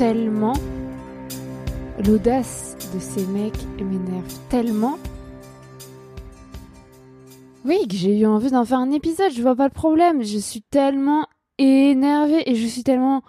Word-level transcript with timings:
tellement. 0.00 0.54
L'audace 2.06 2.74
de 2.94 2.98
ces 2.98 3.26
mecs 3.26 3.66
m'énerve 3.78 4.34
tellement. 4.48 4.98
Oui, 7.66 7.86
que 7.86 7.96
j'ai 7.96 8.18
eu 8.18 8.24
envie 8.24 8.50
d'en 8.50 8.64
faire 8.64 8.78
un 8.78 8.92
épisode, 8.92 9.30
je 9.30 9.42
vois 9.42 9.56
pas 9.56 9.66
le 9.68 9.74
problème. 9.74 10.22
Je 10.22 10.38
suis 10.38 10.62
tellement 10.62 11.26
énervée 11.58 12.50
et 12.50 12.54
je 12.54 12.66
suis 12.66 12.82
tellement 12.82 13.22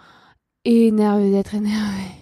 énervée 0.64 1.32
d'être 1.32 1.56
énervée. 1.56 2.16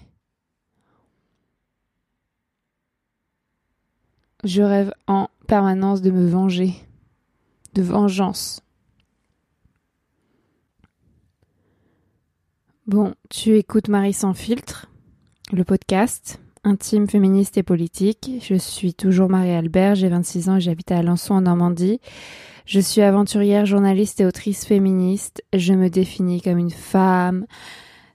Je 4.43 4.63
rêve 4.63 4.91
en 5.05 5.27
permanence 5.45 6.01
de 6.01 6.09
me 6.09 6.27
venger. 6.27 6.73
De 7.75 7.83
vengeance. 7.83 8.63
Bon, 12.89 13.13
tu 13.29 13.55
écoutes 13.55 13.87
Marie 13.87 14.13
sans 14.13 14.33
filtre, 14.33 14.87
le 15.51 15.63
podcast 15.63 16.41
intime, 16.63 17.07
féministe 17.07 17.55
et 17.59 17.61
politique. 17.61 18.31
Je 18.41 18.55
suis 18.55 18.95
toujours 18.95 19.29
Marie-Albert, 19.29 19.93
j'ai 19.93 20.09
26 20.09 20.49
ans 20.49 20.55
et 20.55 20.59
j'habite 20.59 20.91
à 20.91 20.97
Alençon 20.97 21.35
en 21.35 21.41
Normandie. 21.41 22.01
Je 22.65 22.79
suis 22.79 23.01
aventurière, 23.01 23.67
journaliste 23.67 24.21
et 24.21 24.25
autrice 24.25 24.65
féministe. 24.65 25.43
Je 25.53 25.73
me 25.73 25.91
définis 25.91 26.41
comme 26.41 26.57
une 26.57 26.71
femme 26.71 27.45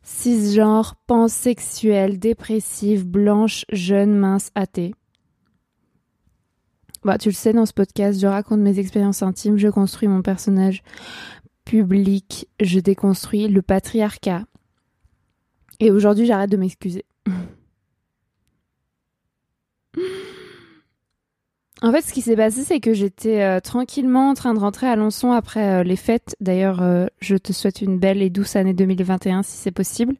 cisgenre, 0.02 0.96
pansexuelle, 1.06 2.18
dépressive, 2.18 3.06
blanche, 3.06 3.66
jeune, 3.70 4.16
mince, 4.16 4.50
athée. 4.56 4.92
Bah, 7.04 7.16
tu 7.16 7.28
le 7.28 7.34
sais, 7.34 7.52
dans 7.52 7.64
ce 7.64 7.72
podcast, 7.72 8.20
je 8.20 8.26
raconte 8.26 8.58
mes 8.58 8.80
expériences 8.80 9.22
intimes, 9.22 9.56
je 9.56 9.68
construis 9.68 10.08
mon 10.08 10.22
personnage 10.22 10.82
public, 11.64 12.48
je 12.60 12.80
déconstruis 12.80 13.46
le 13.46 13.62
patriarcat. 13.62 14.42
Et 15.80 15.90
aujourd'hui, 15.90 16.26
j'arrête 16.26 16.50
de 16.50 16.56
m'excuser. 16.56 17.04
En 21.84 21.92
fait, 21.92 22.00
ce 22.00 22.14
qui 22.14 22.22
s'est 22.22 22.34
passé, 22.34 22.64
c'est 22.64 22.80
que 22.80 22.94
j'étais 22.94 23.42
euh, 23.42 23.60
tranquillement 23.60 24.30
en 24.30 24.34
train 24.34 24.54
de 24.54 24.58
rentrer 24.58 24.86
à 24.86 24.92
Alençon 24.92 25.32
après 25.32 25.80
euh, 25.80 25.82
les 25.82 25.96
fêtes. 25.96 26.34
D'ailleurs, 26.40 26.80
euh, 26.80 27.08
je 27.20 27.36
te 27.36 27.52
souhaite 27.52 27.82
une 27.82 27.98
belle 27.98 28.22
et 28.22 28.30
douce 28.30 28.56
année 28.56 28.72
2021 28.72 29.42
si 29.42 29.58
c'est 29.58 29.70
possible. 29.70 30.16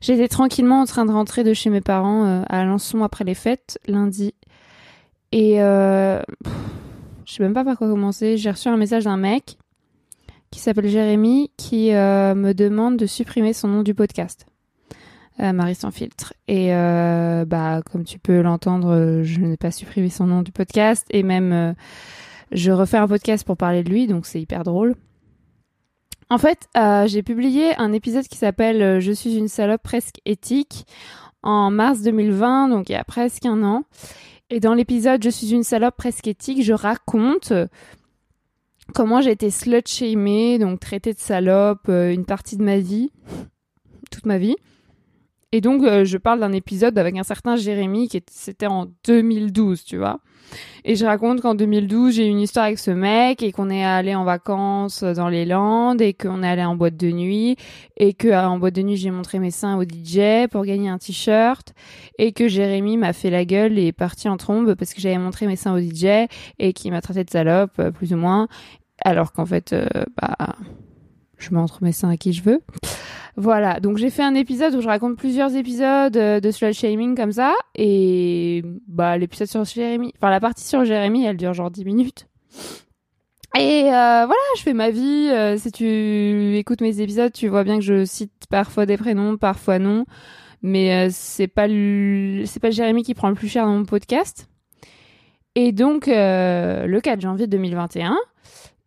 J'étais 0.00 0.28
tranquillement 0.28 0.80
en 0.80 0.84
train 0.84 1.04
de 1.04 1.10
rentrer 1.10 1.42
de 1.42 1.52
chez 1.52 1.68
mes 1.68 1.80
parents 1.80 2.44
à 2.48 2.60
Alençon 2.60 3.02
après 3.02 3.24
les 3.24 3.34
fêtes, 3.34 3.80
lundi. 3.88 4.32
Et 5.32 5.56
je 5.56 6.22
sais 7.26 7.42
même 7.42 7.54
pas 7.54 7.64
par 7.64 7.76
quoi 7.76 7.88
commencer. 7.88 8.36
J'ai 8.36 8.52
reçu 8.52 8.68
un 8.68 8.76
message 8.76 9.02
d'un 9.02 9.16
mec 9.16 9.58
qui 10.52 10.60
s'appelle 10.60 10.86
Jérémy 10.86 11.50
qui 11.56 11.90
me 11.90 12.52
demande 12.52 12.96
de 12.96 13.06
supprimer 13.06 13.52
son 13.52 13.66
nom 13.66 13.82
du 13.82 13.92
podcast. 13.92 14.46
Marie 15.38 15.74
sans 15.74 15.90
filtre. 15.90 16.34
Et 16.48 16.74
euh, 16.74 17.44
bah 17.44 17.82
comme 17.90 18.04
tu 18.04 18.18
peux 18.18 18.40
l'entendre, 18.40 19.22
je 19.22 19.40
n'ai 19.40 19.56
pas 19.56 19.70
supprimé 19.70 20.10
son 20.10 20.26
nom 20.26 20.42
du 20.42 20.52
podcast 20.52 21.06
et 21.10 21.22
même 21.22 21.52
euh, 21.52 21.72
je 22.50 22.72
refais 22.72 22.96
un 22.96 23.06
podcast 23.06 23.46
pour 23.46 23.56
parler 23.56 23.82
de 23.82 23.90
lui, 23.90 24.06
donc 24.06 24.26
c'est 24.26 24.40
hyper 24.40 24.64
drôle. 24.64 24.94
En 26.30 26.38
fait, 26.38 26.68
euh, 26.76 27.06
j'ai 27.06 27.22
publié 27.22 27.74
un 27.76 27.92
épisode 27.92 28.26
qui 28.26 28.36
s'appelle 28.36 29.00
Je 29.00 29.12
suis 29.12 29.36
une 29.36 29.48
salope 29.48 29.82
presque 29.82 30.20
éthique 30.24 30.86
en 31.42 31.70
mars 31.70 32.02
2020, 32.02 32.68
donc 32.68 32.88
il 32.88 32.92
y 32.92 32.96
a 32.96 33.04
presque 33.04 33.46
un 33.46 33.62
an. 33.62 33.84
Et 34.50 34.60
dans 34.60 34.74
l'épisode 34.74 35.22
Je 35.22 35.30
suis 35.30 35.52
une 35.52 35.62
salope 35.62 35.96
presque 35.96 36.26
éthique, 36.26 36.64
je 36.64 36.72
raconte 36.72 37.52
comment 38.94 39.20
j'ai 39.20 39.30
été 39.30 39.50
slut-shamée, 39.50 40.58
donc 40.58 40.80
traitée 40.80 41.12
de 41.12 41.18
salope 41.18 41.88
une 41.88 42.24
partie 42.24 42.56
de 42.56 42.64
ma 42.64 42.78
vie, 42.78 43.12
toute 44.10 44.26
ma 44.26 44.38
vie. 44.38 44.56
Et 45.52 45.62
donc, 45.62 45.82
euh, 45.82 46.04
je 46.04 46.18
parle 46.18 46.40
d'un 46.40 46.52
épisode 46.52 46.98
avec 46.98 47.16
un 47.16 47.22
certain 47.22 47.56
Jérémy, 47.56 48.08
qui 48.08 48.22
c'était 48.30 48.66
en 48.66 48.86
2012, 49.04 49.82
tu 49.82 49.96
vois. 49.96 50.20
Et 50.84 50.94
je 50.94 51.06
raconte 51.06 51.40
qu'en 51.40 51.54
2012, 51.54 52.14
j'ai 52.14 52.26
eu 52.26 52.30
une 52.30 52.40
histoire 52.40 52.66
avec 52.66 52.78
ce 52.78 52.90
mec 52.90 53.42
et 53.42 53.50
qu'on 53.50 53.70
est 53.70 53.84
allé 53.84 54.14
en 54.14 54.24
vacances 54.24 55.02
dans 55.02 55.28
les 55.28 55.46
Landes 55.46 56.02
et 56.02 56.12
qu'on 56.12 56.42
est 56.42 56.48
allé 56.48 56.64
en 56.64 56.76
boîte 56.76 56.96
de 56.96 57.10
nuit 57.10 57.56
et 57.96 58.12
que 58.12 58.28
euh, 58.28 58.46
en 58.46 58.58
boîte 58.58 58.74
de 58.74 58.82
nuit, 58.82 58.96
j'ai 58.96 59.10
montré 59.10 59.38
mes 59.38 59.50
seins 59.50 59.78
au 59.78 59.84
DJ 59.84 60.48
pour 60.50 60.64
gagner 60.64 60.90
un 60.90 60.98
t-shirt 60.98 61.72
et 62.18 62.32
que 62.32 62.46
Jérémy 62.46 62.98
m'a 62.98 63.14
fait 63.14 63.30
la 63.30 63.44
gueule 63.46 63.78
et 63.78 63.88
est 63.88 63.92
parti 63.92 64.28
en 64.28 64.36
trombe 64.36 64.74
parce 64.74 64.92
que 64.92 65.00
j'avais 65.00 65.18
montré 65.18 65.46
mes 65.46 65.56
seins 65.56 65.74
au 65.74 65.80
DJ 65.80 66.28
et 66.58 66.72
qu'il 66.74 66.92
m'a 66.92 67.00
traité 67.00 67.24
de 67.24 67.30
salope, 67.30 67.78
euh, 67.78 67.90
plus 67.90 68.12
ou 68.12 68.16
moins. 68.16 68.48
Alors 69.02 69.32
qu'en 69.32 69.46
fait, 69.46 69.74
bah, 70.20 70.56
je 71.38 71.54
montre 71.54 71.82
mes 71.82 71.92
seins 71.92 72.10
à 72.10 72.16
qui 72.16 72.32
je 72.32 72.42
veux. 72.42 72.60
Voilà, 73.40 73.78
donc 73.78 73.98
j'ai 73.98 74.10
fait 74.10 74.24
un 74.24 74.34
épisode 74.34 74.74
où 74.74 74.80
je 74.80 74.88
raconte 74.88 75.16
plusieurs 75.16 75.54
épisodes 75.54 76.16
euh, 76.16 76.40
de 76.40 76.50
slut 76.50 76.72
shaming 76.72 77.14
comme 77.16 77.30
ça, 77.30 77.54
et 77.76 78.64
bah 78.88 79.16
l'épisode 79.16 79.46
sur 79.46 79.64
Jérémy, 79.64 80.12
enfin 80.16 80.28
la 80.28 80.40
partie 80.40 80.64
sur 80.64 80.84
Jérémy, 80.84 81.24
elle 81.24 81.36
dure 81.36 81.54
genre 81.54 81.70
10 81.70 81.84
minutes. 81.84 82.26
Et 83.56 83.84
euh, 83.84 84.26
voilà, 84.26 84.34
je 84.56 84.62
fais 84.62 84.72
ma 84.72 84.90
vie. 84.90 85.30
Euh, 85.30 85.56
si 85.56 85.70
tu 85.70 86.56
écoutes 86.56 86.80
mes 86.80 87.00
épisodes, 87.00 87.32
tu 87.32 87.46
vois 87.46 87.62
bien 87.62 87.76
que 87.76 87.84
je 87.84 88.04
cite 88.04 88.32
parfois 88.50 88.86
des 88.86 88.96
prénoms, 88.96 89.36
parfois 89.36 89.78
non, 89.78 90.04
mais 90.62 91.08
c'est 91.10 91.46
pas 91.46 91.68
c'est 91.68 92.60
pas 92.60 92.70
Jérémy 92.70 93.04
qui 93.04 93.14
prend 93.14 93.28
le 93.28 93.36
plus 93.36 93.48
cher 93.48 93.66
dans 93.66 93.76
mon 93.76 93.84
podcast. 93.84 94.48
Et 95.54 95.70
donc 95.70 96.08
le 96.08 96.98
4 97.00 97.20
janvier 97.20 97.46
2021 97.46 98.16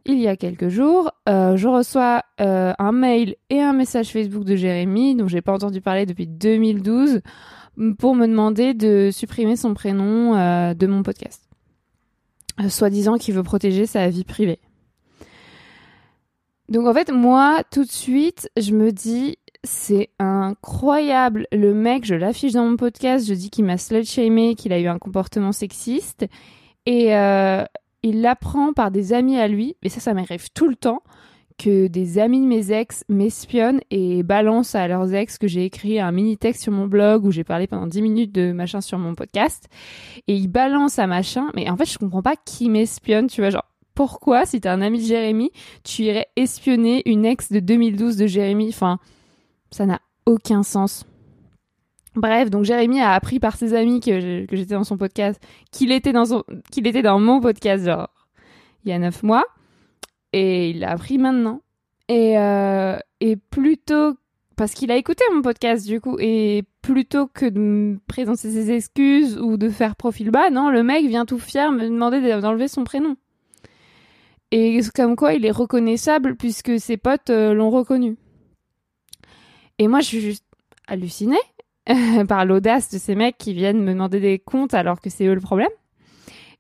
il 0.06 0.20
y 0.20 0.28
a 0.28 0.36
quelques 0.36 0.70
jours, 0.70 1.12
euh, 1.30 1.56
je 1.58 1.68
reçois 1.68 2.24
euh, 2.40 2.74
un 2.80 2.92
mail 2.92 3.36
et 3.50 3.62
un 3.62 3.74
message 3.74 4.10
Facebook 4.10 4.44
de 4.44 4.56
Jérémy, 4.56 5.16
dont 5.16 5.28
j'ai 5.28 5.42
pas 5.42 5.54
entendu 5.54 5.82
parler 5.82 6.06
depuis 6.06 6.28
2012, 6.28 7.22
pour 8.00 8.16
me 8.16 8.28
demander 8.28 8.74
de 8.74 9.10
supprimer 9.12 9.56
son 9.56 9.74
prénom 9.74 10.36
euh, 10.36 10.74
de 10.74 10.88
mon 10.88 11.04
podcast, 11.04 11.48
soi-disant 12.68 13.18
qu'il 13.18 13.36
veut 13.36 13.44
protéger 13.44 13.86
sa 13.86 14.10
vie 14.10 14.24
privée. 14.24 14.60
Donc 16.70 16.88
en 16.88 16.94
fait, 16.94 17.12
moi, 17.12 17.64
tout 17.72 17.84
de 17.84 17.92
suite, 17.92 18.50
je 18.58 18.74
me 18.74 18.92
dis, 18.92 19.38
c'est 19.64 20.10
incroyable. 20.20 21.48
Le 21.52 21.74
mec, 21.74 22.06
je 22.06 22.16
l'affiche 22.16 22.54
dans 22.54 22.66
mon 22.66 22.78
podcast, 22.78 23.28
je 23.28 23.34
dis 23.34 23.50
qu'il 23.50 23.66
m'a 23.66 23.78
slut-shamé, 23.78 24.56
qu'il 24.56 24.74
a 24.74 24.80
eu 24.80 24.88
un 24.88 24.98
comportement 24.98 25.52
sexiste. 25.52 26.26
Et, 26.86 27.14
il 28.04 28.22
l'apprend 28.22 28.74
par 28.74 28.92
des 28.92 29.14
amis 29.14 29.38
à 29.38 29.48
lui, 29.48 29.76
et 29.84 29.90
ça, 29.90 30.00
ça 30.00 30.14
m'arrive 30.14 30.50
tout 30.54 30.68
le 30.68 30.76
temps, 30.76 31.02
que 31.58 31.88
des 31.88 32.18
amis 32.18 32.42
de 32.42 32.48
mes 32.48 32.72
ex 32.72 33.04
m'espionnent 33.08 33.82
et 33.92 34.24
balancent 34.24 34.74
à 34.74 34.88
leurs 34.88 35.14
ex 35.14 35.38
que 35.38 35.48
j'ai 35.48 35.66
écrit 35.66 36.00
un 36.00 36.12
mini 36.12 36.38
texte 36.38 36.64
sur 36.64 36.72
mon 36.72 36.88
blog 36.88 37.26
où 37.26 37.32
j'ai 37.32 37.44
parlé 37.44 37.68
pendant 37.68 37.86
10 37.86 38.02
minutes 38.02 38.32
de 38.32 38.52
machin 38.52 38.82
sur 38.82 38.98
mon 38.98 39.14
podcast. 39.14 39.68
Et 40.28 40.36
ils 40.36 40.48
balancent 40.48 40.98
à 40.98 41.06
machin, 41.06 41.50
mais 41.56 41.70
en 41.70 41.78
fait, 41.78 41.86
je 41.86 42.00
comprends 42.00 42.24
pas 42.24 42.36
qui 42.36 42.70
m'espionne, 42.70 43.28
tu 43.28 43.42
vois, 43.42 43.52
genre, 43.52 43.66
pourquoi, 43.94 44.46
si 44.46 44.60
t'es 44.60 44.70
un 44.70 44.82
ami 44.82 45.00
de 45.00 45.06
Jérémy, 45.06 45.52
tu 45.84 46.04
irais 46.04 46.28
espionner 46.36 47.04
une 47.06 47.26
ex 47.26 47.52
de 47.52 47.60
2012 47.60 48.18
de 48.18 48.26
Jérémy? 48.26 48.70
Enfin, 48.70 48.98
ça 49.70 49.86
n'a 49.86 50.00
aucun 50.26 50.64
sens. 50.64 51.06
Bref, 52.16 52.50
donc 52.50 52.66
Jérémy 52.66 53.00
a 53.00 53.14
appris 53.14 53.40
par 53.40 53.56
ses 53.56 53.74
amis 53.74 54.02
que, 54.02 54.46
j'étais 54.52 54.74
dans 54.74 54.84
son 54.84 54.98
podcast, 54.98 55.42
qu'il 55.72 55.92
était 55.92 56.12
dans 56.12 57.20
mon 57.20 57.40
podcast 57.40 57.86
genre 57.86 58.10
il 58.84 58.90
y 58.90 58.94
a 58.94 59.00
neuf 59.00 59.24
mois, 59.24 59.46
et 60.34 60.72
il 60.72 60.80
l'a 60.80 60.92
appris 60.92 61.18
maintenant. 61.18 61.62
Et 62.10 62.38
euh, 62.38 62.98
et 63.22 63.38
plutôt 63.38 64.16
parce 64.58 64.74
qu'il 64.74 64.92
a 64.92 64.98
écouté 64.98 65.24
mon 65.34 65.42
podcast 65.42 65.88
du 65.88 66.02
coup, 66.02 66.18
et 66.20 66.64
plutôt 66.82 67.28
que 67.28 67.46
de 67.46 67.60
me 67.60 68.00
présenter 68.08 68.52
ses 68.52 68.72
excuses 68.72 69.38
ou 69.38 69.56
de 69.58 69.70
faire 69.70 69.96
profil 69.96 70.32
bas, 70.32 70.50
non, 70.50 70.70
le 70.70 70.84
mec 70.84 71.06
vient 71.08 71.26
tout 71.26 71.40
fier 71.40 71.72
me 71.72 71.84
demander 71.84 72.20
d'enlever 72.42 72.68
son 72.68 72.84
prénom. 72.84 73.16
Et 74.52 74.82
comme 74.94 75.16
quoi 75.16 75.34
il 75.34 75.46
est 75.46 75.52
reconnaissable 75.52 76.36
puisque 76.36 76.78
ses 76.78 76.98
potes 76.98 77.30
euh, 77.30 77.54
l'ont 77.54 77.70
reconnu. 77.70 78.18
Et 79.80 79.88
moi 79.88 80.02
je 80.02 80.08
suis 80.08 80.22
juste 80.22 80.46
hallucinée 80.88 81.38
par 82.28 82.46
l'audace 82.46 82.90
de 82.92 82.98
ces 82.98 83.16
mecs 83.16 83.38
qui 83.38 83.54
viennent 83.54 83.84
me 83.84 83.94
demander 83.94 84.20
des 84.20 84.40
comptes 84.40 84.74
alors 84.74 85.02
que 85.02 85.10
c'est 85.10 85.26
eux 85.26 85.34
le 85.34 85.42
problème. 85.42 85.70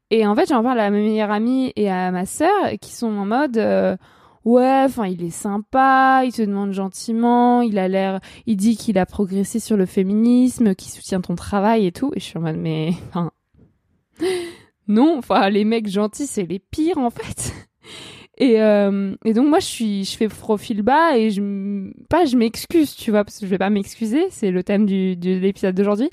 Et 0.09 0.27
en 0.27 0.35
fait, 0.35 0.49
j'en 0.49 0.61
parle 0.61 0.79
à 0.79 0.89
ma 0.89 0.97
meilleure 0.97 1.31
amie 1.31 1.71
et 1.75 1.89
à 1.89 2.11
ma 2.11 2.25
sœur 2.25 2.71
qui 2.81 2.91
sont 2.91 3.07
en 3.07 3.25
mode 3.25 3.57
euh, 3.57 3.95
ouais, 4.43 4.83
enfin, 4.85 5.07
il 5.07 5.23
est 5.23 5.29
sympa, 5.29 6.23
il 6.25 6.33
te 6.33 6.41
demande 6.41 6.73
gentiment, 6.73 7.61
il 7.61 7.79
a 7.79 7.87
l'air, 7.87 8.19
il 8.45 8.57
dit 8.57 8.75
qu'il 8.75 8.97
a 8.97 9.05
progressé 9.05 9.59
sur 9.59 9.77
le 9.77 9.85
féminisme, 9.85 10.75
qu'il 10.75 10.91
soutient 10.91 11.21
ton 11.21 11.35
travail 11.35 11.85
et 11.85 11.91
tout. 11.93 12.11
Et 12.15 12.19
je 12.19 12.25
suis 12.25 12.37
en 12.37 12.41
mode 12.41 12.57
mais 12.57 12.91
non, 14.87 15.17
enfin 15.17 15.49
les 15.49 15.63
mecs 15.63 15.87
gentils 15.87 16.27
c'est 16.27 16.45
les 16.45 16.59
pires 16.59 16.97
en 16.97 17.09
fait. 17.09 17.53
Et, 18.41 18.59
euh, 18.59 19.15
et 19.23 19.33
donc 19.33 19.49
moi 19.49 19.59
je 19.59 19.67
suis 19.67 20.03
je 20.03 20.17
fais 20.17 20.27
profil 20.27 20.81
bas 20.81 21.15
et 21.15 21.29
je 21.29 21.91
pas 22.09 22.25
je 22.25 22.35
m'excuse 22.35 22.95
tu 22.95 23.11
vois 23.11 23.23
parce 23.23 23.37
que 23.37 23.45
je 23.45 23.51
vais 23.51 23.59
pas 23.59 23.69
m'excuser 23.69 24.25
c'est 24.31 24.49
le 24.49 24.63
thème 24.63 24.87
du 24.87 25.15
de 25.15 25.35
l'épisode 25.35 25.75
d'aujourd'hui. 25.75 26.09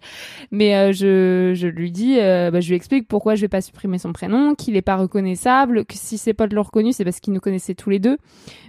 Mais 0.50 0.76
euh, 0.76 0.92
je 0.92 1.54
je 1.54 1.66
lui 1.66 1.90
dis 1.90 2.18
euh, 2.20 2.50
bah, 2.50 2.60
je 2.60 2.68
lui 2.68 2.76
explique 2.76 3.08
pourquoi 3.08 3.34
je 3.34 3.40
vais 3.40 3.48
pas 3.48 3.62
supprimer 3.62 3.96
son 3.96 4.12
prénom 4.12 4.54
qu'il 4.54 4.76
est 4.76 4.82
pas 4.82 4.96
reconnaissable 4.96 5.86
que 5.86 5.94
si 5.94 6.18
ses 6.18 6.34
potes 6.34 6.52
l'ont 6.52 6.64
reconnu 6.64 6.92
c'est 6.92 7.02
parce 7.02 7.18
qu'ils 7.20 7.32
nous 7.32 7.40
connaissaient 7.40 7.74
tous 7.74 7.88
les 7.88 7.98
deux. 7.98 8.18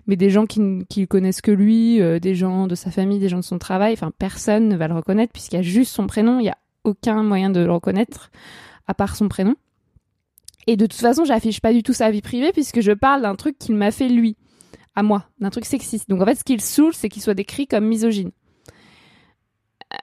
Mais 0.07 0.15
des 0.15 0.29
gens 0.29 0.45
qui 0.45 0.61
qui 0.87 1.05
connaissent 1.05 1.41
que 1.41 1.51
lui 1.51 1.99
des 2.21 2.35
gens 2.35 2.65
de 2.65 2.75
sa 2.75 2.91
famille 2.91 3.19
des 3.19 3.27
gens 3.27 3.39
de 3.39 3.43
son 3.43 3.59
travail 3.59 3.91
enfin 3.91 4.13
personne 4.17 4.69
ne 4.69 4.77
va 4.77 4.87
le 4.87 4.95
reconnaître 4.95 5.33
puisqu'il 5.33 5.57
y 5.57 5.59
a 5.59 5.63
juste 5.63 5.93
son 5.93 6.07
prénom. 6.07 6.39
Il 6.39 6.45
y 6.45 6.49
a 6.49 6.57
aucun 6.85 7.23
moyen 7.23 7.49
de 7.49 7.59
le 7.59 7.73
reconnaître 7.73 8.31
à 8.87 8.93
part 8.93 9.17
son 9.17 9.27
prénom 9.27 9.55
et 10.69 10.77
de 10.77 10.85
toute 10.85 10.99
façon, 10.99 11.25
j'affiche 11.25 11.61
pas 11.61 11.73
du 11.73 11.81
tout 11.81 11.93
sa 11.93 12.11
vie 12.11 12.21
privée 12.21 12.51
puisque 12.51 12.81
je 12.81 12.91
parle 12.91 13.23
d'un 13.23 13.33
truc 13.33 13.57
qu'il 13.57 13.73
m'a 13.73 13.89
fait 13.89 14.07
lui, 14.07 14.37
à 14.95 15.01
moi, 15.01 15.25
d'un 15.39 15.49
truc 15.49 15.65
sexiste. 15.65 16.07
Donc 16.07 16.21
en 16.21 16.25
fait, 16.25 16.35
ce 16.35 16.43
qu'il 16.43 16.61
saoule, 16.61 16.93
c'est 16.93 17.09
qu'il 17.09 17.23
soit 17.23 17.33
décrit 17.33 17.65
comme 17.65 17.85
misogyne. 17.87 18.29
Euh, 19.91 19.97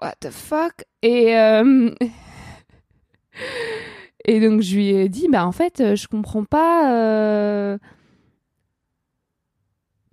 what 0.00 0.14
the 0.20 0.30
fuck? 0.30 0.84
Et 1.02 1.36
euh, 1.36 1.90
et 4.26 4.38
donc 4.38 4.60
je 4.60 4.76
lui 4.76 4.90
ai 4.90 5.08
dit, 5.08 5.26
bah 5.28 5.44
en 5.44 5.50
fait, 5.50 5.96
je 5.96 6.06
comprends 6.06 6.44
pas. 6.44 6.92
Euh 6.94 7.78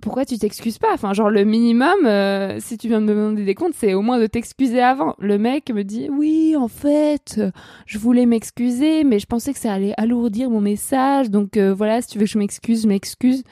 pourquoi 0.02 0.26
tu 0.26 0.38
t'excuses 0.38 0.78
pas? 0.78 0.94
Enfin, 0.94 1.14
genre 1.14 1.30
le 1.30 1.44
minimum, 1.44 2.06
euh, 2.06 2.60
si 2.60 2.78
tu 2.78 2.88
viens 2.88 3.02
de 3.02 3.06
me 3.06 3.16
demander 3.16 3.46
des 3.46 3.56
comptes, 3.56 3.74
c'est 3.74 3.94
au 3.94 4.02
moins 4.02 4.20
de 4.20 4.28
t'excuser 4.28 4.82
avant. 4.82 5.16
Le 5.18 5.38
mec 5.38 5.72
me 5.72 5.84
dit 5.84 6.08
oui, 6.12 6.56
en 6.56 6.68
fait, 6.68 7.42
je 7.86 7.98
voulais 7.98 8.26
m'excuser, 8.26 9.04
mais 9.04 9.20
je 9.20 9.26
pensais 9.26 9.54
que 9.54 9.60
ça 9.60 9.74
allait 9.74 9.94
alourdir 9.98 10.50
mon 10.50 10.62
message, 10.62 11.32
donc 11.32 11.58
euh, 11.58 11.74
voilà, 11.74 12.02
si 12.02 12.10
tu 12.10 12.20
veux 12.20 12.26
que 12.26 12.32
je 12.32 12.38
m'excuse, 12.38 12.86
m'excuse. 12.86 13.44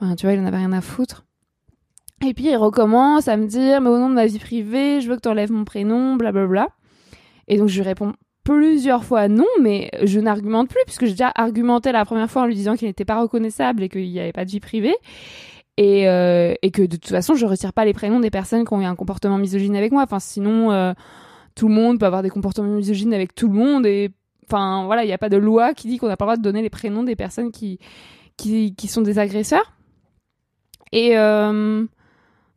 Enfin, 0.00 0.16
tu 0.16 0.26
vois, 0.26 0.34
il 0.34 0.40
en 0.40 0.46
avait 0.46 0.56
rien 0.56 0.72
à 0.72 0.80
foutre. 0.80 1.24
Et 2.26 2.32
puis 2.32 2.44
il 2.46 2.56
recommence 2.56 3.28
à 3.28 3.36
me 3.36 3.46
dire, 3.46 3.82
mais 3.82 3.90
au 3.90 3.98
nom 3.98 4.08
de 4.08 4.14
ma 4.14 4.26
vie 4.26 4.38
privée, 4.38 5.02
je 5.02 5.08
veux 5.08 5.16
que 5.16 5.20
tu 5.20 5.28
enlèves 5.28 5.52
mon 5.52 5.64
prénom, 5.64 6.16
blablabla. 6.16 6.68
Et 7.48 7.58
donc 7.58 7.68
je 7.68 7.76
lui 7.76 7.82
réponds 7.82 8.14
plusieurs 8.42 9.04
fois 9.04 9.28
non, 9.28 9.44
mais 9.60 9.90
je 10.02 10.20
n'argumente 10.20 10.68
plus, 10.68 10.80
puisque 10.86 11.04
j'ai 11.04 11.12
déjà 11.12 11.32
argumenté 11.34 11.92
la 11.92 12.04
première 12.06 12.30
fois 12.30 12.42
en 12.42 12.46
lui 12.46 12.54
disant 12.54 12.76
qu'il 12.76 12.88
n'était 12.88 13.04
pas 13.04 13.20
reconnaissable 13.20 13.82
et 13.82 13.88
qu'il 13.90 14.10
n'y 14.10 14.20
avait 14.20 14.32
pas 14.32 14.46
de 14.46 14.50
vie 14.50 14.60
privée 14.60 14.94
et, 15.76 16.08
euh, 16.08 16.54
et 16.62 16.70
que 16.70 16.82
de 16.82 16.96
toute 16.96 17.10
façon 17.10 17.34
je 17.34 17.46
retire 17.46 17.72
pas 17.72 17.84
les 17.84 17.92
prénoms 17.92 18.20
des 18.20 18.30
personnes 18.30 18.64
qui 18.64 18.72
ont 18.72 18.80
eu 18.80 18.84
un 18.84 18.96
comportement 18.96 19.38
misogyne 19.38 19.76
avec 19.76 19.92
moi. 19.92 20.02
Enfin 20.02 20.20
sinon 20.20 20.72
euh, 20.72 20.92
tout 21.54 21.68
le 21.68 21.74
monde 21.74 22.00
peut 22.00 22.06
avoir 22.06 22.22
des 22.22 22.30
comportements 22.30 22.68
misogynes 22.68 23.14
avec 23.14 23.34
tout 23.34 23.48
le 23.48 23.54
monde 23.54 23.86
et 23.86 24.10
enfin 24.46 24.84
voilà 24.86 25.04
il 25.04 25.06
n'y 25.06 25.12
a 25.12 25.18
pas 25.18 25.28
de 25.28 25.36
loi 25.36 25.74
qui 25.74 25.88
dit 25.88 25.98
qu'on 25.98 26.08
n'a 26.08 26.16
pas 26.16 26.24
le 26.24 26.28
droit 26.28 26.36
de 26.36 26.42
donner 26.42 26.62
les 26.62 26.70
prénoms 26.70 27.02
des 27.02 27.16
personnes 27.16 27.52
qui 27.52 27.78
qui, 28.36 28.74
qui 28.74 28.88
sont 28.88 29.02
des 29.02 29.18
agresseurs. 29.18 29.72
Et 30.92 31.18
euh, 31.18 31.84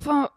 enfin 0.01 0.29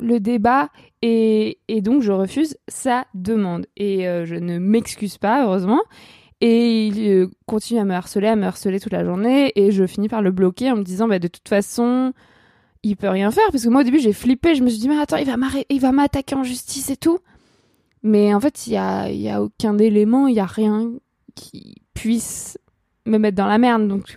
le 0.00 0.20
débat 0.20 0.70
et, 1.02 1.58
donc 1.82 2.02
je 2.02 2.12
refuse 2.12 2.56
sa 2.68 3.06
demande. 3.14 3.66
Et 3.76 4.04
je 4.04 4.34
ne 4.34 4.58
m'excuse 4.58 5.18
pas 5.18 5.44
heureusement 5.44 5.80
et 6.40 6.86
il 6.86 7.08
euh, 7.08 7.30
continue 7.46 7.80
à 7.80 7.84
me 7.84 7.94
harceler, 7.94 8.28
à 8.28 8.36
me 8.36 8.44
harceler 8.44 8.80
toute 8.80 8.92
la 8.92 9.04
journée. 9.04 9.52
Et 9.56 9.72
je 9.72 9.86
finis 9.86 10.08
par 10.08 10.22
le 10.22 10.30
bloquer 10.30 10.70
en 10.70 10.76
me 10.76 10.82
disant, 10.82 11.06
bah, 11.06 11.18
de 11.18 11.28
toute 11.28 11.48
façon, 11.48 12.12
il 12.82 12.96
peut 12.96 13.08
rien 13.08 13.30
faire. 13.30 13.44
Parce 13.50 13.64
que 13.64 13.68
moi, 13.68 13.82
au 13.82 13.84
début, 13.84 13.98
j'ai 13.98 14.12
flippé. 14.12 14.54
Je 14.54 14.62
me 14.62 14.70
suis 14.70 14.78
dit, 14.78 14.88
mais 14.88 14.98
attends, 14.98 15.18
il 15.18 15.80
va 15.80 15.92
m'attaquer 15.92 16.34
en 16.34 16.42
justice 16.42 16.90
et 16.90 16.96
tout. 16.96 17.18
Mais 18.02 18.32
en 18.32 18.40
fait, 18.40 18.66
il 18.66 18.72
y 18.72 18.76
a, 18.78 19.10
y 19.10 19.28
a 19.28 19.42
aucun 19.42 19.76
élément, 19.76 20.26
il 20.26 20.34
y 20.34 20.40
a 20.40 20.46
rien 20.46 20.90
qui 21.34 21.82
puisse 21.92 22.58
me 23.04 23.18
mettre 23.18 23.36
dans 23.36 23.46
la 23.46 23.58
merde. 23.58 23.86
Donc, 23.86 24.16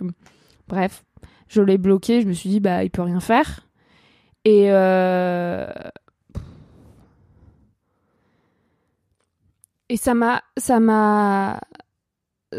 bref, 0.66 1.04
je 1.48 1.60
l'ai 1.60 1.76
bloqué. 1.76 2.22
Je 2.22 2.26
me 2.26 2.32
suis 2.32 2.48
dit, 2.48 2.60
bah, 2.60 2.84
il 2.84 2.90
peut 2.90 3.02
rien 3.02 3.20
faire. 3.20 3.68
Et 4.46 4.66
euh... 4.70 5.66
et 9.88 9.96
ça 9.96 10.14
m'a 10.14 10.42
ça 10.56 10.80
m'a 10.80 11.60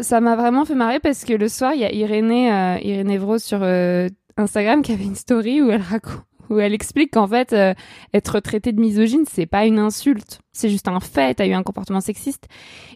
ça 0.01 0.21
m'a 0.21 0.35
vraiment 0.35 0.65
fait 0.65 0.75
marrer 0.75 0.99
parce 0.99 1.23
que 1.25 1.33
le 1.33 1.47
soir, 1.47 1.73
il 1.73 1.81
y 1.81 1.85
a 1.85 1.91
Irénée, 1.91 2.51
euh, 2.51 2.77
Irénée 2.81 3.17
Vros 3.17 3.37
sur 3.37 3.59
euh, 3.61 4.09
Instagram 4.37 4.81
qui 4.81 4.91
avait 4.91 5.03
une 5.03 5.15
story 5.15 5.61
où 5.61 5.69
elle 5.69 5.81
raconte 5.81 6.23
où 6.51 6.59
elle 6.59 6.75
explique 6.75 7.13
qu'en 7.13 7.25
fait 7.25 7.53
euh, 7.53 7.73
être 8.13 8.39
traité 8.39 8.71
de 8.71 8.79
misogyne 8.79 9.23
c'est 9.27 9.47
pas 9.47 9.65
une 9.65 9.79
insulte. 9.79 10.39
C'est 10.51 10.69
juste 10.69 10.87
un 10.87 10.99
fait 10.99 11.33
t'as 11.33 11.47
eu 11.47 11.53
un 11.53 11.63
comportement 11.63 12.01
sexiste. 12.01 12.47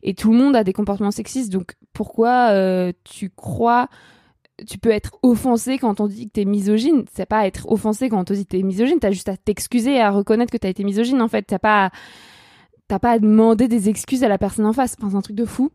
Et 0.03 0.13
tout 0.13 0.31
le 0.31 0.37
monde 0.37 0.55
a 0.55 0.63
des 0.63 0.73
comportements 0.73 1.09
sexistes. 1.09 1.51
Donc 1.51 1.73
pourquoi 1.93 2.53
tu 3.03 3.31
crois 3.31 3.87
tu 4.67 4.77
peux 4.77 4.91
être 4.91 5.17
offensé 5.23 5.77
quand 5.77 5.99
on 5.99 6.07
dit 6.07 6.27
que 6.27 6.33
t'es 6.33 6.45
misogyne? 6.45 7.05
C'est 7.11 7.25
pas 7.25 7.47
être 7.47 7.71
offensé 7.71 8.09
quand 8.09 8.19
on 8.19 8.23
te 8.23 8.33
dit 8.33 8.45
que 8.45 8.51
t'es 8.51 8.61
misogyne. 8.61 8.99
T'as 8.99 9.11
juste 9.11 9.29
à 9.29 9.37
t'excuser 9.37 9.95
et 9.95 10.01
à 10.01 10.11
reconnaître 10.11 10.51
que 10.51 10.57
t'as 10.57 10.69
été 10.69 10.83
misogyne 10.83 11.21
en 11.21 11.27
fait. 11.27 11.43
T'as 11.43 11.59
pas 11.59 11.89
t'as 12.87 12.99
pas 12.99 13.11
à 13.11 13.19
demander 13.19 13.67
des 13.67 13.89
excuses 13.89 14.23
à 14.23 14.27
la 14.27 14.37
personne 14.37 14.65
en 14.65 14.73
face. 14.73 14.95
C'est 14.99 15.15
un 15.15 15.21
truc 15.21 15.35
de 15.35 15.45
fou 15.45 15.71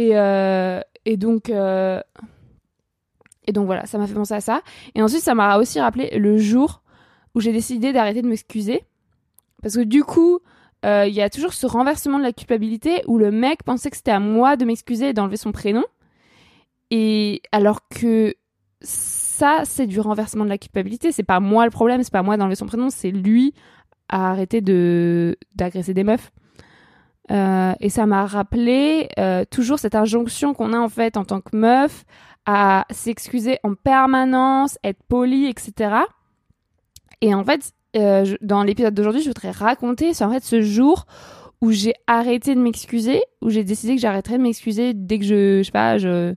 et, 0.00 0.16
euh, 0.16 0.80
et 1.04 1.16
donc. 1.18 1.50
Euh, 1.50 2.00
et 3.46 3.52
donc 3.52 3.66
voilà, 3.66 3.84
ça 3.86 3.98
m'a 3.98 4.06
fait 4.06 4.14
penser 4.14 4.34
à 4.34 4.40
ça. 4.40 4.62
Et 4.94 5.02
ensuite, 5.02 5.22
ça 5.22 5.34
m'a 5.34 5.58
aussi 5.58 5.80
rappelé 5.80 6.16
le 6.16 6.38
jour 6.38 6.82
où 7.34 7.40
j'ai 7.40 7.52
décidé 7.52 7.92
d'arrêter 7.92 8.22
de 8.22 8.28
m'excuser. 8.28 8.84
Parce 9.60 9.74
que 9.74 9.80
du 9.80 10.04
coup, 10.04 10.38
euh, 10.86 11.06
il 11.06 11.14
y 11.14 11.20
a 11.20 11.28
toujours 11.28 11.52
ce 11.52 11.66
renversement 11.66 12.18
de 12.18 12.22
la 12.22 12.32
culpabilité 12.32 13.02
où 13.06 13.18
le 13.18 13.30
mec 13.30 13.62
pensait 13.64 13.90
que 13.90 13.96
c'était 13.96 14.12
à 14.12 14.20
moi 14.20 14.56
de 14.56 14.64
m'excuser 14.64 15.08
et 15.08 15.12
d'enlever 15.12 15.36
son 15.36 15.52
prénom. 15.52 15.84
Et 16.90 17.42
alors 17.50 17.88
que 17.88 18.34
ça, 18.82 19.62
c'est 19.64 19.86
du 19.86 20.00
renversement 20.00 20.44
de 20.44 20.50
la 20.50 20.58
culpabilité. 20.58 21.12
C'est 21.12 21.24
pas 21.24 21.40
moi 21.40 21.64
le 21.64 21.70
problème, 21.70 22.02
c'est 22.04 22.12
pas 22.12 22.22
moi 22.22 22.36
d'enlever 22.36 22.56
son 22.56 22.66
prénom, 22.66 22.88
c'est 22.88 23.10
lui 23.10 23.52
à 24.08 24.30
arrêter 24.30 24.60
de 24.60 25.36
d'agresser 25.56 25.92
des 25.92 26.04
meufs. 26.04 26.30
Euh, 27.30 27.74
et 27.80 27.90
ça 27.90 28.06
m'a 28.06 28.26
rappelé 28.26 29.08
euh, 29.18 29.44
toujours 29.48 29.78
cette 29.78 29.94
injonction 29.94 30.52
qu'on 30.52 30.72
a 30.72 30.78
en 30.78 30.88
fait 30.88 31.16
en 31.16 31.24
tant 31.24 31.40
que 31.40 31.56
meuf 31.56 32.04
à 32.44 32.86
s'excuser 32.90 33.58
en 33.62 33.74
permanence, 33.74 34.78
être 34.82 35.02
poli, 35.04 35.46
etc. 35.46 35.94
Et 37.20 37.34
en 37.34 37.44
fait, 37.44 37.72
euh, 37.96 38.34
dans 38.40 38.64
l'épisode 38.64 38.94
d'aujourd'hui, 38.94 39.22
je 39.22 39.28
voudrais 39.28 39.52
raconter 39.52 40.10
en 40.20 40.30
fait 40.30 40.42
ce 40.42 40.60
jour 40.60 41.06
où 41.60 41.70
j'ai 41.70 41.92
arrêté 42.06 42.54
de 42.54 42.60
m'excuser, 42.60 43.22
où 43.42 43.50
j'ai 43.50 43.62
décidé 43.62 43.94
que 43.94 44.00
j'arrêterais 44.00 44.38
de 44.38 44.42
m'excuser 44.42 44.94
dès 44.94 45.18
que 45.18 45.24
je, 45.24 45.58
je 45.58 45.62
sais 45.62 45.70
pas, 45.70 45.98
je, 45.98 46.34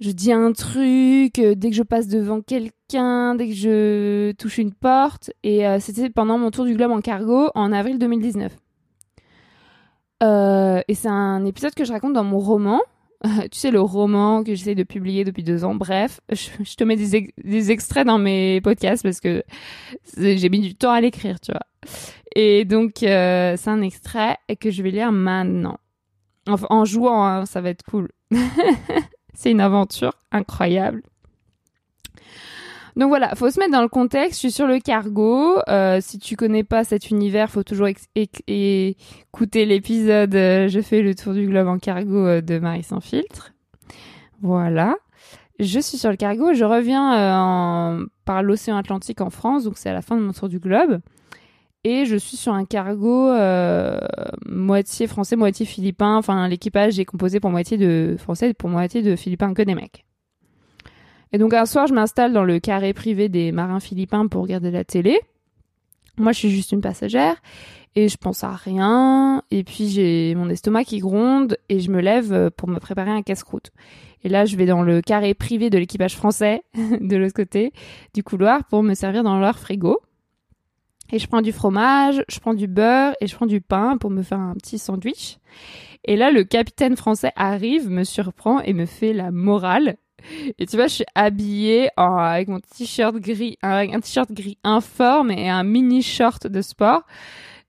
je 0.00 0.10
dis 0.10 0.32
un 0.32 0.52
truc, 0.52 1.34
dès 1.34 1.70
que 1.70 1.76
je 1.76 1.84
passe 1.84 2.08
devant 2.08 2.42
quelqu'un, 2.42 3.36
dès 3.36 3.46
que 3.46 3.54
je 3.54 4.32
touche 4.32 4.58
une 4.58 4.74
porte. 4.74 5.30
Et 5.44 5.64
c'était 5.78 6.10
pendant 6.10 6.36
mon 6.36 6.50
tour 6.50 6.64
du 6.64 6.74
globe 6.74 6.90
en 6.90 7.00
cargo 7.00 7.50
en 7.54 7.72
avril 7.72 8.00
2019. 8.00 8.52
Euh, 10.22 10.82
et 10.88 10.94
c'est 10.94 11.08
un 11.08 11.44
épisode 11.44 11.74
que 11.74 11.84
je 11.84 11.92
raconte 11.92 12.12
dans 12.12 12.24
mon 12.24 12.38
roman. 12.38 12.80
tu 13.24 13.58
sais, 13.58 13.70
le 13.70 13.80
roman 13.80 14.42
que 14.42 14.54
j'essaie 14.54 14.74
de 14.74 14.82
publier 14.82 15.24
depuis 15.24 15.42
deux 15.42 15.64
ans. 15.64 15.74
Bref, 15.74 16.20
je, 16.30 16.74
te 16.74 16.84
mets 16.84 16.96
des, 16.96 17.70
extraits 17.70 18.06
dans 18.06 18.18
mes 18.18 18.60
podcasts 18.60 19.02
parce 19.02 19.20
que 19.20 19.44
j'ai 20.16 20.48
mis 20.48 20.60
du 20.60 20.74
temps 20.74 20.90
à 20.90 21.00
l'écrire, 21.00 21.40
tu 21.40 21.52
vois. 21.52 21.62
Et 22.34 22.64
donc, 22.64 23.02
euh, 23.02 23.56
c'est 23.56 23.70
un 23.70 23.82
extrait 23.82 24.38
que 24.60 24.70
je 24.70 24.82
vais 24.82 24.90
lire 24.90 25.12
maintenant. 25.12 25.78
Enfin, 26.48 26.66
en 26.70 26.84
jouant, 26.84 27.24
hein, 27.24 27.46
ça 27.46 27.60
va 27.60 27.70
être 27.70 27.84
cool. 27.84 28.08
c'est 29.34 29.50
une 29.50 29.60
aventure 29.60 30.14
incroyable. 30.32 31.02
Donc 32.96 33.08
voilà, 33.08 33.34
faut 33.34 33.50
se 33.50 33.58
mettre 33.58 33.72
dans 33.72 33.82
le 33.82 33.88
contexte. 33.88 34.34
Je 34.34 34.38
suis 34.38 34.52
sur 34.52 34.66
le 34.66 34.78
cargo. 34.78 35.58
Euh, 35.68 35.98
si 36.00 36.18
tu 36.18 36.36
connais 36.36 36.64
pas 36.64 36.84
cet 36.84 37.10
univers, 37.10 37.50
faut 37.50 37.62
toujours 37.62 37.88
écouter 38.16 39.64
l'épisode 39.64 40.34
euh, 40.34 40.68
Je 40.68 40.80
fais 40.80 41.00
le 41.00 41.14
tour 41.14 41.32
du 41.32 41.46
globe 41.46 41.68
en 41.68 41.78
cargo 41.78 42.26
euh, 42.26 42.40
de 42.40 42.58
Marie 42.58 42.82
sans 42.82 43.00
filtre. 43.00 43.54
Voilà. 44.42 44.96
Je 45.58 45.80
suis 45.80 45.96
sur 45.96 46.10
le 46.10 46.16
cargo. 46.16 46.52
Je 46.52 46.64
reviens 46.64 48.06
par 48.24 48.42
l'océan 48.42 48.76
Atlantique 48.76 49.20
en 49.20 49.30
France, 49.30 49.64
donc 49.64 49.78
c'est 49.78 49.90
à 49.90 49.94
la 49.94 50.02
fin 50.02 50.16
de 50.16 50.22
mon 50.22 50.32
tour 50.32 50.48
du 50.48 50.58
globe. 50.58 51.00
Et 51.84 52.04
je 52.04 52.16
suis 52.16 52.36
sur 52.36 52.52
un 52.52 52.64
cargo 52.64 53.30
moitié 54.46 55.06
français, 55.06 55.36
moitié 55.36 55.64
philippin. 55.64 56.16
Enfin, 56.16 56.48
l'équipage 56.48 56.98
est 56.98 57.04
composé 57.04 57.38
pour 57.38 57.50
moitié 57.50 57.78
de 57.78 58.16
français 58.18 58.50
et 58.50 58.54
pour 58.54 58.70
moitié 58.70 59.02
de 59.02 59.14
philippins 59.14 59.54
que 59.54 59.62
des 59.62 59.76
mecs. 59.76 60.04
Et 61.32 61.38
donc 61.38 61.54
un 61.54 61.66
soir, 61.66 61.86
je 61.86 61.94
m'installe 61.94 62.32
dans 62.32 62.44
le 62.44 62.60
carré 62.60 62.92
privé 62.92 63.28
des 63.28 63.52
marins 63.52 63.80
philippins 63.80 64.26
pour 64.26 64.42
regarder 64.42 64.70
la 64.70 64.84
télé. 64.84 65.18
Moi, 66.18 66.32
je 66.32 66.38
suis 66.38 66.50
juste 66.50 66.72
une 66.72 66.82
passagère 66.82 67.36
et 67.94 68.08
je 68.08 68.16
pense 68.16 68.44
à 68.44 68.52
rien. 68.52 69.42
Et 69.50 69.64
puis 69.64 69.88
j'ai 69.88 70.34
mon 70.34 70.48
estomac 70.50 70.84
qui 70.84 70.98
gronde 70.98 71.56
et 71.68 71.80
je 71.80 71.90
me 71.90 72.00
lève 72.00 72.50
pour 72.50 72.68
me 72.68 72.78
préparer 72.78 73.10
un 73.10 73.22
casse-croûte. 73.22 73.70
Et 74.24 74.28
là, 74.28 74.44
je 74.44 74.56
vais 74.56 74.66
dans 74.66 74.82
le 74.82 75.00
carré 75.00 75.34
privé 75.34 75.70
de 75.70 75.78
l'équipage 75.78 76.16
français 76.16 76.62
de 76.74 77.16
l'autre 77.16 77.34
côté 77.34 77.72
du 78.14 78.22
couloir 78.22 78.64
pour 78.64 78.82
me 78.82 78.94
servir 78.94 79.24
dans 79.24 79.38
leur 79.38 79.58
frigo. 79.58 80.00
Et 81.12 81.18
je 81.18 81.26
prends 81.26 81.42
du 81.42 81.52
fromage, 81.52 82.24
je 82.28 82.40
prends 82.40 82.54
du 82.54 82.66
beurre 82.66 83.14
et 83.20 83.26
je 83.26 83.34
prends 83.34 83.46
du 83.46 83.60
pain 83.60 83.98
pour 83.98 84.10
me 84.10 84.22
faire 84.22 84.40
un 84.40 84.54
petit 84.54 84.78
sandwich. 84.78 85.38
Et 86.04 86.16
là, 86.16 86.30
le 86.30 86.42
capitaine 86.42 86.96
français 86.96 87.32
arrive, 87.36 87.88
me 87.90 88.04
surprend 88.04 88.60
et 88.60 88.72
me 88.72 88.86
fait 88.86 89.12
la 89.12 89.30
morale. 89.30 89.96
Et 90.58 90.66
tu 90.66 90.76
vois, 90.76 90.86
je 90.86 90.94
suis 90.94 91.04
habillée 91.14 91.90
avec 91.96 92.48
mon 92.48 92.60
t-shirt 92.60 93.16
gris, 93.16 93.58
un 93.62 94.00
t-shirt 94.00 94.32
gris 94.32 94.58
informe 94.64 95.30
et 95.30 95.48
un 95.48 95.64
mini 95.64 96.02
short 96.02 96.46
de 96.46 96.62
sport. 96.62 97.02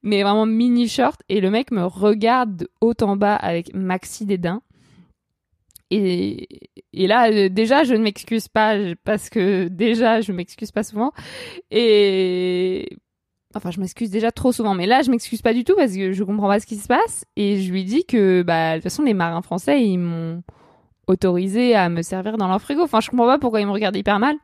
Mais 0.01 0.21
vraiment 0.21 0.45
mini 0.45 0.87
short. 0.87 1.21
Et 1.29 1.39
le 1.39 1.49
mec 1.49 1.71
me 1.71 1.85
regarde 1.85 2.57
de 2.57 2.69
haut 2.81 2.93
en 3.01 3.15
bas 3.15 3.35
avec 3.35 3.73
maxi 3.73 4.25
dédain. 4.25 4.61
Et, 5.91 6.47
et 6.91 7.07
là, 7.07 7.31
euh, 7.31 7.49
déjà, 7.49 7.83
je 7.83 7.93
ne 7.93 8.03
m'excuse 8.03 8.47
pas 8.47 8.75
parce 9.03 9.29
que 9.29 9.67
déjà, 9.67 10.21
je 10.21 10.31
m'excuse 10.31 10.71
pas 10.71 10.83
souvent. 10.83 11.13
Et 11.71 12.97
Enfin, 13.55 13.69
je 13.69 13.79
m'excuse 13.79 14.09
déjà 14.09 14.31
trop 14.31 14.51
souvent, 14.51 14.73
mais 14.73 14.87
là, 14.87 15.01
je 15.03 15.11
m'excuse 15.11 15.41
pas 15.41 15.53
du 15.53 15.63
tout 15.63 15.75
parce 15.75 15.93
que 15.93 16.11
je 16.11 16.23
comprends 16.23 16.47
pas 16.47 16.59
ce 16.59 16.65
qui 16.65 16.75
se 16.75 16.87
passe. 16.87 17.25
Et 17.35 17.61
je 17.61 17.71
lui 17.71 17.83
dis 17.83 18.03
que, 18.05 18.41
bah, 18.41 18.71
de 18.71 18.75
toute 18.77 18.83
façon, 18.83 19.03
les 19.03 19.13
marins 19.13 19.43
français, 19.43 19.83
ils 19.83 19.99
m'ont 19.99 20.41
autorisé 21.07 21.75
à 21.75 21.89
me 21.89 22.01
servir 22.01 22.37
dans 22.37 22.47
leur 22.47 22.61
frigo. 22.61 22.83
Enfin, 22.83 22.99
je 22.99 23.09
comprends 23.09 23.27
pas 23.27 23.39
pourquoi 23.39 23.61
ils 23.61 23.67
me 23.67 23.71
regardent 23.71 23.95
hyper 23.95 24.19
mal. 24.19 24.35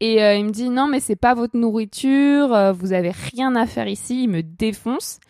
Et 0.00 0.22
euh, 0.22 0.34
il 0.34 0.44
me 0.44 0.50
dit 0.50 0.68
non, 0.68 0.86
mais 0.86 1.00
c'est 1.00 1.16
pas 1.16 1.34
votre 1.34 1.56
nourriture, 1.56 2.52
euh, 2.52 2.72
vous 2.72 2.92
avez 2.92 3.12
rien 3.12 3.56
à 3.56 3.66
faire 3.66 3.88
ici. 3.88 4.24
Il 4.24 4.28
me 4.28 4.42
défonce. 4.42 5.20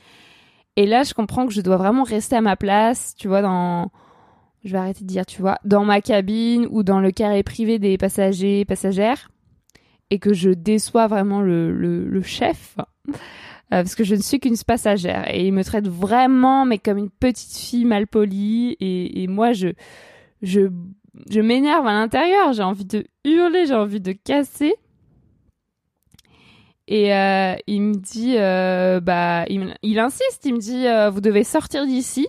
Et 0.74 0.86
là, 0.86 1.04
je 1.04 1.14
comprends 1.14 1.46
que 1.46 1.52
je 1.52 1.60
dois 1.60 1.76
vraiment 1.76 2.02
rester 2.02 2.36
à 2.36 2.40
ma 2.40 2.56
place, 2.56 3.14
tu 3.16 3.28
vois, 3.28 3.42
dans. 3.42 3.90
Je 4.64 4.72
vais 4.72 4.78
arrêter 4.78 5.04
de 5.04 5.08
dire, 5.08 5.24
tu 5.24 5.40
vois, 5.40 5.58
dans 5.64 5.84
ma 5.84 6.00
cabine 6.00 6.66
ou 6.70 6.82
dans 6.82 6.98
le 6.98 7.12
carré 7.12 7.44
privé 7.44 7.78
des 7.78 7.96
passagers, 7.96 8.64
passagères 8.64 9.30
et 10.10 10.18
que 10.18 10.32
je 10.32 10.50
déçois 10.50 11.06
vraiment 11.06 11.40
le, 11.40 12.22
chef. 12.22 12.76
Euh, 13.72 13.82
parce 13.82 13.96
que 13.96 14.04
je 14.04 14.14
ne 14.14 14.20
suis 14.20 14.38
qu'une 14.38 14.56
passagère. 14.56 15.32
Et 15.34 15.46
il 15.46 15.52
me 15.52 15.64
traite 15.64 15.88
vraiment 15.88 16.64
mais 16.64 16.78
comme 16.78 16.98
une 16.98 17.10
petite 17.10 17.56
fille 17.56 17.84
mal 17.84 18.06
polie. 18.06 18.76
Et, 18.80 19.22
et 19.22 19.26
moi 19.26 19.52
je 19.52 19.68
je 20.42 20.70
je 21.28 21.40
m'énerve 21.40 21.86
à 21.86 21.92
l'intérieur. 21.92 22.52
J'ai 22.52 22.62
envie 22.62 22.84
de 22.84 23.04
hurler 23.24 23.66
j'ai 23.66 23.74
envie 23.74 24.00
de 24.00 24.12
casser. 24.12 24.74
Et 26.88 27.12
euh, 27.12 27.56
il 27.66 27.82
me 27.82 27.94
dit 27.96 28.36
euh, 28.36 29.00
bah 29.00 29.44
il, 29.48 29.74
il, 29.82 29.98
insiste. 29.98 30.44
Il 30.44 30.54
me 30.54 30.58
dit 30.58 30.86
vous 31.12 31.20
devez 31.20 31.42
sortir 31.42 31.86
d'ici. 31.86 32.28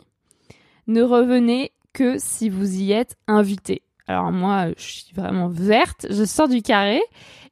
Ne 0.87 1.03
revenez 1.03 1.71
que 1.93 2.15
si 2.17 2.49
vous 2.49 2.81
y 2.81 2.93
êtes 2.93 3.15
invité. 3.27 3.83
Alors 4.07 4.31
moi 4.31 4.69
je 4.75 4.83
suis 4.83 5.13
vraiment 5.13 5.49
verte. 5.49 6.07
Je 6.09 6.25
sors 6.25 6.47
du 6.47 6.63
carré 6.63 7.01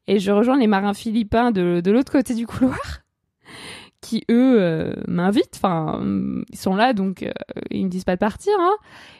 et 0.07 0.17
je 0.17 0.31
rejoins 0.31 0.57
les 0.57 0.67
marins 0.67 0.95
philippins 0.95 1.51
de, 1.51 1.81
de 1.83 1.91
l'autre 1.91 2.11
côté 2.11 2.33
du 2.33 2.47
couloir 2.47 3.04
qui 4.05 4.23
eux 4.29 4.57
euh, 4.61 4.93
m'invitent 5.07 5.55
enfin 5.55 5.99
ils 6.51 6.57
sont 6.57 6.75
là 6.75 6.93
donc 6.93 7.23
euh, 7.23 7.31
ils 7.71 7.85
me 7.85 7.89
disent 7.89 8.03
pas 8.03 8.15
de 8.15 8.19
partir 8.19 8.53
hein, 8.59 8.75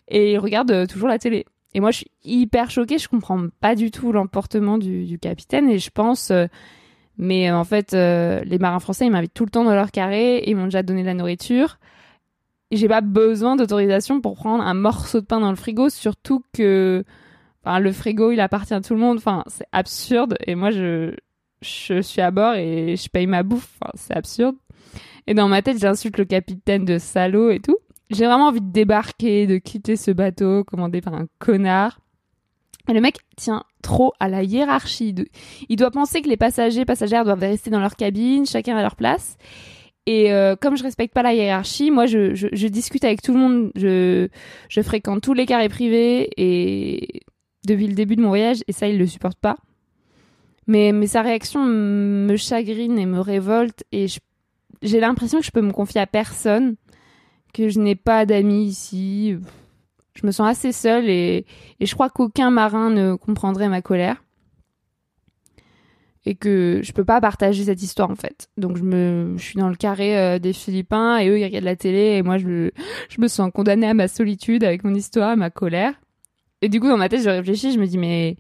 et 0.08 0.34
ils 0.34 0.38
regardent 0.38 0.72
euh, 0.72 0.86
toujours 0.86 1.10
la 1.10 1.18
télé 1.18 1.46
et 1.74 1.80
moi 1.80 1.90
je 1.90 1.98
suis 1.98 2.12
hyper 2.24 2.70
choquée 2.70 3.00
je 3.00 3.10
comprends 3.10 3.48
pas 3.62 3.74
du 3.74 3.90
tout 3.90 4.12
l'emportement 4.12 4.78
du, 4.78 5.18
capitaine 5.20 5.70
et 5.70 5.80
je 5.80 5.90
pense 5.90 6.32
mais 7.18 7.52
en 7.52 7.64
fait 7.64 7.94
les 7.94 8.60
marins 8.60 8.80
français 8.80 9.08
ils 9.08 9.12
m'invitent 9.12 9.34
tout 9.34 9.46
le 9.46 9.50
temps 9.50 9.64
dans 9.64 9.74
leur 9.74 9.92
carré 9.92 10.44
ils 10.46 10.56
m'ont 10.56 10.66
déjà 10.66 10.84
donné 10.84 11.02
de 11.02 11.08
la 11.08 11.16
nourriture 11.16 11.80
j'ai 12.72 12.88
pas 12.88 13.02
besoin 13.02 13.56
d'autorisation 13.56 14.22
pour 14.22 14.36
prendre 14.36 14.64
un 14.64 14.74
morceau 14.74 15.20
de 15.20 15.26
pain 15.26 15.40
dans 15.40 15.50
le 15.50 15.56
frigo 15.56 15.90
surtout 15.90 16.44
que 16.54 17.04
Enfin, 17.66 17.80
le 17.80 17.92
frigo, 17.92 18.32
il 18.32 18.40
appartient 18.40 18.76
à 18.76 18.82
tout 18.82 18.94
le 18.94 19.00
monde. 19.00 19.18
Enfin, 19.18 19.44
c'est 19.48 19.66
absurde. 19.72 20.38
Et 20.46 20.54
moi, 20.54 20.70
je, 20.70 21.16
je 21.62 22.02
suis 22.02 22.22
à 22.22 22.30
bord 22.30 22.54
et 22.54 22.96
je 22.96 23.10
paye 23.10 23.28
ma 23.28 23.44
bouffe. 23.44 23.80
C'est 23.96 24.16
absurde. 24.16 24.56
Et 25.28 25.34
dans 25.34 25.48
ma 25.48 25.62
tête, 25.62 25.80
j'insulte 25.80 26.18
le 26.18 26.26
capitaine 26.26 26.86
de 26.86 26.98
salaud 26.98 27.50
et 27.50 27.60
tout. 27.60 27.78
J'ai 28.12 28.26
vraiment 28.26 28.48
envie 28.48 28.62
de 28.62 28.72
débarquer, 28.72 29.48
de 29.48 29.58
quitter 29.58 29.96
ce 29.96 30.12
bateau 30.12 30.64
commandé 30.64 31.02
par 31.02 31.16
un 31.16 31.28
connard. 31.40 32.00
Et 32.88 32.94
le 32.94 33.02
mec 33.02 33.18
tient 33.36 33.64
trop 33.82 34.14
à 34.20 34.30
la 34.30 34.44
hiérarchie. 34.44 35.16
Il 35.70 35.76
doit 35.76 35.90
penser 35.90 36.22
que 36.22 36.30
les 36.30 36.38
passagers, 36.38 36.86
passagères 36.86 37.26
doivent 37.26 37.40
rester 37.40 37.72
dans 37.72 37.80
leur 37.80 37.96
cabine, 37.96 38.46
chacun 38.46 38.78
à 38.78 38.82
leur 38.84 38.96
place. 38.96 39.38
Et 40.06 40.32
euh, 40.32 40.56
comme 40.56 40.78
je 40.78 40.84
respecte 40.84 41.16
pas 41.16 41.24
la 41.24 41.34
hiérarchie, 41.34 41.90
moi 41.90 42.06
je, 42.06 42.36
je, 42.36 42.48
je, 42.52 42.68
discute 42.68 43.04
avec 43.04 43.24
tout 43.24 43.34
le 43.34 43.40
monde, 43.40 43.72
je, 43.76 44.28
je 44.70 44.82
fréquente 44.82 45.24
tous 45.24 45.34
les 45.34 45.48
carrés 45.48 45.70
privés 45.70 46.30
et 46.38 47.24
depuis 47.66 47.88
le 47.88 47.96
début 47.96 48.16
de 48.16 48.22
mon 48.22 48.28
voyage 48.28 48.60
et 48.68 48.72
ça, 48.72 48.88
il 48.88 49.00
le 49.00 49.08
supporte 49.08 49.40
pas. 49.40 49.58
Mais, 50.68 50.92
mais 50.92 51.08
sa 51.08 51.24
réaction 51.24 51.64
me 51.66 52.36
chagrine 52.38 53.00
et 53.00 53.08
me 53.08 53.20
révolte 53.20 53.84
et 53.92 54.06
j'ai 54.82 55.00
l'impression 55.00 55.40
que 55.40 55.46
je 55.46 55.52
peux 55.52 55.62
me 55.62 55.72
confier 55.72 56.02
à 56.02 56.08
personne, 56.08 56.76
que 57.54 57.70
je 57.70 57.80
n'ai 57.80 57.96
pas 57.96 58.26
d'amis 58.26 58.66
ici. 58.66 59.36
Je 60.14 60.26
me 60.26 60.32
sens 60.32 60.48
assez 60.50 60.72
seule 60.72 61.10
et, 61.10 61.46
je 61.80 61.94
crois 61.94 62.10
qu'aucun 62.10 62.52
marin 62.52 62.90
ne 62.90 63.16
comprendrait 63.16 63.70
ma 63.70 63.82
colère. 63.82 64.24
Et 66.28 66.34
que 66.34 66.80
je 66.82 66.92
peux 66.92 67.06
pas 67.06 67.22
partager 67.22 67.66
cette 67.66 67.84
histoire 67.84 68.10
en 68.10 68.16
fait. 68.16 68.50
Donc 68.58 68.78
je 68.78 68.84
me, 68.84 69.36
suis 69.38 69.60
dans 69.60 69.70
le 69.70 69.76
carré 69.76 70.18
euh, 70.18 70.40
des 70.40 70.54
Philippins 70.54 71.20
et 71.20 71.30
eux 71.30 71.38
ils 71.38 71.44
regardent 71.44 71.66
la 71.66 71.76
télé 71.76 72.18
et 72.18 72.24
moi 72.24 72.40
je, 72.40 72.72
me 73.20 73.28
sens 73.28 73.52
condamnée 73.54 73.88
à 73.88 73.94
ma 73.94 74.08
solitude 74.08 74.64
avec 74.64 74.84
mon 74.84 74.96
histoire, 74.96 75.38
ma 75.38 75.52
colère. 75.52 75.94
Et 76.64 76.70
du 76.70 76.80
coup, 76.80 76.88
dans 76.88 76.98
ma 76.98 77.10
tête, 77.10 77.22
je 77.22 77.30
réfléchis, 77.30 77.74
je 77.74 77.80
me 77.80 77.86
dis, 77.86 78.00
mais 78.00 78.38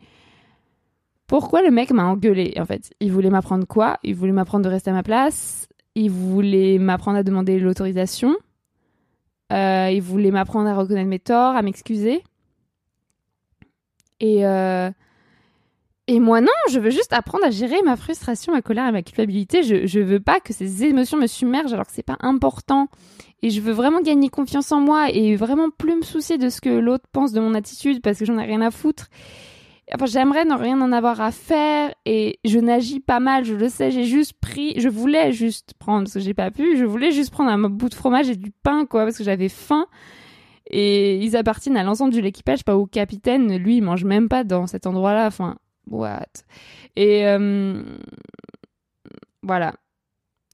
pourquoi 1.27 1.61
le 1.61 1.69
mec 1.69 1.91
m'a 1.91 2.05
engueulé 2.05 2.55
En 2.59 2.65
fait, 2.65 2.91
il 2.99 3.11
voulait 3.11 3.29
m'apprendre 3.29 3.67
quoi? 3.67 3.99
Il 4.03 4.15
voulait 4.15 4.31
m'apprendre 4.31 4.63
de 4.65 4.69
rester 4.69 4.89
à 4.89 4.93
ma 4.93 5.03
place? 5.03 5.67
Il 5.95 6.11
voulait 6.11 6.77
m'apprendre 6.77 7.17
à 7.17 7.23
demander 7.23 7.59
l'autorisation. 7.59 8.35
Euh, 9.53 9.89
il 9.91 10.01
voulait 10.01 10.31
m'apprendre 10.31 10.67
à 10.69 10.75
reconnaître 10.75 11.09
mes 11.09 11.19
torts, 11.19 11.55
à 11.55 11.61
m'excuser. 11.61 12.23
Et, 14.19 14.45
euh, 14.45 14.89
et 16.07 16.19
moi, 16.19 16.41
non, 16.41 16.47
je 16.69 16.79
veux 16.79 16.89
juste 16.89 17.13
apprendre 17.13 17.45
à 17.45 17.51
gérer 17.51 17.81
ma 17.83 17.95
frustration, 17.95 18.53
ma 18.53 18.61
colère 18.61 18.87
et 18.87 18.91
ma 18.91 19.03
culpabilité. 19.03 19.63
Je, 19.63 19.85
je 19.85 19.99
veux 19.99 20.19
pas 20.19 20.39
que 20.39 20.53
ces 20.53 20.83
émotions 20.83 21.17
me 21.17 21.27
submergent 21.27 21.73
alors 21.73 21.85
que 21.85 21.93
c'est 21.93 22.03
pas 22.03 22.17
important. 22.19 22.89
Et 23.41 23.49
je 23.49 23.61
veux 23.61 23.73
vraiment 23.73 24.01
gagner 24.01 24.29
confiance 24.29 24.71
en 24.71 24.79
moi 24.79 25.09
et 25.11 25.35
vraiment 25.35 25.69
plus 25.69 25.95
me 25.95 26.01
soucier 26.01 26.37
de 26.37 26.49
ce 26.49 26.61
que 26.61 26.69
l'autre 26.69 27.05
pense 27.11 27.31
de 27.31 27.39
mon 27.39 27.53
attitude 27.53 28.01
parce 28.01 28.19
que 28.19 28.25
j'en 28.25 28.39
ai 28.39 28.45
rien 28.45 28.61
à 28.61 28.71
foutre. 28.71 29.07
Enfin, 29.93 30.07
j'aimerais 30.07 30.45
ne 30.45 30.55
rien 30.55 30.81
en 30.81 30.91
avoir 30.91 31.21
à 31.21 31.31
faire 31.31 31.93
et 32.05 32.39
je 32.43 32.57
n'agis 32.57 32.99
pas 32.99 33.19
mal, 33.19 33.45
je 33.45 33.53
le 33.53 33.69
sais, 33.69 33.91
j'ai 33.91 34.05
juste 34.05 34.33
pris, 34.33 34.79
je 34.79 34.89
voulais 34.89 35.31
juste 35.31 35.75
prendre, 35.77 36.05
parce 36.05 36.15
que 36.15 36.19
j'ai 36.19 36.33
pas 36.33 36.49
pu, 36.49 36.75
je 36.77 36.85
voulais 36.85 37.11
juste 37.11 37.31
prendre 37.31 37.51
un 37.51 37.69
bout 37.69 37.89
de 37.89 37.93
fromage 37.93 38.29
et 38.29 38.35
du 38.35 38.51
pain, 38.51 38.85
quoi, 38.87 39.03
parce 39.03 39.17
que 39.17 39.23
j'avais 39.23 39.49
faim. 39.49 39.85
Et 40.71 41.17
ils 41.17 41.37
appartiennent 41.37 41.77
à 41.77 41.83
l'ensemble 41.83 42.13
de 42.13 42.19
l'équipage, 42.19 42.63
pas 42.63 42.75
au 42.75 42.87
capitaine. 42.87 43.55
Lui, 43.57 43.77
il 43.77 43.81
mange 43.81 44.03
même 44.03 44.27
pas 44.27 44.43
dans 44.43 44.65
cet 44.65 44.87
endroit-là. 44.87 45.27
Enfin, 45.27 45.57
what? 45.87 46.25
Et 46.95 47.27
euh, 47.27 47.83
voilà 49.43 49.75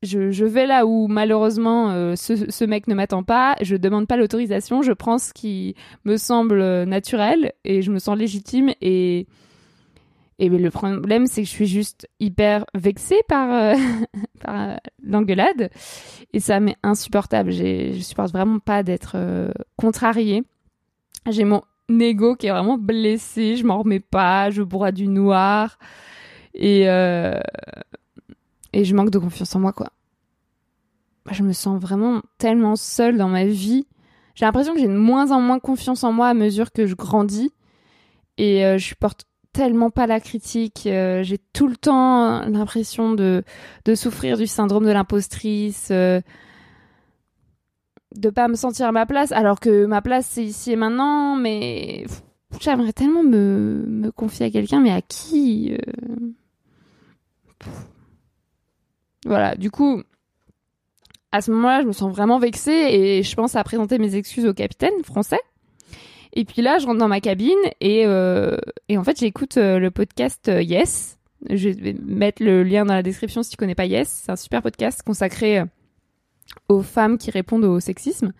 je, 0.03 0.45
vais 0.45 0.65
là 0.65 0.85
où 0.85 1.07
malheureusement 1.07 1.91
euh, 1.91 2.15
ce, 2.15 2.65
mec 2.65 2.87
ne 2.87 2.95
m'attend 2.95 3.23
pas, 3.23 3.55
je 3.61 3.75
demande 3.75 4.07
pas 4.07 4.17
l'autorisation, 4.17 4.81
je 4.81 4.93
prends 4.93 5.19
ce 5.19 5.31
qui 5.31 5.75
me 6.05 6.17
semble 6.17 6.83
naturel 6.85 7.53
et 7.63 7.81
je 7.81 7.91
me 7.91 7.99
sens 7.99 8.17
légitime 8.17 8.71
et 8.81 9.27
et 10.39 10.49
le 10.49 10.71
problème 10.71 11.27
c'est 11.27 11.43
que 11.43 11.47
je 11.47 11.53
suis 11.53 11.67
juste 11.67 12.09
hyper 12.19 12.65
vexée 12.73 13.21
par, 13.27 13.51
euh, 13.51 13.75
par 14.43 14.69
euh, 14.69 14.75
l'engueulade. 15.03 15.69
Et 16.33 16.39
ça 16.39 16.59
m'est 16.59 16.77
insupportable. 16.81 17.51
Je 17.51 17.99
supporte 18.01 18.31
vraiment 18.31 18.57
pas 18.57 18.81
d'être 18.81 19.17
contrariée. 19.77 20.41
J'ai 21.29 21.43
mon 21.43 21.61
ego 21.89 22.35
qui 22.35 22.47
est 22.47 22.51
vraiment 22.51 22.79
blessé, 22.79 23.55
je 23.55 23.65
m'en 23.65 23.83
remets 23.83 23.99
pas, 23.99 24.49
je 24.49 24.63
bois 24.63 24.91
du 24.91 25.07
noir. 25.07 25.77
Et 26.55 26.87
et 28.73 28.85
je 28.85 28.95
manque 28.95 29.09
de 29.09 29.19
confiance 29.19 29.55
en 29.55 29.59
moi 29.59 29.73
quoi. 29.73 29.91
Je 31.29 31.43
me 31.43 31.53
sens 31.53 31.79
vraiment 31.79 32.21
tellement 32.37 32.75
seule 32.75 33.17
dans 33.17 33.29
ma 33.29 33.45
vie. 33.45 33.85
J'ai 34.33 34.45
l'impression 34.45 34.73
que 34.73 34.79
j'ai 34.79 34.87
de 34.87 34.93
moins 34.93 35.31
en 35.31 35.39
moins 35.41 35.59
confiance 35.59 36.03
en 36.03 36.11
moi 36.11 36.27
à 36.27 36.33
mesure 36.33 36.71
que 36.71 36.87
je 36.87 36.95
grandis 36.95 37.51
et 38.37 38.65
euh, 38.65 38.77
je 38.77 38.95
porte 38.95 39.25
tellement 39.53 39.91
pas 39.91 40.07
la 40.07 40.19
critique. 40.19 40.87
Euh, 40.87 41.21
j'ai 41.21 41.37
tout 41.53 41.67
le 41.67 41.75
temps 41.75 42.41
l'impression 42.47 43.13
de, 43.13 43.43
de 43.85 43.95
souffrir 43.95 44.37
du 44.37 44.47
syndrome 44.47 44.85
de 44.85 44.91
l'impostrice, 44.91 45.89
euh, 45.91 46.21
de 48.15 48.29
pas 48.29 48.47
me 48.47 48.55
sentir 48.55 48.87
à 48.87 48.91
ma 48.91 49.05
place, 49.05 49.31
alors 49.31 49.59
que 49.59 49.85
ma 49.85 50.01
place 50.01 50.25
c'est 50.27 50.43
ici 50.43 50.71
et 50.71 50.75
maintenant. 50.75 51.35
Mais 51.35 52.05
j'aimerais 52.59 52.93
tellement 52.93 53.23
me, 53.23 53.85
me 53.87 54.11
confier 54.11 54.47
à 54.47 54.49
quelqu'un, 54.49 54.79
mais 54.79 54.91
à 54.91 55.01
qui 55.01 55.77
voilà, 59.25 59.55
du 59.55 59.69
coup, 59.69 60.01
à 61.31 61.41
ce 61.41 61.51
moment-là, 61.51 61.81
je 61.81 61.87
me 61.87 61.93
sens 61.93 62.11
vraiment 62.11 62.39
vexée 62.39 62.71
et 62.71 63.23
je 63.23 63.35
pense 63.35 63.55
à 63.55 63.63
présenter 63.63 63.97
mes 63.97 64.15
excuses 64.15 64.45
au 64.45 64.53
capitaine 64.53 64.93
français. 65.03 65.39
Et 66.33 66.45
puis 66.45 66.61
là, 66.61 66.77
je 66.79 66.85
rentre 66.85 66.99
dans 66.99 67.07
ma 67.07 67.21
cabine 67.21 67.57
et, 67.79 68.05
euh, 68.05 68.57
et 68.89 68.97
en 68.97 69.03
fait, 69.03 69.19
j'écoute 69.19 69.57
euh, 69.57 69.79
le 69.79 69.91
podcast 69.91 70.47
euh, 70.47 70.61
Yes 70.61 71.17
Je 71.49 71.69
vais 71.69 71.95
mettre 72.05 72.43
le 72.43 72.63
lien 72.63 72.85
dans 72.85 72.93
la 72.93 73.03
description 73.03 73.43
si 73.43 73.51
tu 73.51 73.57
connais 73.57 73.75
pas 73.75 73.85
Yes. 73.85 74.23
C'est 74.25 74.31
un 74.31 74.35
super 74.35 74.61
podcast 74.61 75.03
consacré 75.03 75.63
aux 76.69 76.81
femmes 76.81 77.17
qui 77.17 77.31
répondent 77.31 77.65
au 77.65 77.79
sexisme. 77.79 78.31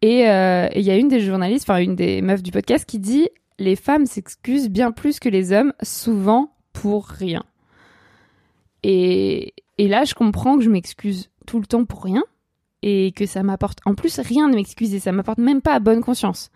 Et 0.00 0.20
il 0.20 0.82
y 0.82 0.90
a 0.90 0.96
une 0.96 1.08
des 1.08 1.20
journalistes, 1.20 1.68
enfin 1.68 1.80
une 1.80 1.96
des 1.96 2.22
meufs 2.22 2.42
du 2.42 2.52
podcast 2.52 2.84
qui 2.84 3.00
dit 3.00 3.28
les 3.58 3.74
femmes 3.74 4.06
s'excusent 4.06 4.70
bien 4.70 4.92
plus 4.92 5.18
que 5.18 5.28
les 5.28 5.52
hommes, 5.52 5.72
souvent 5.82 6.52
pour 6.72 7.06
rien. 7.06 7.44
Et, 8.82 9.54
là, 9.78 10.04
je 10.04 10.14
comprends 10.14 10.56
que 10.56 10.64
je 10.64 10.70
m'excuse 10.70 11.30
tout 11.46 11.60
le 11.60 11.66
temps 11.66 11.84
pour 11.84 12.04
rien 12.04 12.24
et 12.82 13.12
que 13.12 13.26
ça 13.26 13.42
m'apporte 13.42 13.78
en 13.86 13.94
plus 13.94 14.20
rien 14.20 14.48
de 14.48 14.54
m'excuser, 14.54 15.00
ça 15.00 15.10
m'apporte 15.10 15.38
même 15.38 15.60
pas 15.60 15.74
à 15.74 15.80
bonne 15.80 16.00
conscience. 16.00 16.50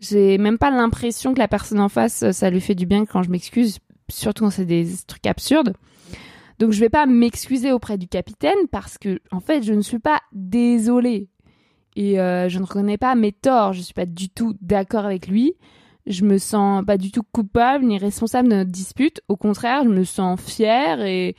J'ai 0.00 0.38
même 0.38 0.58
pas 0.58 0.70
l'impression 0.70 1.32
que 1.32 1.38
la 1.38 1.46
personne 1.46 1.78
en 1.78 1.88
face 1.88 2.28
ça 2.32 2.50
lui 2.50 2.60
fait 2.60 2.74
du 2.74 2.86
bien 2.86 3.04
quand 3.04 3.22
je 3.22 3.30
m'excuse, 3.30 3.78
surtout 4.08 4.44
quand 4.44 4.50
c'est 4.50 4.64
des 4.64 4.88
trucs 5.06 5.26
absurdes. 5.26 5.74
Donc 6.58 6.72
je 6.72 6.80
vais 6.80 6.88
pas 6.88 7.06
m'excuser 7.06 7.70
auprès 7.70 7.98
du 7.98 8.08
capitaine 8.08 8.66
parce 8.72 8.98
que 8.98 9.20
en 9.30 9.40
fait 9.40 9.62
je 9.62 9.72
ne 9.72 9.80
suis 9.80 10.00
pas 10.00 10.20
désolée 10.32 11.28
et 11.96 12.20
euh, 12.20 12.48
je 12.48 12.58
ne 12.58 12.64
reconnais 12.64 12.98
pas 12.98 13.14
mes 13.14 13.32
torts, 13.32 13.72
je 13.72 13.82
suis 13.82 13.94
pas 13.94 14.06
du 14.06 14.28
tout 14.28 14.56
d'accord 14.60 15.04
avec 15.04 15.28
lui. 15.28 15.54
Je 16.06 16.24
me 16.24 16.38
sens 16.38 16.84
pas 16.84 16.96
du 16.96 17.10
tout 17.10 17.22
coupable 17.22 17.84
ni 17.84 17.98
responsable 17.98 18.48
de 18.48 18.56
notre 18.56 18.70
dispute. 18.70 19.20
Au 19.28 19.36
contraire, 19.36 19.84
je 19.84 19.90
me 19.90 20.04
sens 20.04 20.40
fière 20.40 21.02
et 21.02 21.36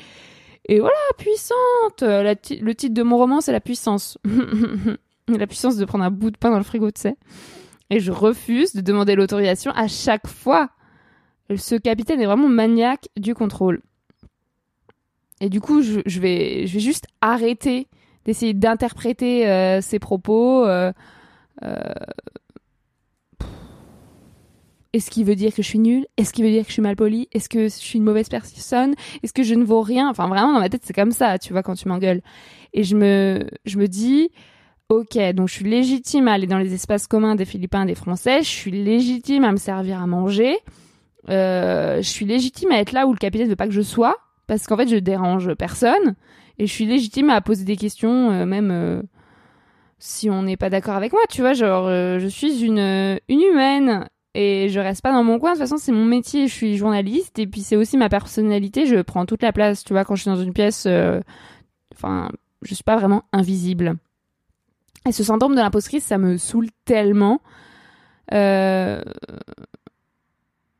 et 0.70 0.80
voilà, 0.80 0.96
puissante. 1.18 2.02
le 2.02 2.74
titre 2.74 2.94
de 2.94 3.04
mon 3.04 3.18
roman, 3.18 3.42
c'est 3.42 3.52
la 3.52 3.60
puissance. 3.60 4.18
la 5.28 5.48
puissance 5.48 5.76
de 5.76 5.86
prendre 5.86 6.04
un 6.04 6.12
bout 6.12 6.32
de 6.32 6.38
pain 6.38 6.52
dans 6.52 6.58
le 6.58 6.64
frigo, 6.64 6.92
tu 6.92 7.02
sais. 7.02 7.16
Et 7.90 8.00
je 8.00 8.12
refuse 8.12 8.74
de 8.74 8.82
demander 8.82 9.16
l'autorisation 9.16 9.72
à 9.72 9.88
chaque 9.88 10.28
fois. 10.28 10.70
Ce 11.56 11.76
capitaine 11.76 12.22
est 12.22 12.26
vraiment 12.26 12.48
maniaque 12.48 13.10
du 13.18 13.34
contrôle. 13.34 13.82
Et 15.42 15.50
du 15.50 15.60
coup, 15.60 15.82
je, 15.82 16.20
vais, 16.20 16.68
je 16.68 16.74
vais 16.74 16.80
juste 16.80 17.08
arrêter 17.20 17.88
d'essayer 18.26 18.54
d'interpréter 18.54 19.50
euh, 19.50 19.82
ses 19.82 20.00
propos. 20.00 20.66
Euh, 20.66 20.94
euh, 21.64 21.80
est-ce 24.94 25.10
qu'il 25.10 25.26
veut 25.26 25.36
dire 25.36 25.54
que 25.54 25.62
je 25.62 25.68
suis 25.68 25.80
nulle? 25.80 26.06
Est-ce 26.18 26.34
qu'il 26.34 26.44
veut 26.44 26.52
dire 26.52 26.64
que 26.64 26.68
je 26.68 26.74
suis 26.74 26.82
mal 26.82 26.98
polie 26.98 27.30
Est-ce 27.32 27.48
que 27.48 27.64
je 27.64 27.70
suis 27.70 27.98
une 27.98 28.04
mauvaise 28.04 28.28
personne? 28.28 28.94
Est-ce 29.24 29.32
que 29.32 29.44
je 29.44 29.56
ne 29.56 29.64
vaux 29.64 29.82
rien? 29.82 30.10
Enfin, 30.10 30.28
vraiment, 30.28 30.54
dans 30.54 30.60
ma 30.60 30.70
tête, 30.70 30.82
c'est 30.84 30.94
comme 30.94 31.12
ça, 31.12 31.40
tu 31.40 31.54
vois, 31.54 31.64
quand 31.64 31.76
tu 31.76 31.88
m'engueules. 31.88 32.22
Et 32.74 32.84
je 32.84 32.98
me, 32.98 33.48
je 33.66 33.78
me 33.78 33.88
dis, 33.88 34.32
ok, 34.90 35.18
donc 35.34 35.48
je 35.48 35.54
suis 35.54 35.70
légitime 35.70 36.28
à 36.28 36.34
aller 36.34 36.48
dans 36.48 36.58
les 36.58 36.74
espaces 36.74 37.08
communs 37.08 37.36
des 37.36 37.46
Philippins 37.46 37.84
et 37.84 37.86
des 37.86 37.96
Français. 37.96 38.40
Je 38.44 38.50
suis 38.50 38.72
légitime 38.72 39.46
à 39.46 39.52
me 39.54 39.58
servir 39.58 40.02
à 40.02 40.08
manger. 40.08 40.58
Euh, 41.30 41.98
je 41.98 42.10
suis 42.10 42.26
légitime 42.26 42.72
à 42.72 42.80
être 42.80 42.92
là 42.92 43.08
où 43.08 43.14
le 43.14 43.18
capitaine 43.18 43.48
veut 43.48 43.56
pas 43.56 43.68
que 43.68 43.74
je 43.74 43.82
sois, 43.82 44.18
parce 44.48 44.68
qu'en 44.68 44.76
fait, 44.76 44.90
je 44.90 44.98
dérange 44.98 45.54
personne. 45.54 46.16
Et 46.60 46.68
je 46.68 46.72
suis 46.72 46.86
légitime 46.86 47.30
à 47.30 47.40
poser 47.40 47.64
des 47.64 47.78
questions, 47.78 48.32
euh, 48.32 48.46
même 48.46 48.72
euh, 48.72 49.02
si 50.00 50.30
on 50.30 50.44
n'est 50.44 50.58
pas 50.58 50.70
d'accord 50.70 50.96
avec 50.96 51.14
moi, 51.14 51.22
tu 51.30 51.40
vois. 51.40 51.54
Genre, 51.54 51.88
je 51.88 52.28
suis 52.28 52.66
une, 52.66 53.20
une 53.30 53.42
humaine 53.42 54.10
et 54.34 54.70
je 54.70 54.80
reste 54.80 55.02
pas 55.02 55.12
dans 55.12 55.24
mon 55.24 55.40
coin. 55.40 55.52
De 55.52 55.56
toute 55.56 55.64
façon, 55.68 55.78
c'est 55.78 55.92
mon 55.92 56.06
métier. 56.06 56.48
Je 56.48 56.54
suis 56.54 56.78
journaliste 56.78 57.38
et 57.40 57.48
puis 57.48 57.62
c'est 57.62 57.76
aussi 57.76 57.98
ma 57.98 58.10
personnalité. 58.10 58.86
Je 58.86 59.02
prends 59.02 59.26
toute 59.26 59.44
la 59.44 59.52
place. 59.52 59.84
Tu 59.84 59.94
vois, 59.94 60.06
quand 60.06 60.16
je 60.16 60.22
suis 60.22 60.32
dans 60.32 60.42
une 60.42 60.54
pièce, 60.54 60.86
euh, 60.88 61.20
enfin, 61.94 62.30
je 62.62 62.74
suis 62.74 62.84
pas 62.84 62.98
vraiment 62.98 63.24
invisible. 63.34 63.98
Et 65.08 65.12
ce 65.12 65.24
syndrome 65.24 65.56
de 65.56 65.60
l'impostrice, 65.60 66.06
ça 66.06 66.18
me 66.18 66.38
saoule 66.38 66.70
tellement. 66.86 67.42
Euh, 68.34 69.02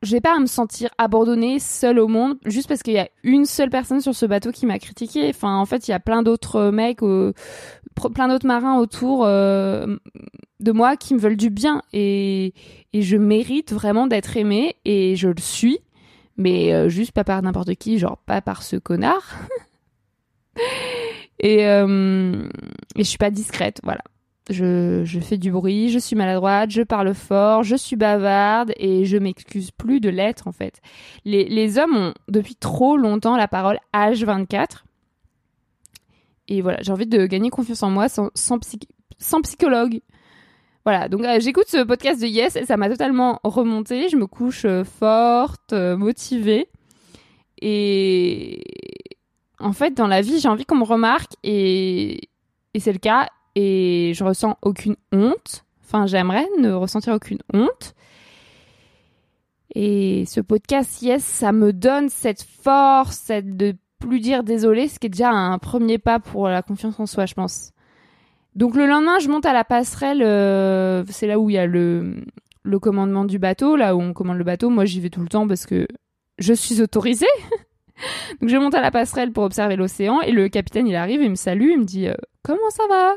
je 0.04 0.12
vais 0.12 0.22
pas 0.22 0.36
à 0.36 0.40
me 0.40 0.46
sentir 0.46 0.90
abandonnée, 0.98 1.60
seule 1.60 2.00
au 2.00 2.08
monde, 2.08 2.38
juste 2.46 2.68
parce 2.68 2.82
qu'il 2.82 2.94
y 2.94 3.00
a 3.00 3.10
une 3.24 3.46
seule 3.46 3.70
personne 3.70 4.02
sur 4.02 4.16
ce 4.16 4.26
bateau 4.26 4.52
qui 4.52 4.66
m'a 4.66 4.80
critiqué. 4.80 5.30
Enfin, 5.30 5.58
en 5.58 5.66
fait, 5.66 5.88
il 5.88 5.92
y 5.92 5.94
a 5.94 6.00
plein 6.00 6.24
d'autres 6.24 6.72
mecs, 6.72 7.02
plein 8.10 8.28
d'autres 8.28 8.48
marins 8.48 8.78
autour 8.78 9.26
euh, 9.26 9.98
de 10.60 10.72
moi 10.72 10.98
qui 10.98 11.14
me 11.14 11.20
veulent 11.20 11.38
du 11.38 11.50
bien 11.50 11.82
et, 11.94 12.54
et 12.94 13.02
je 13.02 13.18
mérite 13.18 13.74
vraiment 13.74 14.08
d'être 14.08 14.38
aimée 14.38 14.76
et 14.86 15.16
je 15.16 15.28
le 15.28 15.40
suis, 15.40 15.80
mais 16.38 16.74
euh, 16.74 16.90
juste 16.90 17.12
pas 17.12 17.24
par 17.24 17.42
n'importe 17.42 17.76
qui, 17.76 18.00
genre 18.00 18.18
pas 18.18 18.42
par 18.42 18.64
ce 18.64 18.78
connard. 18.78 19.40
et, 21.40 21.68
euh, 21.68 22.48
et 22.96 23.04
je 23.04 23.10
suis 23.10 23.18
pas 23.18 23.32
discrète, 23.32 23.80
voilà. 23.84 24.02
Je, 24.50 25.04
je, 25.06 25.20
fais 25.20 25.38
du 25.38 25.52
bruit, 25.52 25.90
je 25.90 26.00
suis 26.00 26.16
maladroite, 26.16 26.72
je 26.72 26.82
parle 26.82 27.14
fort, 27.14 27.64
je 27.64 27.76
suis 27.76 27.96
bavarde 27.96 28.74
et 28.76 29.06
je 29.06 29.18
m'excuse 29.18 29.72
plus 29.72 30.00
de 30.00 30.10
l'être 30.10 30.48
en 30.48 30.52
fait. 30.52 30.82
Les, 31.26 31.46
les, 31.46 31.78
hommes 31.78 31.96
ont 31.96 32.14
depuis 32.28 32.56
trop 32.56 32.98
longtemps 32.98 33.38
la 33.38 33.48
parole 33.48 33.78
H24. 33.94 34.84
Et 36.48 36.62
voilà, 36.62 36.80
j'ai 36.82 36.92
envie 36.92 37.08
de 37.08 37.26
gagner 37.26 37.50
confiance 37.50 37.84
en 37.84 37.90
moi 37.90 38.10
sans, 38.10 38.30
sans, 38.36 38.60
sans 39.20 39.42
psychologue. 39.42 40.02
Voilà, 40.84 41.10
donc 41.10 41.24
euh, 41.24 41.40
j'écoute 41.40 41.68
ce 41.68 41.84
podcast 41.84 42.20
de 42.22 42.26
Yes 42.26 42.56
et 42.56 42.66
ça 42.66 42.76
m'a 42.76 42.90
totalement 42.90 43.40
remonté. 43.44 44.10
Je 44.10 44.18
me 44.18 44.26
couche 44.26 44.66
euh, 44.66 44.84
forte, 44.84 45.74
euh, 45.74 45.96
motivée. 45.96 46.68
Et 47.62 48.64
en 49.60 49.74
fait, 49.74 49.94
dans 49.94 50.08
la 50.08 50.22
vie, 50.22 50.40
j'ai 50.40 50.48
envie 50.48 50.66
qu'on 50.66 50.78
me 50.78 50.84
remarque 50.84 51.34
et, 51.44 52.30
et 52.74 52.80
c'est 52.80 52.94
le 52.94 53.00
cas. 53.00 53.30
Et 53.54 54.14
je 54.16 54.24
ressens 54.24 54.58
aucune 54.64 54.96
honte. 55.12 55.66
Enfin, 55.84 56.08
j'aimerais 56.08 56.48
ne 56.60 56.72
ressentir 56.72 57.14
aucune 57.14 57.40
honte. 57.54 57.94
Et 59.76 60.26
ce 60.26 60.42
podcast, 60.42 61.02
yes, 61.02 61.24
ça 61.24 61.52
me 61.52 61.74
donne 61.74 62.10
cette 62.10 62.42
force, 62.42 63.18
cette 63.18 63.56
plus 64.02 64.20
dire 64.20 64.44
désolé, 64.44 64.88
ce 64.88 65.00
qui 65.00 65.08
est 65.08 65.10
déjà 65.10 65.32
un 65.32 65.58
premier 65.58 65.98
pas 65.98 66.20
pour 66.20 66.50
la 66.50 66.62
confiance 66.62 67.00
en 67.00 67.06
soi, 67.06 67.26
je 67.26 67.34
pense. 67.34 67.72
Donc 68.56 68.76
le 68.76 68.86
lendemain, 68.86 69.20
je 69.20 69.30
monte 69.30 69.46
à 69.46 69.54
la 69.54 69.64
passerelle. 69.64 70.22
Euh, 70.22 71.04
c'est 71.10 71.28
là 71.28 71.40
où 71.40 71.50
il 71.50 71.54
y 71.54 71.58
a 71.58 71.66
le, 71.66 72.16
le 72.64 72.80
commandement 72.80 73.24
du 73.24 73.40
bateau, 73.40 73.76
là 73.76 73.96
où 73.96 74.02
on 74.02 74.14
commande 74.14 74.38
le 74.38 74.44
bateau. 74.44 74.70
Moi, 74.70 74.86
j'y 74.86 75.00
vais 75.00 75.10
tout 75.10 75.22
le 75.22 75.30
temps 75.30 75.48
parce 75.48 75.66
que 75.66 75.88
je 76.38 76.54
suis 76.54 76.82
autorisée. 76.82 77.26
Donc 78.42 78.50
je 78.50 78.58
monte 78.58 78.74
à 78.74 78.82
la 78.82 78.92
passerelle 78.92 79.32
pour 79.32 79.44
observer 79.44 79.76
l'océan 79.76 80.22
et 80.22 80.32
le 80.32 80.50
capitaine 80.50 80.88
il 80.88 80.96
arrive, 80.96 81.22
il 81.22 81.30
me 81.30 81.36
salue, 81.36 81.70
il 81.72 81.80
me 81.80 81.86
dit 81.86 82.08
euh, 82.08 82.16
comment 82.44 82.70
ça 82.70 82.84
va? 82.90 83.14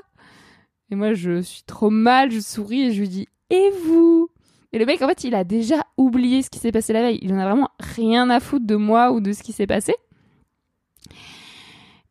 Et 0.91 0.95
moi 0.95 1.15
je 1.15 1.41
suis 1.41 1.63
trop 1.63 1.91
mal, 1.91 2.31
je 2.31 2.41
souris 2.41 2.83
et 2.83 2.93
je 2.93 3.01
lui 3.01 3.09
dis 3.09 3.29
et 3.51 3.71
vous? 3.87 4.29
Et 4.73 4.79
le 4.79 4.87
mec 4.87 5.01
en 5.01 5.09
fait 5.09 5.25
il 5.25 5.35
a 5.35 5.45
déjà 5.45 5.85
oublié 5.97 6.43
ce 6.43 6.51
qui 6.51 6.59
s'est 6.59 6.73
passé 6.73 6.93
la 6.93 7.03
veille, 7.03 7.19
il 7.23 7.33
en 7.33 7.39
a 7.39 7.49
vraiment 7.49 7.71
rien 7.81 8.29
à 8.29 8.41
foutre 8.41 8.67
de 8.67 8.77
moi 8.77 9.13
ou 9.13 9.21
de 9.21 9.33
ce 9.33 9.43
qui 9.43 9.53
s'est 9.53 9.67
passé. 9.67 9.95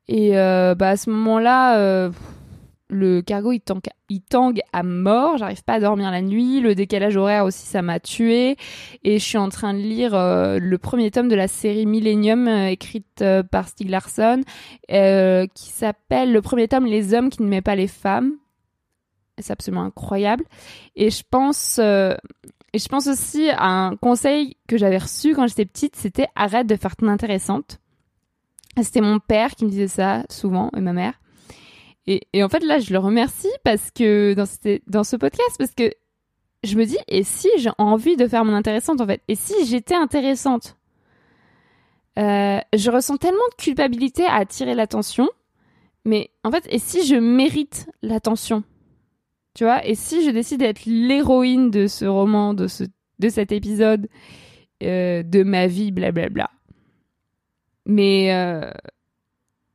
Et 0.07 0.37
euh, 0.37 0.75
bah 0.75 0.89
à 0.89 0.97
ce 0.97 1.09
moment-là, 1.09 2.11
le 2.93 3.21
cargo 3.21 3.51
il 3.51 4.21
tangue, 4.21 4.61
à 4.71 4.83
mort, 4.83 5.37
j'arrive 5.37 5.63
pas 5.63 5.73
à 5.73 5.79
dormir 5.79 6.11
la 6.11 6.21
nuit, 6.21 6.61
le 6.61 6.75
décalage 6.75 7.17
horaire 7.17 7.45
aussi 7.45 7.65
ça 7.65 7.81
m'a 7.81 7.99
tué. 7.99 8.55
Et 9.03 9.19
je 9.19 9.23
suis 9.23 9.37
en 9.37 9.49
train 9.49 9.73
de 9.73 9.79
lire 9.79 10.13
euh, 10.13 10.59
le 10.59 10.77
premier 10.77 11.11
tome 11.11 11.27
de 11.27 11.35
la 11.35 11.47
série 11.47 11.85
Millennium 11.85 12.47
euh, 12.47 12.67
écrite 12.67 13.21
euh, 13.21 13.43
par 13.43 13.67
Stieg 13.67 13.89
Larsson 13.89 14.43
qui 14.87 15.69
s'appelle 15.69 16.31
le 16.31 16.41
premier 16.41 16.67
tome 16.67 16.85
Les 16.85 17.13
hommes 17.13 17.29
qui 17.29 17.41
ne 17.41 17.47
mettent 17.47 17.65
pas 17.65 17.75
les 17.75 17.87
femmes. 17.87 18.33
C'est 19.39 19.51
absolument 19.51 19.83
incroyable. 19.83 20.45
Et 20.95 21.09
je 21.09 21.23
pense 21.29 21.79
et 21.79 22.79
je 22.79 22.87
pense 22.87 23.07
aussi 23.07 23.49
à 23.49 23.65
un 23.65 23.95
conseil 23.95 24.57
que 24.67 24.77
j'avais 24.77 24.99
reçu 24.99 25.33
quand 25.33 25.47
j'étais 25.47 25.65
petite, 25.65 25.95
c'était 25.95 26.27
arrête 26.35 26.67
de 26.67 26.75
faire 26.75 26.95
ton 26.95 27.07
intéressante. 27.07 27.79
C'était 28.81 29.01
mon 29.01 29.19
père 29.19 29.55
qui 29.55 29.65
me 29.65 29.69
disait 29.69 29.87
ça 29.87 30.23
souvent 30.29 30.69
et 30.75 30.81
ma 30.81 30.93
mère. 30.93 31.19
Et, 32.05 32.43
en 32.43 32.49
fait, 32.49 32.63
là, 32.63 32.79
je 32.79 32.91
le 32.91 32.99
remercie 32.99 33.51
parce 33.63 33.89
que 33.91 34.33
dans, 34.33 35.03
ce 35.03 35.15
podcast, 35.15 35.55
parce 35.57 35.73
que 35.73 35.89
je 36.63 36.75
me 36.75 36.85
dis, 36.85 36.97
et 37.07 37.23
si 37.23 37.47
j'ai 37.57 37.69
envie 37.77 38.17
de 38.17 38.27
faire 38.27 38.43
mon 38.43 38.53
intéressante, 38.53 38.99
en 38.99 39.07
fait, 39.07 39.21
et 39.29 39.35
si 39.35 39.65
j'étais 39.65 39.95
intéressante, 39.95 40.77
euh, 42.19 42.59
je 42.75 42.91
ressens 42.91 43.17
tellement 43.17 43.47
de 43.57 43.63
culpabilité 43.63 44.25
à 44.25 44.35
attirer 44.35 44.75
l'attention, 44.75 45.29
mais 46.03 46.31
en 46.43 46.51
fait, 46.51 46.65
et 46.69 46.79
si 46.79 47.05
je 47.05 47.15
mérite 47.15 47.89
l'attention, 48.01 48.63
tu 49.55 49.63
vois, 49.63 49.85
et 49.85 49.95
si 49.95 50.25
je 50.25 50.31
décide 50.31 50.59
d'être 50.59 50.85
l'héroïne 50.85 51.71
de 51.71 51.87
ce 51.87 52.05
roman, 52.05 52.53
de 52.53 52.67
ce, 52.67 52.83
de 53.19 53.29
cet 53.29 53.53
épisode, 53.53 54.09
euh, 54.83 55.23
de 55.23 55.43
ma 55.43 55.67
vie, 55.67 55.91
blablabla. 55.91 56.49
Mais 57.85 58.33
euh, 58.33 58.71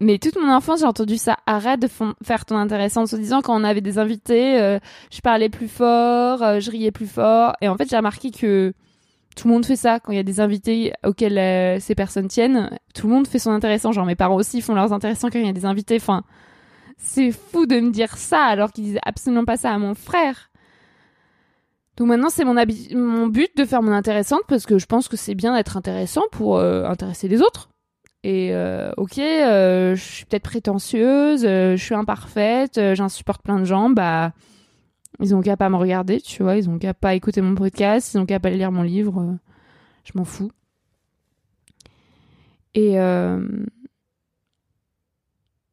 mais 0.00 0.18
toute 0.18 0.36
mon 0.36 0.48
enfance, 0.52 0.80
j'ai 0.80 0.86
entendu 0.86 1.16
ça. 1.16 1.38
Arrête 1.46 1.80
de 1.80 1.88
faire 2.22 2.44
ton 2.44 2.56
intéressant 2.56 3.02
en 3.02 3.06
se 3.06 3.16
disant 3.16 3.42
quand 3.42 3.60
on 3.60 3.64
avait 3.64 3.80
des 3.80 3.98
invités, 3.98 4.60
euh, 4.60 4.78
je 5.10 5.20
parlais 5.20 5.48
plus 5.48 5.66
fort, 5.66 6.40
euh, 6.42 6.60
je 6.60 6.70
riais 6.70 6.92
plus 6.92 7.08
fort. 7.08 7.54
Et 7.60 7.68
en 7.68 7.76
fait, 7.76 7.90
j'ai 7.90 7.96
remarqué 7.96 8.30
que 8.30 8.72
tout 9.34 9.48
le 9.48 9.54
monde 9.54 9.66
fait 9.66 9.74
ça 9.76 9.98
quand 9.98 10.12
il 10.12 10.16
y 10.16 10.20
a 10.20 10.24
des 10.24 10.38
invités 10.38 10.92
auxquels 11.04 11.36
euh, 11.36 11.80
ces 11.80 11.96
personnes 11.96 12.28
tiennent. 12.28 12.70
Tout 12.94 13.08
le 13.08 13.14
monde 13.14 13.26
fait 13.26 13.40
son 13.40 13.50
intéressant. 13.50 13.90
Genre 13.90 14.06
mes 14.06 14.14
parents 14.14 14.36
aussi 14.36 14.60
font 14.60 14.74
leurs 14.74 14.92
intéressants 14.92 15.30
quand 15.30 15.40
il 15.40 15.46
y 15.46 15.48
a 15.48 15.52
des 15.52 15.64
invités. 15.64 15.96
Enfin, 15.96 16.22
c'est 16.96 17.32
fou 17.32 17.66
de 17.66 17.80
me 17.80 17.90
dire 17.90 18.16
ça 18.16 18.44
alors 18.44 18.70
qu'ils 18.70 18.84
disaient 18.84 19.00
absolument 19.04 19.44
pas 19.44 19.56
ça 19.56 19.72
à 19.72 19.78
mon 19.78 19.94
frère. 19.94 20.50
Donc 21.96 22.06
maintenant, 22.06 22.30
c'est 22.30 22.44
mon, 22.44 22.54
mon 22.54 23.26
but 23.26 23.50
de 23.56 23.64
faire 23.64 23.82
mon 23.82 23.90
intéressante 23.90 24.42
parce 24.46 24.64
que 24.64 24.78
je 24.78 24.86
pense 24.86 25.08
que 25.08 25.16
c'est 25.16 25.34
bien 25.34 25.56
d'être 25.56 25.76
intéressant 25.76 26.22
pour 26.30 26.60
intéresser 26.60 27.26
les 27.26 27.42
autres. 27.42 27.68
Et 28.24 28.52
euh, 28.52 28.90
ok, 28.96 29.18
euh, 29.18 29.94
je 29.94 30.02
suis 30.02 30.24
peut-être 30.24 30.42
prétentieuse, 30.42 31.44
euh, 31.44 31.76
je 31.76 31.84
suis 31.84 31.94
imparfaite, 31.94 32.80
j'insupporte 32.94 33.42
plein 33.42 33.60
de 33.60 33.64
gens, 33.64 33.90
bah 33.90 34.32
ils 35.20 35.34
ont 35.34 35.40
qu'à 35.40 35.56
pas 35.56 35.68
me 35.68 35.76
regarder, 35.76 36.20
tu 36.20 36.42
vois, 36.42 36.56
ils 36.56 36.68
ont 36.68 36.78
qu'à 36.78 36.94
pas 36.94 37.14
écouter 37.14 37.40
mon 37.40 37.54
podcast, 37.54 38.14
ils 38.14 38.18
ont 38.18 38.26
qu'à 38.26 38.40
pas 38.40 38.50
lire 38.50 38.72
mon 38.72 38.82
livre, 38.82 39.36
je 40.04 40.12
m'en 40.16 40.24
fous. 40.24 40.50
Et 42.74 42.94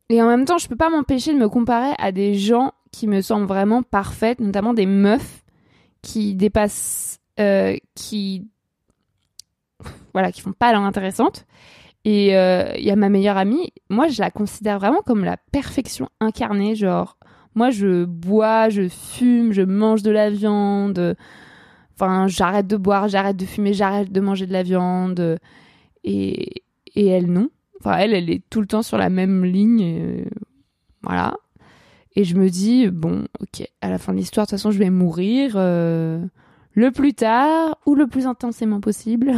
et 0.10 0.22
en 0.22 0.28
même 0.28 0.46
temps, 0.46 0.60
je 0.60 0.68
peux 0.68 0.76
pas 0.76 0.90
m'empêcher 0.90 1.34
de 1.34 1.40
me 1.40 1.50
comparer 1.50 1.94
à 1.98 2.12
des 2.12 2.36
gens 2.36 2.74
qui 2.92 3.08
me 3.08 3.22
semblent 3.22 3.48
vraiment 3.48 3.82
parfaites, 3.84 4.40
notamment 4.40 4.74
des 4.74 4.86
meufs 4.86 5.44
qui 6.02 6.36
dépassent, 6.36 7.20
qui 7.96 8.48
voilà, 10.14 10.32
qui 10.32 10.42
font 10.42 10.54
pas 10.54 10.72
l'air 10.72 10.82
intéressantes. 10.82 11.46
Et 12.06 12.38
euh, 12.38 12.72
il 12.78 12.84
y 12.84 12.92
a 12.92 12.96
ma 12.96 13.10
meilleure 13.10 13.36
amie, 13.36 13.74
moi 13.90 14.08
je 14.08 14.22
la 14.22 14.30
considère 14.30 14.78
vraiment 14.78 15.02
comme 15.02 15.26
la 15.26 15.38
perfection 15.52 16.08
incarnée, 16.20 16.76
genre 16.76 17.18
moi 17.56 17.72
je 17.72 18.06
bois, 18.06 18.70
je 18.70 18.88
fume, 18.88 19.54
je 19.54 19.64
mange 19.64 20.04
de 20.04 20.12
la 20.12 20.30
viande, 20.30 21.16
enfin 21.96 22.28
j'arrête 22.28 22.68
de 22.68 22.78
boire, 22.78 23.08
j'arrête 23.08 23.38
de 23.38 23.46
fumer, 23.46 23.74
j'arrête 23.74 24.12
de 24.12 24.22
manger 24.22 24.46
de 24.46 24.54
la 24.54 24.62
viande, 24.62 25.40
et, 26.04 26.64
et 26.94 27.08
elle 27.08 27.32
non. 27.32 27.50
Enfin 27.80 27.98
elle, 27.98 28.14
elle 28.14 28.30
est 28.30 28.44
tout 28.52 28.62
le 28.62 28.68
temps 28.68 28.84
sur 28.84 29.00
la 29.00 29.10
même 29.10 29.44
ligne, 29.44 29.82
et, 29.82 30.28
voilà. 31.02 31.36
Et 32.16 32.24
je 32.24 32.36
me 32.36 32.50
dis, 32.50 32.88
bon, 32.88 33.26
ok, 33.42 33.68
à 33.82 33.90
la 33.90 33.98
fin 33.98 34.14
de 34.14 34.20
l'histoire, 34.20 34.46
de 34.46 34.52
toute 34.52 34.60
façon 34.60 34.70
je 34.70 34.78
vais 34.78 34.92
mourir 34.92 35.54
euh, 35.56 36.24
le 36.74 36.92
plus 36.92 37.16
tard 37.16 37.80
ou 37.88 37.96
le 37.96 38.06
plus 38.06 38.28
intensément 38.28 38.80
possible. 38.80 39.34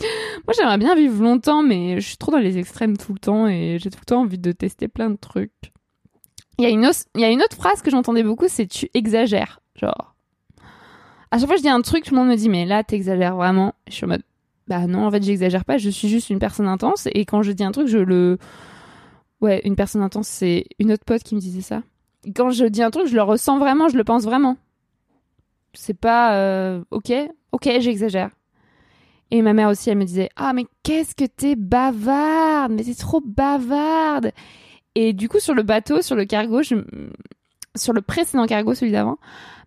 Moi, 0.00 0.54
j'aimerais 0.56 0.78
bien 0.78 0.94
vivre 0.94 1.22
longtemps, 1.22 1.62
mais 1.62 2.00
je 2.00 2.06
suis 2.06 2.16
trop 2.16 2.32
dans 2.32 2.38
les 2.38 2.58
extrêmes 2.58 2.96
tout 2.96 3.12
le 3.12 3.18
temps 3.18 3.46
et 3.46 3.78
j'ai 3.78 3.90
tout 3.90 3.98
le 4.00 4.06
temps 4.06 4.22
envie 4.22 4.38
de 4.38 4.52
tester 4.52 4.88
plein 4.88 5.10
de 5.10 5.16
trucs. 5.16 5.72
Il 6.58 6.64
y 6.64 6.66
a 6.66 6.70
une, 7.30 7.42
autre 7.42 7.56
phrase 7.56 7.80
que 7.80 7.90
j'entendais 7.90 8.22
beaucoup, 8.22 8.46
c'est 8.48 8.66
tu 8.66 8.90
exagères. 8.92 9.60
Genre, 9.76 10.14
à 11.30 11.38
chaque 11.38 11.46
fois 11.46 11.54
que 11.54 11.60
je 11.60 11.62
dis 11.62 11.70
un 11.70 11.80
truc, 11.80 12.04
tout 12.04 12.14
le 12.14 12.20
monde 12.20 12.28
me 12.28 12.36
dit, 12.36 12.50
mais 12.50 12.66
là, 12.66 12.84
t'exagères 12.84 13.34
vraiment. 13.34 13.74
Je 13.88 13.94
suis 13.94 14.04
en 14.04 14.08
mode, 14.08 14.22
bah 14.68 14.86
non, 14.86 15.06
en 15.06 15.10
fait, 15.10 15.22
j'exagère 15.22 15.64
pas, 15.64 15.78
je 15.78 15.88
suis 15.88 16.08
juste 16.08 16.28
une 16.28 16.38
personne 16.38 16.66
intense 16.66 17.08
et 17.12 17.24
quand 17.24 17.42
je 17.42 17.52
dis 17.52 17.64
un 17.64 17.72
truc, 17.72 17.88
je 17.88 17.98
le. 17.98 18.38
Ouais, 19.40 19.62
une 19.64 19.74
personne 19.74 20.02
intense, 20.02 20.28
c'est 20.28 20.66
une 20.78 20.92
autre 20.92 21.04
pote 21.04 21.22
qui 21.22 21.34
me 21.34 21.40
disait 21.40 21.62
ça. 21.62 21.82
Quand 22.36 22.50
je 22.50 22.66
dis 22.66 22.82
un 22.82 22.90
truc, 22.90 23.06
je 23.06 23.14
le 23.14 23.22
ressens 23.22 23.58
vraiment, 23.58 23.88
je 23.88 23.96
le 23.96 24.04
pense 24.04 24.24
vraiment. 24.24 24.58
C'est 25.72 25.98
pas, 25.98 26.34
euh, 26.34 26.84
ok, 26.90 27.10
ok, 27.52 27.70
j'exagère. 27.80 28.30
Et 29.30 29.42
ma 29.42 29.52
mère 29.52 29.68
aussi, 29.68 29.90
elle 29.90 29.98
me 29.98 30.04
disait 30.04 30.28
Ah, 30.36 30.52
mais 30.52 30.66
qu'est-ce 30.82 31.14
que 31.14 31.24
t'es 31.24 31.54
bavarde 31.54 32.72
Mais 32.72 32.82
t'es 32.82 32.94
trop 32.94 33.20
bavarde 33.20 34.32
Et 34.94 35.12
du 35.12 35.28
coup, 35.28 35.38
sur 35.38 35.54
le 35.54 35.62
bateau, 35.62 36.02
sur 36.02 36.16
le 36.16 36.24
cargo, 36.24 36.62
je... 36.62 36.76
sur 37.76 37.92
le 37.92 38.02
précédent 38.02 38.46
cargo, 38.46 38.74
celui 38.74 38.92
d'avant, 38.92 39.18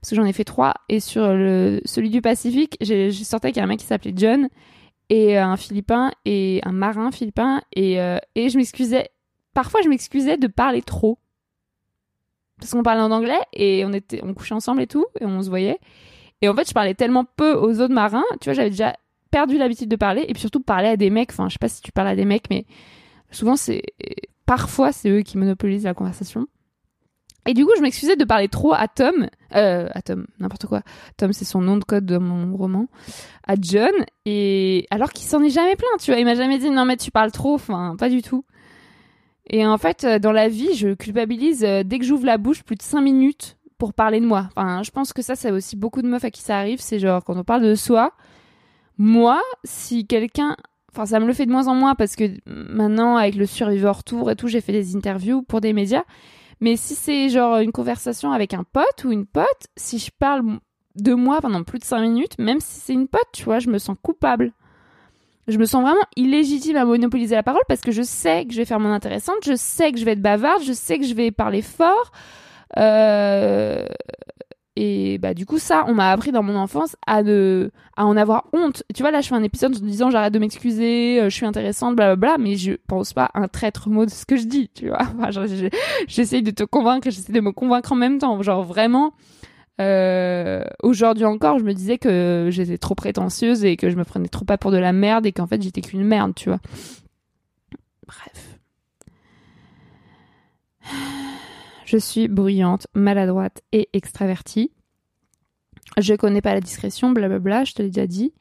parce 0.02 0.10
que 0.10 0.15
j'en 0.15 0.26
ai 0.26 0.34
fait 0.34 0.43
trois, 0.43 0.73
et 0.89 0.99
sur 0.99 1.34
le... 1.34 1.80
celui 1.86 2.10
du 2.10 2.21
Pacifique, 2.21 2.78
j'ai 2.82 3.12
sorti 3.12 3.47
avec 3.47 3.58
un 3.58 3.67
mec 3.67 3.80
qui 3.80 3.86
s'appelait 3.86 4.13
John, 4.15 4.49
et 5.10 5.38
euh, 5.38 5.45
un 5.45 5.58
Philippin, 5.58 6.12
et 6.26 6.62
un 6.63 6.71
marin 6.71 7.12
philippin, 7.12 7.62
et, 7.73 8.02
euh, 8.02 8.17
et 8.36 8.49
je 8.49 8.58
m'excusais. 8.58 9.10
Parfois, 9.54 9.82
je 9.82 9.89
m'excusais 9.89 10.38
de 10.38 10.47
parler 10.47 10.82
trop. 10.82 11.19
Parce 12.60 12.71
qu'on 12.71 12.84
parlait 12.84 13.02
en 13.02 13.12
anglais, 13.12 13.39
et 13.54 13.86
on, 13.86 13.93
était... 13.93 14.21
on 14.23 14.34
couchait 14.34 14.56
ensemble 14.56 14.82
et 14.82 14.88
tout, 14.88 15.06
et 15.21 15.26
on 15.26 15.41
se 15.41 15.49
voyait. 15.49 15.80
Et 16.41 16.49
en 16.49 16.56
fait, 16.56 16.67
je 16.67 16.73
parlais 16.73 16.93
tellement 16.93 17.23
peu 17.23 17.54
aux 17.54 17.80
autres 17.80 17.93
marins, 17.93 18.26
tu 18.41 18.49
vois, 18.49 18.54
j'avais 18.54 18.69
déjà 18.69 18.95
perdu 19.33 19.57
l'habitude 19.57 19.89
de 19.89 19.95
parler 19.95 20.25
et 20.27 20.33
puis 20.33 20.41
surtout 20.41 20.59
parler 20.59 20.89
à 20.89 20.95
des 20.95 21.09
mecs. 21.09 21.31
Enfin, 21.31 21.49
je 21.49 21.53
sais 21.53 21.59
pas 21.59 21.67
si 21.67 21.81
tu 21.81 21.91
parles 21.91 22.07
à 22.07 22.15
des 22.15 22.23
mecs, 22.23 22.51
mais 22.51 22.65
souvent 23.31 23.55
c'est 23.55 23.81
parfois 24.45 24.91
c'est 24.91 25.09
eux 25.09 25.21
qui 25.21 25.39
monopolisent 25.39 25.85
la 25.85 25.95
conversation. 25.95 26.45
Et 27.47 27.53
du 27.55 27.65
coup, 27.65 27.71
je 27.75 27.81
m'excusais 27.81 28.15
de 28.15 28.23
parler 28.23 28.47
trop 28.47 28.73
à 28.73 28.87
Tom, 28.87 29.27
euh, 29.55 29.89
à 29.91 30.01
Tom, 30.01 30.27
n'importe 30.39 30.67
quoi. 30.67 30.81
Tom, 31.17 31.33
c'est 31.33 31.43
son 31.43 31.59
nom 31.59 31.75
de 31.75 31.83
code 31.83 32.05
de 32.05 32.17
mon 32.17 32.55
roman. 32.55 32.85
À 33.45 33.55
John, 33.59 33.91
et 34.25 34.85
alors 34.91 35.11
qu'il 35.11 35.27
s'en 35.27 35.43
est 35.43 35.49
jamais 35.49 35.75
plaint, 35.75 35.99
tu 35.99 36.11
vois. 36.11 36.19
Il 36.19 36.25
m'a 36.25 36.35
jamais 36.35 36.59
dit 36.59 36.69
non 36.69 36.85
mais 36.85 36.95
tu 36.95 37.09
parles 37.09 37.31
trop, 37.31 37.55
enfin 37.55 37.95
pas 37.97 38.09
du 38.09 38.21
tout. 38.21 38.45
Et 39.49 39.65
en 39.65 39.79
fait, 39.79 40.03
euh, 40.03 40.19
dans 40.19 40.31
la 40.31 40.47
vie, 40.47 40.75
je 40.75 40.93
culpabilise 40.93 41.65
euh, 41.65 41.83
dès 41.83 41.97
que 41.97 42.05
j'ouvre 42.05 42.25
la 42.25 42.37
bouche 42.37 42.63
plus 42.63 42.75
de 42.75 42.83
5 42.83 43.01
minutes 43.01 43.57
pour 43.79 43.93
parler 43.93 44.21
de 44.21 44.25
moi. 44.27 44.47
Enfin, 44.55 44.83
je 44.83 44.91
pense 44.91 45.11
que 45.11 45.23
ça, 45.23 45.35
c'est 45.35 45.51
aussi 45.51 45.75
beaucoup 45.75 46.03
de 46.03 46.07
meufs 46.07 46.23
à 46.23 46.29
qui 46.29 46.41
ça 46.41 46.59
arrive. 46.59 46.79
C'est 46.79 46.99
genre 46.99 47.23
quand 47.25 47.35
on 47.35 47.43
parle 47.43 47.63
de 47.63 47.75
soi, 47.75 48.13
moi, 48.97 49.41
si 49.63 50.06
quelqu'un, 50.06 50.56
enfin 50.91 51.06
ça 51.06 51.19
me 51.19 51.25
le 51.25 51.34
fait 51.34 51.45
de 51.45 51.51
moins 51.51 51.67
en 51.67 51.75
moins 51.75 51.95
parce 51.95 52.15
que 52.15 52.25
maintenant 52.45 53.17
avec 53.17 53.36
le 53.36 53.45
Survivor 53.45 54.03
Tour 54.03 54.32
et 54.32 54.36
tout, 54.36 54.47
j'ai 54.47 54.62
fait 54.62 54.71
des 54.71 54.95
interviews 54.95 55.41
pour 55.41 55.62
des 55.62 55.73
médias. 55.73 56.03
Mais 56.62 56.77
si 56.77 56.95
c'est 56.95 57.29
genre 57.29 57.58
une 57.58 57.71
conversation 57.71 58.32
avec 58.32 58.53
un 58.53 58.63
pote 58.63 59.03
ou 59.03 59.12
une 59.12 59.25
pote, 59.25 59.67
si 59.75 59.99
je 59.99 60.12
parle 60.17 60.60
de 60.95 61.13
moi 61.13 61.41
pendant 61.41 61.63
plus 61.63 61.79
de 61.79 61.84
5 61.84 62.01
minutes, 62.01 62.38
même 62.39 62.60
si 62.60 62.79
c'est 62.79 62.93
une 62.93 63.08
pote, 63.08 63.27
tu 63.34 63.43
vois, 63.43 63.60
je 63.60 63.69
me 63.69 63.79
sens 63.79 63.97
coupable. 64.01 64.53
Je 65.47 65.58
me 65.58 65.65
sens 65.65 65.84
vraiment 65.84 66.06
illégitime 66.15 66.77
à 66.77 66.86
monopoliser 66.86 67.36
la 67.36 67.43
parole 67.43 67.63
parce 67.67 67.82
que 67.82 67.91
je 67.91 68.01
sais 68.01 68.45
que 68.45 68.53
je 68.53 68.58
vais 68.58 68.65
faire 68.65 68.79
mon 68.79 68.93
intéressante, 68.93 69.36
je 69.43 69.56
sais 69.56 69.91
que 69.91 69.99
je 69.99 70.06
vais 70.06 70.13
être 70.13 70.21
bavarde, 70.21 70.63
je 70.63 70.71
sais 70.71 70.99
que 70.99 71.06
je 71.06 71.13
vais 71.13 71.32
parler 71.32 71.62
fort. 71.62 72.12
Euh, 72.77 73.86
et 74.75 75.19
bah 75.19 75.33
du 75.33 75.45
coup 75.45 75.59
ça, 75.59 75.86
on 75.88 75.93
m'a 75.93 76.12
appris 76.12 76.31
dans 76.31 76.41
mon 76.41 76.55
enfance 76.55 76.95
à 77.05 77.21
ne 77.21 77.69
à 77.95 78.05
en 78.05 78.17
avoir 78.17 78.45
honte. 78.53 78.83
Tu 78.95 79.03
vois 79.03 79.12
là, 79.12 79.21
je 79.21 79.27
fais 79.27 79.36
un 79.36 79.43
épisode 79.43 79.75
en 79.75 79.79
disant 79.79 80.09
j'arrête 80.09 80.33
de 80.33 80.39
m'excuser, 80.39 81.19
euh, 81.21 81.29
je 81.29 81.36
suis 81.36 81.45
intéressante, 81.45 81.95
blablabla, 81.95 82.38
mais 82.39 82.55
je 82.55 82.73
pense 82.88 83.13
pas 83.13 83.29
un 83.36 83.47
traître 83.47 83.89
mot 83.89 84.05
de 84.05 84.09
ce 84.09 84.25
que 84.25 84.36
je 84.36 84.45
dis, 84.45 84.69
tu 84.73 84.88
vois. 84.89 85.01
Enfin, 85.19 85.29
j'essaye 86.07 86.41
de 86.41 86.51
te 86.51 86.63
convaincre, 86.63 87.09
j'essaie 87.12 87.33
de 87.33 87.39
me 87.39 87.51
convaincre 87.51 87.91
en 87.91 87.95
même 87.95 88.17
temps. 88.17 88.41
Genre 88.41 88.63
vraiment, 88.63 89.13
euh, 89.79 90.63
aujourd'hui 90.81 91.25
encore, 91.25 91.59
je 91.59 91.63
me 91.63 91.73
disais 91.73 91.97
que 91.99 92.47
j'étais 92.49 92.77
trop 92.79 92.95
prétentieuse 92.95 93.63
et 93.65 93.77
que 93.77 93.89
je 93.89 93.95
me 93.95 94.03
prenais 94.03 94.27
trop 94.27 94.45
pas 94.45 94.57
pour 94.57 94.71
de 94.71 94.77
la 94.77 94.93
merde 94.93 95.25
et 95.25 95.31
qu'en 95.31 95.47
fait 95.47 95.62
j'étais 95.62 95.81
qu'une 95.81 96.03
merde, 96.03 96.33
tu 96.36 96.49
vois. 96.49 96.59
Bref. 98.07 98.59
Je 101.93 101.99
suis 101.99 102.27
bruyante, 102.27 102.88
maladroite 102.95 103.62
et 103.71 103.88
extravertie. 103.93 104.71
Je 105.99 106.15
connais 106.15 106.41
pas 106.41 106.56
la 106.56 106.60
discrétion, 106.60 107.12
blablabla, 107.12 107.65
je 107.65 107.73
te 107.73 107.84
l'ai 107.84 107.89
déjà 107.89 108.08
dit. 108.08 108.34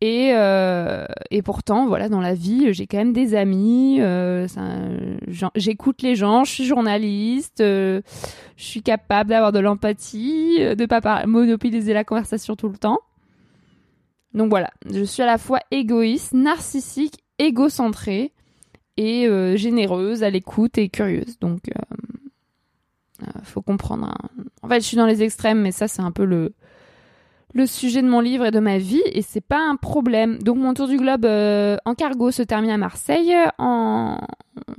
Et, 0.00 0.30
euh, 0.32 1.04
et 1.30 1.42
pourtant, 1.42 1.86
voilà, 1.86 2.08
dans 2.08 2.22
la 2.22 2.32
vie, 2.32 2.72
j'ai 2.72 2.86
quand 2.86 2.96
même 2.96 3.12
des 3.12 3.34
amis. 3.34 3.98
euh, 4.00 4.46
J'écoute 5.56 6.00
les 6.00 6.14
gens, 6.14 6.44
je 6.44 6.52
suis 6.52 6.64
journaliste, 6.64 7.60
euh, 7.60 8.00
je 8.56 8.64
suis 8.64 8.82
capable 8.82 9.28
d'avoir 9.28 9.52
de 9.52 9.58
l'empathie, 9.58 10.56
de 10.60 10.86
pas 10.86 11.26
monopoliser 11.26 11.92
la 11.92 12.02
conversation 12.02 12.56
tout 12.56 12.70
le 12.70 12.78
temps. 12.78 13.00
Donc 14.32 14.48
voilà, 14.48 14.70
je 14.90 15.04
suis 15.04 15.22
à 15.22 15.26
la 15.26 15.36
fois 15.36 15.60
égoïste, 15.70 16.32
narcissique, 16.32 17.18
égocentrée 17.38 18.32
et 18.96 19.28
généreuse, 19.56 20.22
à 20.22 20.30
l'écoute 20.30 20.78
et 20.78 20.88
curieuse. 20.88 21.38
Donc, 21.40 21.60
faut 23.42 23.62
comprendre. 23.62 24.12
En 24.62 24.68
fait, 24.68 24.80
je 24.80 24.86
suis 24.86 24.96
dans 24.96 25.06
les 25.06 25.22
extrêmes, 25.22 25.60
mais 25.60 25.72
ça, 25.72 25.88
c'est 25.88 26.02
un 26.02 26.12
peu 26.12 26.24
le 26.24 26.52
le 27.54 27.66
sujet 27.66 28.02
de 28.02 28.08
mon 28.08 28.20
livre 28.20 28.46
et 28.46 28.50
de 28.50 28.58
ma 28.58 28.78
vie, 28.78 29.02
et 29.12 29.22
c'est 29.22 29.40
pas 29.40 29.60
un 29.60 29.76
problème. 29.76 30.38
Donc, 30.42 30.56
mon 30.56 30.74
tour 30.74 30.88
du 30.88 30.96
globe 30.96 31.24
euh, 31.24 31.76
en 31.84 31.94
cargo 31.94 32.32
se 32.32 32.42
termine 32.42 32.70
à 32.70 32.76
Marseille 32.76 33.32
en 33.58 34.18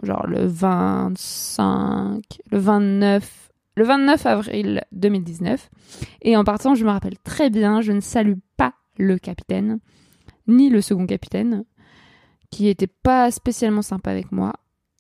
genre 0.03 0.27
le 0.27 0.45
25, 0.45 2.21
le 2.51 2.58
29, 2.58 3.49
le 3.77 3.84
29 3.84 4.25
avril 4.25 4.84
2019. 4.91 5.69
Et 6.21 6.36
en 6.36 6.43
partant, 6.43 6.75
je 6.75 6.86
me 6.86 6.91
rappelle 6.91 7.17
très 7.19 7.49
bien, 7.49 7.79
je 7.79 7.93
ne 7.93 8.01
salue 8.01 8.39
pas 8.58 8.73
le 8.97 9.17
capitaine, 9.17 9.79
ni 10.47 10.69
le 10.69 10.81
second 10.81 11.05
capitaine, 11.05 11.63
qui 12.51 12.67
était 12.67 12.88
pas 12.88 13.31
spécialement 13.31 13.81
sympa 13.81 14.12
avec 14.12 14.34
moi. 14.34 14.53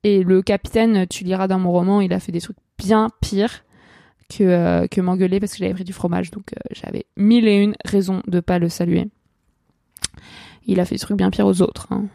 Et 0.03 0.23
le 0.23 0.41
capitaine, 0.41 1.07
tu 1.07 1.25
liras 1.25 1.47
dans 1.47 1.59
mon 1.59 1.71
roman, 1.71 1.99
il 1.99 2.13
a 2.13 2.19
fait 2.19 2.31
des 2.31 2.41
trucs 2.41 2.57
bien 2.77 3.09
pires 3.21 3.63
que, 4.29 4.43
euh, 4.43 4.87
que 4.87 5.01
m'engueuler 5.01 5.39
parce 5.39 5.53
que 5.53 5.59
j'avais 5.59 5.73
pris 5.73 5.83
du 5.83 5.93
fromage. 5.93 6.31
Donc 6.31 6.53
euh, 6.53 6.59
j'avais 6.71 7.05
mille 7.17 7.47
et 7.47 7.57
une 7.57 7.75
raisons 7.85 8.21
de 8.27 8.39
pas 8.39 8.59
le 8.59 8.69
saluer. 8.69 9.07
Il 10.65 10.79
a 10.79 10.85
fait 10.85 10.95
des 10.95 10.99
trucs 10.99 11.17
bien 11.17 11.29
pires 11.29 11.45
aux 11.45 11.61
autres, 11.61 11.87
hein. 11.91 12.05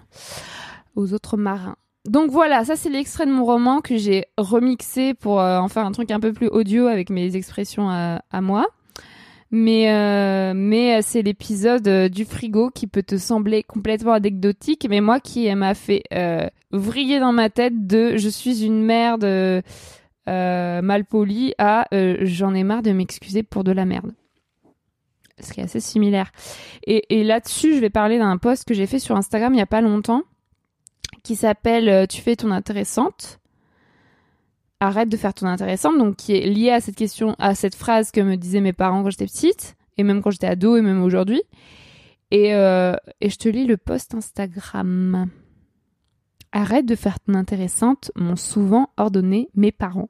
aux 0.96 1.12
autres 1.12 1.36
marins. 1.36 1.76
Donc 2.06 2.30
voilà, 2.30 2.64
ça 2.64 2.76
c'est 2.76 2.88
l'extrait 2.88 3.26
de 3.26 3.30
mon 3.30 3.44
roman 3.44 3.80
que 3.80 3.96
j'ai 3.96 4.24
remixé 4.38 5.14
pour 5.14 5.40
euh, 5.40 5.58
en 5.58 5.68
faire 5.68 5.84
un 5.84 5.92
truc 5.92 6.10
un 6.10 6.18
peu 6.18 6.32
plus 6.32 6.48
audio 6.48 6.86
avec 6.86 7.10
mes 7.10 7.36
expressions 7.36 7.90
à, 7.90 8.22
à 8.30 8.40
moi. 8.40 8.66
Mais, 9.52 9.92
euh, 9.92 10.52
mais 10.54 10.98
euh, 10.98 11.00
c'est 11.02 11.22
l'épisode 11.22 11.86
euh, 11.88 12.08
du 12.08 12.24
frigo 12.24 12.70
qui 12.70 12.86
peut 12.86 13.02
te 13.02 13.18
sembler 13.18 13.64
complètement 13.64 14.12
anecdotique, 14.12 14.86
mais 14.88 15.00
moi 15.00 15.18
qui 15.18 15.52
m'a 15.56 15.74
fait 15.74 16.04
euh, 16.14 16.46
vriller 16.70 17.18
dans 17.18 17.32
ma 17.32 17.50
tête 17.50 17.86
de 17.86 18.16
je 18.16 18.28
suis 18.28 18.64
une 18.64 18.82
merde 18.82 19.24
euh, 19.24 19.60
mal 20.30 21.04
polie 21.04 21.54
à 21.58 21.86
euh, 21.92 22.18
j'en 22.22 22.54
ai 22.54 22.64
marre 22.64 22.82
de 22.82 22.92
m'excuser 22.92 23.42
pour 23.42 23.64
de 23.64 23.72
la 23.72 23.84
merde. 23.84 24.12
ce 25.40 25.52
qui 25.52 25.60
est 25.60 25.64
assez 25.64 25.80
similaire. 25.80 26.30
Et, 26.86 27.24
là-dessus, 27.24 27.74
je 27.74 27.80
vais 27.80 27.90
parler 27.90 28.18
d'un 28.18 28.36
post 28.36 28.66
que 28.66 28.74
j'ai 28.74 28.86
fait 28.86 28.98
sur 28.98 29.16
Instagram 29.16 29.54
il 29.54 29.58
y 29.58 29.62
a 29.62 29.66
pas 29.66 29.80
longtemps, 29.80 30.22
qui 31.22 31.36
s'appelle 31.36 31.88
euh, 31.88 32.06
Tu 32.06 32.20
fais 32.20 32.36
ton 32.36 32.50
intéressante. 32.50 33.38
Arrête 34.80 35.08
de 35.08 35.16
faire 35.16 35.34
ton 35.34 35.46
intéressante, 35.46 35.98
donc 35.98 36.16
qui 36.16 36.34
est 36.34 36.46
lié 36.46 36.70
à 36.70 36.80
cette 36.80 36.96
question, 36.96 37.36
à 37.38 37.54
cette 37.54 37.74
phrase 37.74 38.10
que 38.10 38.20
me 38.20 38.36
disaient 38.36 38.62
mes 38.62 38.72
parents 38.72 39.02
quand 39.02 39.10
j'étais 39.10 39.26
petite, 39.26 39.76
et 39.98 40.02
même 40.02 40.22
quand 40.22 40.30
j'étais 40.30 40.46
ado, 40.46 40.76
et 40.76 40.82
même 40.82 41.02
aujourd'hui. 41.02 41.42
Et, 42.30 42.54
euh, 42.54 42.94
et 43.20 43.28
je 43.28 43.36
te 43.36 43.48
lis 43.48 43.66
le 43.66 43.76
post 43.76 44.14
Instagram. 44.14 45.28
Arrête 46.52 46.86
de 46.86 46.96
faire 46.96 47.20
ton 47.20 47.34
intéressante, 47.34 48.10
m'ont 48.16 48.36
souvent 48.36 48.90
ordonné 48.96 49.48
mes 49.54 49.72
parents. 49.72 50.08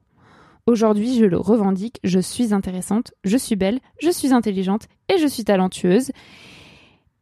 Aujourd'hui, 0.67 1.17
je 1.17 1.25
le 1.25 1.37
revendique, 1.37 1.99
je 2.03 2.19
suis 2.19 2.53
intéressante, 2.53 3.13
je 3.23 3.37
suis 3.37 3.55
belle, 3.55 3.79
je 4.01 4.09
suis 4.09 4.33
intelligente 4.33 4.87
et 5.09 5.17
je 5.17 5.27
suis 5.27 5.43
talentueuse. 5.43 6.11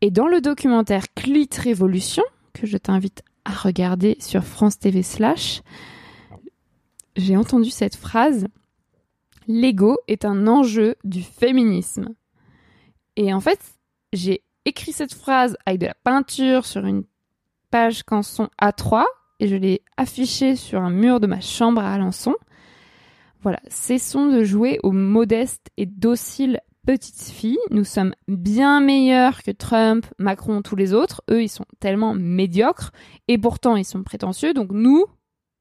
Et 0.01 0.11
dans 0.11 0.27
le 0.27 0.41
documentaire 0.41 1.05
Clit 1.15 1.49
Révolution, 1.57 2.23
que 2.53 2.67
je 2.67 2.77
t'invite 2.77 3.23
à 3.45 3.51
regarder 3.51 4.17
sur 4.19 4.43
France 4.43 4.79
TV 4.79 5.03
slash, 5.03 5.61
j'ai 7.15 7.37
entendu 7.37 7.69
cette 7.69 7.95
phrase 7.95 8.45
L'ego 9.47 9.97
est 10.07 10.25
un 10.25 10.45
enjeu 10.45 10.95
du 11.03 11.23
féminisme. 11.23 12.09
Et 13.15 13.33
en 13.33 13.39
fait, 13.39 13.59
j'ai 14.13 14.43
écrit 14.65 14.91
cette 14.91 15.13
phrase 15.13 15.57
avec 15.65 15.81
de 15.81 15.87
la 15.87 15.95
peinture 15.95 16.67
sur 16.67 16.85
une 16.85 17.03
page 17.71 18.03
canson 18.03 18.49
A3 18.61 19.05
et 19.39 19.47
je 19.47 19.55
l'ai 19.55 19.81
affichée 19.97 20.55
sur 20.55 20.81
un 20.81 20.91
mur 20.91 21.19
de 21.19 21.25
ma 21.25 21.41
chambre 21.41 21.81
à 21.81 21.93
Alençon. 21.93 22.35
Voilà, 23.41 23.59
cessons 23.69 24.27
de 24.27 24.43
jouer 24.43 24.79
aux 24.83 24.91
modestes 24.91 25.69
et 25.77 25.85
dociles 25.85 26.59
petites 26.85 27.31
filles. 27.31 27.59
Nous 27.71 27.83
sommes 27.83 28.13
bien 28.27 28.81
meilleurs 28.81 29.43
que 29.43 29.51
Trump, 29.51 30.05
Macron, 30.17 30.61
tous 30.61 30.75
les 30.75 30.93
autres. 30.93 31.21
Eux, 31.29 31.43
ils 31.43 31.49
sont 31.49 31.65
tellement 31.79 32.13
médiocres 32.13 32.91
et 33.27 33.37
pourtant 33.37 33.75
ils 33.75 33.85
sont 33.85 34.03
prétentieux. 34.03 34.53
Donc 34.53 34.71
nous, 34.71 35.05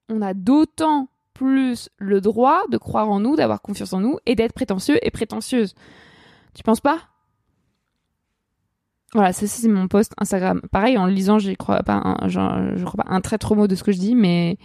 on 0.09 0.23
a 0.23 0.35
d'autant 0.35 1.09
plus 1.35 1.89
le 1.99 2.21
droit 2.21 2.63
de 2.71 2.79
croire 2.79 3.11
en 3.11 3.21
nous, 3.21 3.37
d'avoir 3.37 3.63
confiance 3.63 3.93
en 3.93 4.01
nous 4.01 4.19
et 4.27 4.35
d'être 4.35 4.55
prétentieux 4.55 4.99
et 5.07 5.11
prétentieuse. 5.11 5.75
Tu 6.55 6.65
penses 6.65 6.81
pas? 6.81 6.99
Voilà, 9.15 9.33
ça 9.33 9.47
c'est 9.47 9.69
mon 9.69 9.87
post 9.87 10.13
Instagram. 10.19 10.61
Pareil, 10.73 10.99
en 10.99 11.07
le 11.07 11.13
lisant, 11.13 11.39
je 11.39 11.53
crois 11.53 11.81
un, 11.87 12.27
je 12.27 12.85
crois 12.85 13.05
pas 13.05 13.13
un 13.13 13.21
très 13.21 13.39
trop 13.39 13.55
mot 13.55 13.69
de 13.69 13.75
ce 13.75 13.85
que 13.85 13.93
je 13.93 13.99
dis, 13.99 14.15
mais 14.15 14.59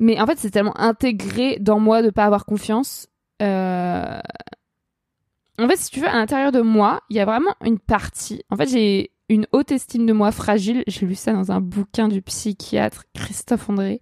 mais 0.00 0.20
en 0.20 0.26
fait 0.26 0.38
c'est 0.38 0.50
tellement 0.50 0.76
intégré 0.78 1.58
dans 1.60 1.78
moi 1.78 2.02
de 2.02 2.10
pas 2.10 2.24
avoir 2.24 2.44
confiance. 2.44 3.06
Euh... 3.40 4.18
En 5.58 5.68
fait, 5.68 5.76
si 5.76 5.90
tu 5.90 6.00
veux, 6.00 6.08
à 6.08 6.14
l'intérieur 6.14 6.52
de 6.52 6.62
moi, 6.62 7.02
il 7.10 7.16
y 7.16 7.20
a 7.20 7.26
vraiment 7.26 7.54
une 7.62 7.78
partie. 7.78 8.42
En 8.48 8.56
fait, 8.56 8.66
j'ai 8.66 9.10
une 9.28 9.46
haute 9.52 9.72
estime 9.72 10.06
de 10.06 10.14
moi 10.14 10.32
fragile. 10.32 10.82
J'ai 10.86 11.04
lu 11.04 11.14
ça 11.14 11.32
dans 11.34 11.52
un 11.52 11.60
bouquin 11.60 12.08
du 12.08 12.22
psychiatre 12.22 13.04
Christophe 13.14 13.68
André. 13.68 14.00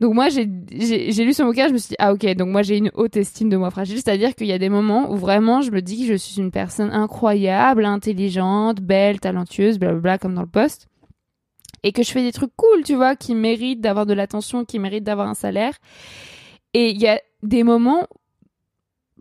Donc 0.00 0.14
moi, 0.14 0.30
j'ai 0.30 0.46
lu 0.46 1.32
ce 1.32 1.44
bouquin, 1.44 1.68
je 1.68 1.74
me 1.74 1.78
suis 1.78 1.90
dit, 1.90 1.96
ah 2.00 2.12
ok, 2.12 2.26
donc 2.34 2.48
moi 2.48 2.62
j'ai 2.62 2.76
une 2.76 2.90
haute 2.94 3.16
estime 3.16 3.48
de 3.48 3.56
moi 3.56 3.70
fragile, 3.70 3.98
c'est-à-dire 3.98 4.34
qu'il 4.34 4.48
y 4.48 4.52
a 4.52 4.58
des 4.58 4.68
moments 4.68 5.12
où 5.12 5.16
vraiment 5.16 5.60
je 5.60 5.70
me 5.70 5.80
dis 5.80 6.00
que 6.00 6.12
je 6.12 6.16
suis 6.16 6.40
une 6.40 6.50
personne 6.50 6.90
incroyable, 6.90 7.84
intelligente, 7.84 8.80
belle, 8.80 9.20
talentueuse, 9.20 9.78
blablabla, 9.78 10.18
comme 10.18 10.34
dans 10.34 10.42
le 10.42 10.48
poste, 10.48 10.88
et 11.82 11.92
que 11.92 12.02
je 12.02 12.10
fais 12.10 12.22
des 12.22 12.32
trucs 12.32 12.54
cool, 12.56 12.82
tu 12.84 12.94
vois, 12.94 13.16
qui 13.16 13.34
méritent 13.34 13.80
d'avoir 13.80 14.06
de 14.06 14.14
l'attention, 14.14 14.64
qui 14.64 14.78
méritent 14.78 15.04
d'avoir 15.04 15.28
un 15.28 15.34
salaire. 15.34 15.74
Et 16.74 16.90
il 16.90 17.00
y 17.00 17.08
a 17.08 17.20
des 17.42 17.64
moments, 17.64 18.06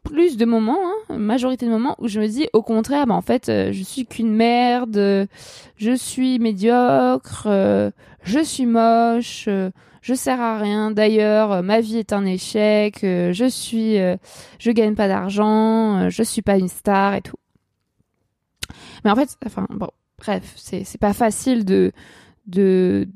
plus 0.04 0.38
de 0.38 0.45
moments, 0.45 0.80
hein, 1.10 1.17
majorité 1.17 1.65
de 1.65 1.71
moments, 1.71 1.95
où 2.00 2.08
je 2.08 2.19
me 2.19 2.28
dis, 2.28 2.47
au 2.54 2.62
contraire, 2.62 3.08
bah 3.08 3.15
en 3.15 3.21
fait, 3.21 3.50
euh, 3.50 3.71
je 3.71 3.84
suis 3.84 4.06
qu'une 4.06 4.34
merde, 4.34 5.28
je 5.78 5.95
suis 5.95 6.39
médiocre, 6.39 7.47
euh, 7.47 7.91
je 8.24 8.39
suis 8.39 8.65
moche. 8.65 9.45
Euh, 9.47 9.71
je 10.02 10.15
sers 10.15 10.41
à 10.41 10.58
rien. 10.58 10.89
D'ailleurs, 10.89 11.52
euh, 11.52 11.62
ma 11.62 11.80
vie 11.80 11.97
est 11.97 12.12
un 12.12 12.26
échec. 12.26 13.00
Je 13.02 13.47
suis, 13.47 13.97
je 14.60 14.71
gagne 14.71 14.95
pas 14.95 15.08
d'argent. 15.08 16.10
je 16.10 16.24
suis 16.24 16.41
pas 16.41 16.58
une 16.58 16.67
star 16.67 17.13
et 17.13 17.21
tout. 17.21 17.38
Mais 19.04 19.12
en 19.12 19.15
fait, 19.15 19.38
enfin 19.45 19.67
bon, 19.69 19.89
bref, 20.17 20.54
c'est 20.56 21.00
pas 21.00 21.13
facile 21.13 21.65
de 21.65 21.91
de 22.52 23.08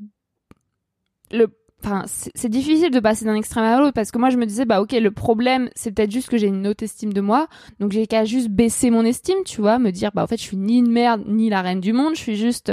le 1.30 1.48
Enfin, 1.84 2.04
c'est 2.06 2.48
difficile 2.48 2.90
de 2.90 2.98
passer 2.98 3.26
d'un 3.26 3.36
extrême 3.36 3.62
à 3.62 3.78
l'autre 3.78 3.92
parce 3.92 4.10
que 4.10 4.18
moi 4.18 4.30
je 4.30 4.38
me 4.38 4.46
disais 4.46 4.64
bah 4.64 4.80
ok 4.80 4.92
le 4.92 5.10
problème 5.10 5.68
c'est 5.76 5.92
peut-être 5.92 6.10
juste 6.10 6.28
que 6.28 6.38
j'ai 6.38 6.48
une 6.48 6.66
haute 6.66 6.82
estime 6.82 7.12
de 7.12 7.20
moi 7.20 7.46
donc 7.78 7.92
j'ai 7.92 8.08
qu'à 8.08 8.24
juste 8.24 8.48
baisser 8.48 8.90
mon 8.90 9.04
estime 9.04 9.44
tu 9.44 9.60
vois 9.60 9.78
me 9.78 9.92
dire 9.92 10.10
bah 10.12 10.24
en 10.24 10.26
fait 10.26 10.38
je 10.38 10.42
suis 10.42 10.56
ni 10.56 10.78
une 10.78 10.90
merde 10.90 11.22
ni 11.28 11.48
la 11.48 11.62
reine 11.62 11.80
du 11.80 11.92
monde 11.92 12.16
je 12.16 12.20
suis 12.20 12.34
juste 12.34 12.72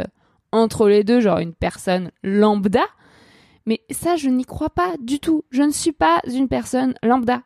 entre 0.51 0.87
les 0.87 1.03
deux 1.03 1.19
genre 1.19 1.39
une 1.39 1.53
personne 1.53 2.11
lambda 2.23 2.85
mais 3.65 3.81
ça, 3.89 4.15
je 4.15 4.29
n'y 4.29 4.45
crois 4.45 4.69
pas 4.69 4.95
du 4.99 5.19
tout. 5.19 5.45
Je 5.49 5.63
ne 5.63 5.71
suis 5.71 5.93
pas 5.93 6.21
une 6.31 6.47
personne 6.47 6.95
lambda. 7.01 7.43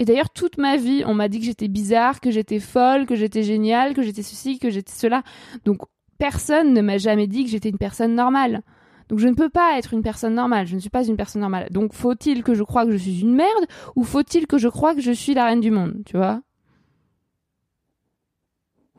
Et 0.00 0.04
d'ailleurs, 0.04 0.30
toute 0.30 0.58
ma 0.58 0.76
vie, 0.76 1.02
on 1.06 1.14
m'a 1.14 1.28
dit 1.28 1.40
que 1.40 1.44
j'étais 1.44 1.68
bizarre, 1.68 2.20
que 2.20 2.30
j'étais 2.30 2.60
folle, 2.60 3.06
que 3.06 3.16
j'étais 3.16 3.42
géniale, 3.42 3.94
que 3.94 4.02
j'étais 4.02 4.22
ceci, 4.22 4.58
que 4.58 4.70
j'étais 4.70 4.92
cela. 4.92 5.22
Donc, 5.64 5.82
personne 6.18 6.72
ne 6.74 6.80
m'a 6.80 6.98
jamais 6.98 7.26
dit 7.26 7.44
que 7.44 7.50
j'étais 7.50 7.68
une 7.70 7.78
personne 7.78 8.14
normale. 8.14 8.62
Donc, 9.08 9.18
je 9.20 9.28
ne 9.28 9.34
peux 9.34 9.48
pas 9.48 9.78
être 9.78 9.94
une 9.94 10.02
personne 10.02 10.34
normale. 10.34 10.66
Je 10.66 10.74
ne 10.74 10.80
suis 10.80 10.90
pas 10.90 11.06
une 11.06 11.16
personne 11.16 11.40
normale. 11.40 11.68
Donc, 11.70 11.94
faut-il 11.94 12.42
que 12.42 12.54
je 12.54 12.62
croie 12.62 12.84
que 12.84 12.92
je 12.92 12.96
suis 12.96 13.20
une 13.20 13.34
merde 13.34 13.64
ou 13.96 14.04
faut-il 14.04 14.46
que 14.46 14.58
je 14.58 14.68
croie 14.68 14.94
que 14.94 15.00
je 15.00 15.12
suis 15.12 15.32
la 15.32 15.46
reine 15.46 15.60
du 15.60 15.70
monde, 15.70 16.02
tu 16.04 16.16
vois? 16.16 16.42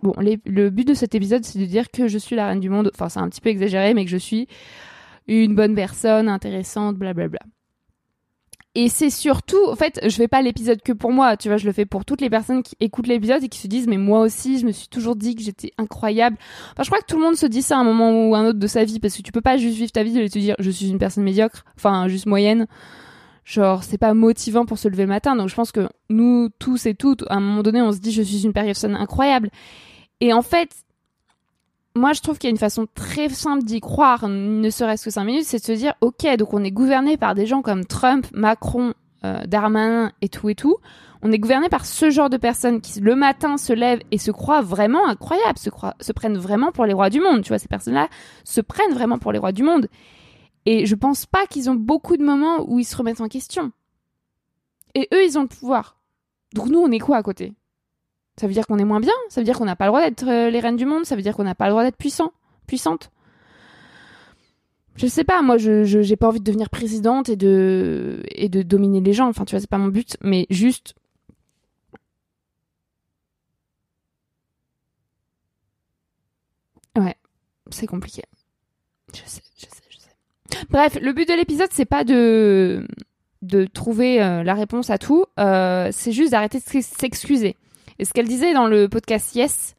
Bon, 0.01 0.13
le 0.17 0.69
but 0.69 0.88
de 0.88 0.93
cet 0.93 1.13
épisode, 1.13 1.43
c'est 1.43 1.60
de 1.60 1.65
dire 1.65 1.91
que 1.91 2.08
je 2.08 2.17
suis 2.17 2.36
la 2.36 2.47
reine 2.47 2.62
du 2.62 2.69
monde. 2.69 2.89
Enfin, 2.95 3.10
c'est 3.10 3.19
un 3.19 3.29
petit 3.29 3.41
peu 3.41 3.49
exagéré, 3.49 3.93
mais 3.93 4.05
que 4.05 4.12
je 4.12 4.17
suis 4.17 4.47
une 5.27 5.55
bonne 5.55 5.75
personne, 5.75 6.27
intéressante, 6.27 6.95
blablabla. 6.95 7.41
Et 8.82 8.88
c'est 8.88 9.10
surtout, 9.10 9.60
en 9.68 9.76
fait, 9.76 10.00
je 10.06 10.15
fais 10.15 10.30
pas 10.30 10.42
l'épisode 10.42 10.82
que 10.82 10.94
pour 10.94 11.12
moi, 11.12 11.36
tu 11.36 11.50
vois, 11.50 11.58
je 11.58 11.65
le 11.65 11.74
fais 11.74 11.86
pour 11.86 12.06
toutes 12.06 12.22
les 12.22 12.30
personnes 12.30 12.63
qui 12.63 12.78
écoutent 12.80 13.08
l'épisode 13.08 13.44
et 13.44 13.50
qui 13.50 13.60
se 13.60 13.68
disent, 13.68 13.88
mais 13.88 13.98
moi 13.98 14.22
aussi, 14.22 14.58
je 14.58 14.65
me 14.65 14.72
suis 14.72 14.88
toujours 14.88 15.18
dit 15.18 15.36
que 15.36 15.42
j'étais 15.42 15.74
incroyable. 15.78 16.38
Enfin, 16.72 16.84
je 16.84 16.89
crois 16.89 17.02
que 17.02 17.06
tout 17.06 17.18
le 17.18 17.24
monde 17.24 17.36
se 17.36 17.46
dit 17.46 17.62
ça 17.62 17.76
à 17.76 17.82
un 17.82 17.84
moment 17.84 18.30
ou 18.30 18.36
un 18.36 18.46
autre 18.46 18.58
de 18.58 18.68
sa 18.68 18.86
vie, 18.86 19.02
parce 19.02 19.18
que 19.18 19.22
tu 19.22 19.34
peux 19.34 19.42
pas 19.42 19.58
juste 19.58 19.76
vivre 19.76 19.92
ta 19.92 20.02
vie 20.04 20.18
et 20.18 20.30
te 20.30 20.39
dire, 20.39 20.56
je 20.60 20.72
suis 20.72 20.88
une 20.88 20.98
personne 20.98 21.26
médiocre, 21.26 21.65
enfin, 21.76 22.08
juste 22.08 22.26
moyenne. 22.26 22.68
Genre, 23.44 23.84
c'est 23.84 23.98
pas 23.98 24.13
motivant 24.13 24.65
pour 24.65 24.78
se 24.78 24.88
lever 24.88 25.04
le 25.04 25.10
matin. 25.10 25.36
Donc, 25.36 25.50
je 25.50 25.56
pense 25.56 25.74
que 25.74 25.89
nous, 26.10 26.48
tous 26.58 26.86
et 26.86 26.96
toutes, 26.96 27.26
à 27.30 27.36
un 27.36 27.42
moment 27.42 27.63
donné, 27.63 27.82
on 27.82 27.92
se 27.92 28.00
dit, 28.00 28.13
je 28.13 28.22
suis 28.22 28.46
une 28.46 28.54
personne 28.54 28.96
incroyable. 28.96 29.50
Et 30.22 30.32
en 30.32 30.42
fait, 30.42 30.70
moi, 31.99 32.13
je 32.13 32.21
trouve 32.21 32.38
qu'il 32.38 32.47
y 32.47 32.51
a 32.51 32.51
une 32.51 32.57
façon 32.57 32.88
très 32.95 33.29
simple 33.29 33.63
d'y 33.63 33.81
croire, 33.81 34.27
ne 34.27 34.69
serait-ce 34.69 35.05
que 35.05 35.12
cinq 35.12 35.25
minutes, 35.25 35.43
c'est 35.43 35.59
de 35.59 35.63
se 35.63 35.71
dire, 35.73 35.93
ok, 36.01 36.25
donc 36.38 36.53
on 36.53 36.63
est 36.63 36.71
gouverné 36.71 37.17
par 37.17 37.35
des 37.35 37.45
gens 37.45 37.62
comme 37.62 37.85
Trump, 37.85 38.25
Macron, 38.33 38.93
euh, 39.25 39.45
Darmanin 39.45 40.12
et 40.21 40.29
tout 40.29 40.49
et 40.49 40.55
tout. 40.55 40.77
On 41.21 41.31
est 41.33 41.39
gouverné 41.39 41.67
par 41.67 41.85
ce 41.85 42.09
genre 42.09 42.29
de 42.29 42.38
personnes 42.38 42.79
qui 42.79 43.01
le 43.01 43.15
matin 43.15 43.57
se 43.57 43.73
lèvent 43.73 44.01
et 44.12 44.17
se 44.17 44.31
croient 44.31 44.62
vraiment 44.62 45.05
incroyables, 45.05 45.59
se, 45.59 46.12
prennent 46.13 46.38
vraiment 46.38 46.71
pour 46.71 46.85
les 46.85 46.93
rois 46.93 47.09
du 47.09 47.19
monde. 47.19 47.41
Tu 47.41 47.49
vois, 47.49 47.59
ces 47.59 47.67
personnes-là 47.67 48.07
se 48.45 48.62
prennent 48.62 48.93
vraiment 48.93 49.17
pour 49.17 49.33
les 49.33 49.39
rois 49.39 49.51
du 49.51 49.63
monde. 49.63 49.89
Et 50.65 50.85
je 50.85 50.95
pense 50.95 51.25
pas 51.25 51.45
qu'ils 51.47 51.69
ont 51.69 51.75
beaucoup 51.75 52.15
de 52.15 52.23
moments 52.23 52.63
où 52.65 52.79
ils 52.79 52.85
se 52.85 52.95
remettent 52.95 53.19
en 53.19 53.27
question. 53.27 53.73
Et 54.95 55.09
eux, 55.13 55.25
ils 55.25 55.38
ont 55.38 55.41
le 55.41 55.47
pouvoir. 55.49 55.97
Donc 56.53 56.67
nous, 56.69 56.79
on 56.79 56.91
est 56.91 56.99
quoi 56.99 57.17
à 57.17 57.23
côté? 57.23 57.53
Ça 58.39 58.47
veut 58.47 58.54
dire 58.54 58.65
qu'on 58.67 58.80
est 58.80 58.86
moins 58.86 59.02
bien 59.02 59.13
Ça 59.28 59.41
veut 59.41 59.45
dire 59.45 59.58
qu'on 59.58 59.65
n'a 59.65 59.75
pas 59.75 59.86
le 59.86 59.89
droit 59.89 60.02
d'être 60.02 60.25
euh, 60.28 60.49
les 60.49 60.62
reines 60.62 60.78
du 60.78 60.86
monde 60.86 61.04
Ça 61.04 61.17
veut 61.17 61.21
dire 61.21 61.36
qu'on 61.36 61.43
n'a 61.43 61.56
pas 61.56 61.65
le 61.65 61.71
droit 61.71 61.84
d'être 61.84 61.97
puissant 61.97 62.32
Puissante 62.67 63.12
je 64.95 65.08
sais 65.08 65.23
pas, 65.23 65.41
moi, 65.41 65.58
je 65.58 65.86
j'ai 65.86 66.17
pas 66.17 66.28
envie 66.28 66.39
de 66.39 66.43
devenir 66.43 66.69
présidente 66.69 67.30
et 67.30 67.38
de 67.38 68.21
et 68.32 68.49
de 68.49 68.63
dominer 68.63 68.99
les 68.99 69.13
gens. 69.13 69.30
Enfin, 69.30 69.45
tu 69.45 69.52
vois, 69.56 69.62
c'est 69.62 69.69
pas 69.69 69.78
mon 69.78 69.88
but, 69.88 70.17
mais 70.21 70.45
juste. 70.49 70.93
Ouais, 76.97 77.15
c'est 77.69 77.88
compliqué. 77.88 78.23
Je 79.13 79.21
sais, 79.25 79.41
je 79.58 79.67
sais, 79.67 79.84
je 79.89 79.99
sais. 79.99 80.65
Bref, 80.69 80.97
le 81.02 81.13
but 81.13 81.30
de 81.30 81.34
l'épisode, 81.34 81.69
c'est 81.71 81.86
pas 81.86 82.04
de 82.04 82.86
de 83.41 83.65
trouver 83.67 84.21
euh, 84.21 84.43
la 84.43 84.54
réponse 84.54 84.89
à 84.89 84.97
tout. 84.97 85.25
Euh, 85.39 85.89
c'est 85.93 86.12
juste 86.12 86.32
d'arrêter 86.32 86.60
de 86.60 86.82
s'excuser. 86.82 87.56
Et 87.99 88.05
ce 88.05 88.13
qu'elle 88.13 88.27
disait 88.27 88.53
dans 88.53 88.67
le 88.67 88.88
podcast 88.88 89.35
Yes, 89.35 89.75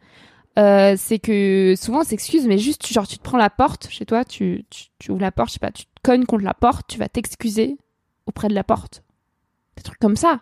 euh, 0.59 0.95
c'est 0.97 1.19
que 1.19 1.75
souvent 1.77 2.01
on 2.01 2.05
s'excuse, 2.05 2.47
mais 2.47 2.59
juste 2.59 2.87
genre 2.87 3.09
tu 3.09 3.17
te 3.17 3.23
prends 3.23 3.39
la 3.39 3.51
porte 3.51 3.89
chez 3.89 4.05
toi, 4.05 4.25
tu, 4.25 4.67
ouvres 5.09 5.21
la 5.21 5.33
porte, 5.33 5.49
je 5.49 5.55
sais 5.55 5.59
pas, 5.59 5.73
tu 5.73 5.85
te 5.85 5.91
cognes 6.03 6.27
contre 6.27 6.45
la 6.45 6.55
porte, 6.55 6.87
tu 6.87 6.99
vas 6.99 7.09
t'excuser 7.09 7.79
auprès 8.27 8.49
de 8.49 8.55
la 8.55 8.63
porte. 8.63 9.03
Des 9.77 9.83
trucs 9.83 9.99
comme 9.99 10.17
ça. 10.17 10.41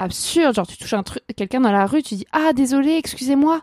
Absurde, 0.00 0.54
genre 0.54 0.66
tu 0.66 0.76
touches 0.76 0.94
un 0.94 1.04
truc, 1.04 1.22
quelqu'un 1.36 1.60
dans 1.60 1.72
la 1.72 1.86
rue, 1.86 2.02
tu 2.02 2.16
dis 2.16 2.26
ah 2.32 2.52
désolé, 2.52 2.96
excusez-moi. 2.96 3.62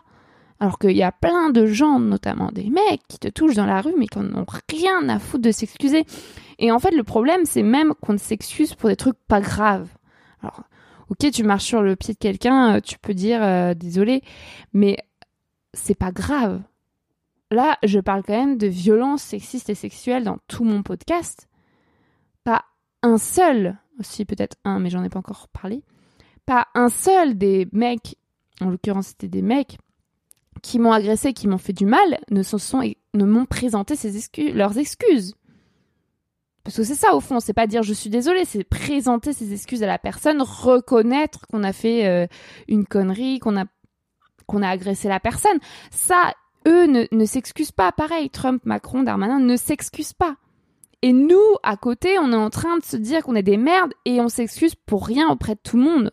Alors 0.58 0.78
qu'il 0.78 0.96
y 0.96 1.02
a 1.02 1.12
plein 1.12 1.50
de 1.50 1.66
gens, 1.66 2.00
notamment 2.00 2.50
des 2.50 2.70
mecs, 2.70 3.02
qui 3.08 3.18
te 3.18 3.28
touchent 3.28 3.56
dans 3.56 3.66
la 3.66 3.82
rue, 3.82 3.92
mais 3.98 4.06
qui 4.06 4.18
n'ont 4.18 4.46
rien 4.70 5.06
à 5.10 5.18
foutre 5.18 5.42
de 5.42 5.50
s'excuser. 5.50 6.06
Et 6.58 6.72
en 6.72 6.78
fait, 6.78 6.92
le 6.92 7.04
problème, 7.04 7.44
c'est 7.44 7.62
même 7.62 7.92
qu'on 8.00 8.16
s'excuse 8.16 8.74
pour 8.74 8.88
des 8.88 8.96
trucs 8.96 9.18
pas 9.28 9.42
graves. 9.42 9.90
Alors, 10.42 10.62
ok, 11.10 11.30
tu 11.30 11.42
marches 11.42 11.64
sur 11.64 11.82
le 11.82 11.96
pied 11.96 12.14
de 12.14 12.18
quelqu'un, 12.18 12.80
tu 12.80 12.98
peux 12.98 13.14
dire 13.14 13.74
désolé, 13.74 14.22
mais 14.72 14.96
c'est 15.74 15.94
pas 15.94 16.12
grave. 16.12 16.62
Là, 17.50 17.78
je 17.84 18.00
parle 18.00 18.22
quand 18.24 18.36
même 18.36 18.58
de 18.58 18.66
violences 18.66 19.22
sexistes 19.22 19.70
et 19.70 19.74
sexuelles 19.74 20.24
dans 20.24 20.38
tout 20.48 20.64
mon 20.64 20.82
podcast. 20.82 21.48
Pas 22.42 22.64
un 23.02 23.18
seul, 23.18 23.78
aussi 24.00 24.24
peut-être 24.24 24.56
un, 24.64 24.80
mais 24.80 24.90
j'en 24.90 25.04
ai 25.04 25.08
pas 25.08 25.20
encore 25.20 25.48
parlé. 25.48 25.82
Pas 26.44 26.66
un 26.74 26.88
seul 26.88 27.38
des 27.38 27.68
mecs, 27.72 28.16
en 28.60 28.70
l'occurrence 28.70 29.08
c'était 29.08 29.28
des 29.28 29.42
mecs, 29.42 29.78
qui 30.62 30.78
m'ont 30.78 30.92
agressé, 30.92 31.32
qui 31.32 31.46
m'ont 31.46 31.58
fait 31.58 31.72
du 31.72 31.86
mal, 31.86 32.18
ne, 32.30 32.42
sont, 32.42 32.82
ne 33.14 33.24
m'ont 33.24 33.46
présenté 33.46 33.94
leurs 34.52 34.78
excuses. 34.78 35.34
Parce 36.66 36.78
que 36.78 36.82
c'est 36.82 36.96
ça 36.96 37.14
au 37.14 37.20
fond, 37.20 37.38
c'est 37.38 37.52
pas 37.52 37.68
dire 37.68 37.84
je 37.84 37.92
suis 37.92 38.10
désolé, 38.10 38.44
c'est 38.44 38.64
présenter 38.64 39.32
ses 39.32 39.52
excuses 39.52 39.84
à 39.84 39.86
la 39.86 40.00
personne, 40.00 40.42
reconnaître 40.42 41.46
qu'on 41.46 41.62
a 41.62 41.72
fait 41.72 42.08
euh, 42.08 42.26
une 42.66 42.84
connerie, 42.84 43.38
qu'on 43.38 43.56
a 43.56 43.66
qu'on 44.46 44.62
a 44.62 44.68
agressé 44.68 45.06
la 45.06 45.20
personne. 45.20 45.58
Ça, 45.92 46.34
eux 46.66 46.86
ne, 46.86 47.04
ne 47.12 47.24
s'excusent 47.24 47.70
pas. 47.70 47.92
Pareil, 47.92 48.30
Trump, 48.30 48.62
Macron, 48.64 49.04
Darmanin 49.04 49.38
ne 49.38 49.54
s'excusent 49.56 50.12
pas. 50.12 50.34
Et 51.02 51.12
nous, 51.12 51.38
à 51.62 51.76
côté, 51.76 52.18
on 52.18 52.32
est 52.32 52.36
en 52.36 52.50
train 52.50 52.76
de 52.78 52.82
se 52.82 52.96
dire 52.96 53.22
qu'on 53.22 53.36
est 53.36 53.44
des 53.44 53.58
merdes 53.58 53.92
et 54.04 54.20
on 54.20 54.28
s'excuse 54.28 54.74
pour 54.74 55.06
rien 55.06 55.28
auprès 55.28 55.54
de 55.54 55.60
tout 55.62 55.76
le 55.76 55.84
monde. 55.84 56.12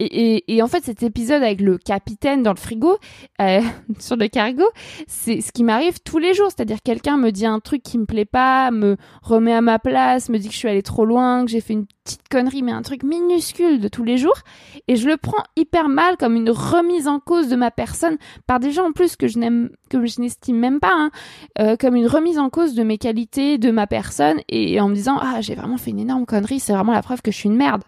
Et, 0.00 0.62
en 0.62 0.68
fait, 0.68 0.84
cet 0.84 1.02
épisode 1.02 1.42
avec 1.42 1.60
le 1.60 1.76
capitaine 1.76 2.42
dans 2.42 2.52
le 2.52 2.58
frigo, 2.58 2.98
euh, 3.40 3.60
sur 3.98 4.16
le 4.16 4.28
cargo, 4.28 4.64
c'est 5.08 5.40
ce 5.40 5.50
qui 5.50 5.64
m'arrive 5.64 5.98
tous 6.04 6.18
les 6.18 6.34
jours. 6.34 6.48
C'est-à-dire 6.48 6.78
quelqu'un 6.84 7.16
me 7.16 7.30
dit 7.30 7.46
un 7.46 7.58
truc 7.58 7.82
qui 7.82 7.98
me 7.98 8.04
plaît 8.04 8.24
pas, 8.24 8.70
me 8.70 8.96
remet 9.22 9.52
à 9.52 9.60
ma 9.60 9.78
place, 9.78 10.28
me 10.28 10.38
dit 10.38 10.48
que 10.48 10.54
je 10.54 10.58
suis 10.58 10.68
allée 10.68 10.82
trop 10.82 11.04
loin, 11.04 11.44
que 11.44 11.50
j'ai 11.50 11.60
fait 11.60 11.72
une 11.72 11.86
petite 12.04 12.28
connerie, 12.28 12.62
mais 12.62 12.72
un 12.72 12.82
truc 12.82 13.02
minuscule 13.02 13.80
de 13.80 13.88
tous 13.88 14.04
les 14.04 14.18
jours. 14.18 14.38
Et 14.86 14.94
je 14.94 15.08
le 15.08 15.16
prends 15.16 15.42
hyper 15.56 15.88
mal 15.88 16.16
comme 16.16 16.36
une 16.36 16.50
remise 16.50 17.08
en 17.08 17.18
cause 17.18 17.48
de 17.48 17.56
ma 17.56 17.70
personne 17.72 18.18
par 18.46 18.60
des 18.60 18.70
gens 18.70 18.88
en 18.88 18.92
plus 18.92 19.16
que 19.16 19.26
je 19.26 19.38
n'aime, 19.38 19.70
que 19.90 20.06
je 20.06 20.20
n'estime 20.20 20.58
même 20.58 20.78
pas, 20.78 20.94
hein, 20.94 21.10
euh, 21.58 21.76
comme 21.76 21.96
une 21.96 22.06
remise 22.06 22.38
en 22.38 22.50
cause 22.50 22.74
de 22.74 22.84
mes 22.84 22.98
qualités, 22.98 23.58
de 23.58 23.70
ma 23.72 23.86
personne, 23.86 24.38
et 24.48 24.80
en 24.80 24.88
me 24.88 24.94
disant 24.94 25.18
ah 25.20 25.40
j'ai 25.40 25.56
vraiment 25.56 25.76
fait 25.76 25.90
une 25.90 25.98
énorme 25.98 26.24
connerie, 26.24 26.60
c'est 26.60 26.72
vraiment 26.72 26.92
la 26.92 27.02
preuve 27.02 27.20
que 27.20 27.30
je 27.30 27.36
suis 27.36 27.48
une 27.48 27.56
merde. 27.56 27.82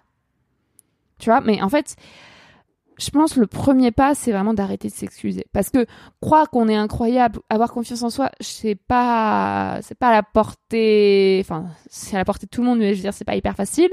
Tu 1.20 1.30
vois, 1.30 1.40
mais 1.40 1.62
en 1.62 1.68
fait, 1.68 1.96
je 2.98 3.11
pense 3.11 3.37
le 3.37 3.46
premier 3.46 3.90
pas, 3.90 4.14
c'est 4.14 4.33
vraiment 4.33 4.54
d'arrêter 4.54 4.88
de 4.88 4.92
s'excuser. 4.92 5.46
Parce 5.52 5.70
que 5.70 5.87
croire 6.20 6.50
qu'on 6.50 6.68
est 6.68 6.76
incroyable, 6.76 7.40
avoir 7.48 7.72
confiance 7.72 8.02
en 8.02 8.11
soi, 8.11 8.30
c'est 8.40 8.74
pas, 8.74 9.78
c'est 9.83 9.96
pas 9.96 10.09
à 10.09 10.12
la 10.12 10.22
portée, 10.22 11.38
enfin, 11.40 11.66
c'est 11.88 12.16
à 12.16 12.18
la 12.18 12.24
portée 12.24 12.46
de 12.46 12.50
tout 12.50 12.61
le 12.61 12.66
monde, 12.66 12.78
mais 12.78 12.90
je 12.90 12.96
veux 12.96 13.02
dire, 13.02 13.14
c'est 13.14 13.24
pas 13.24 13.37
hyper 13.37 13.56
facile. 13.56 13.88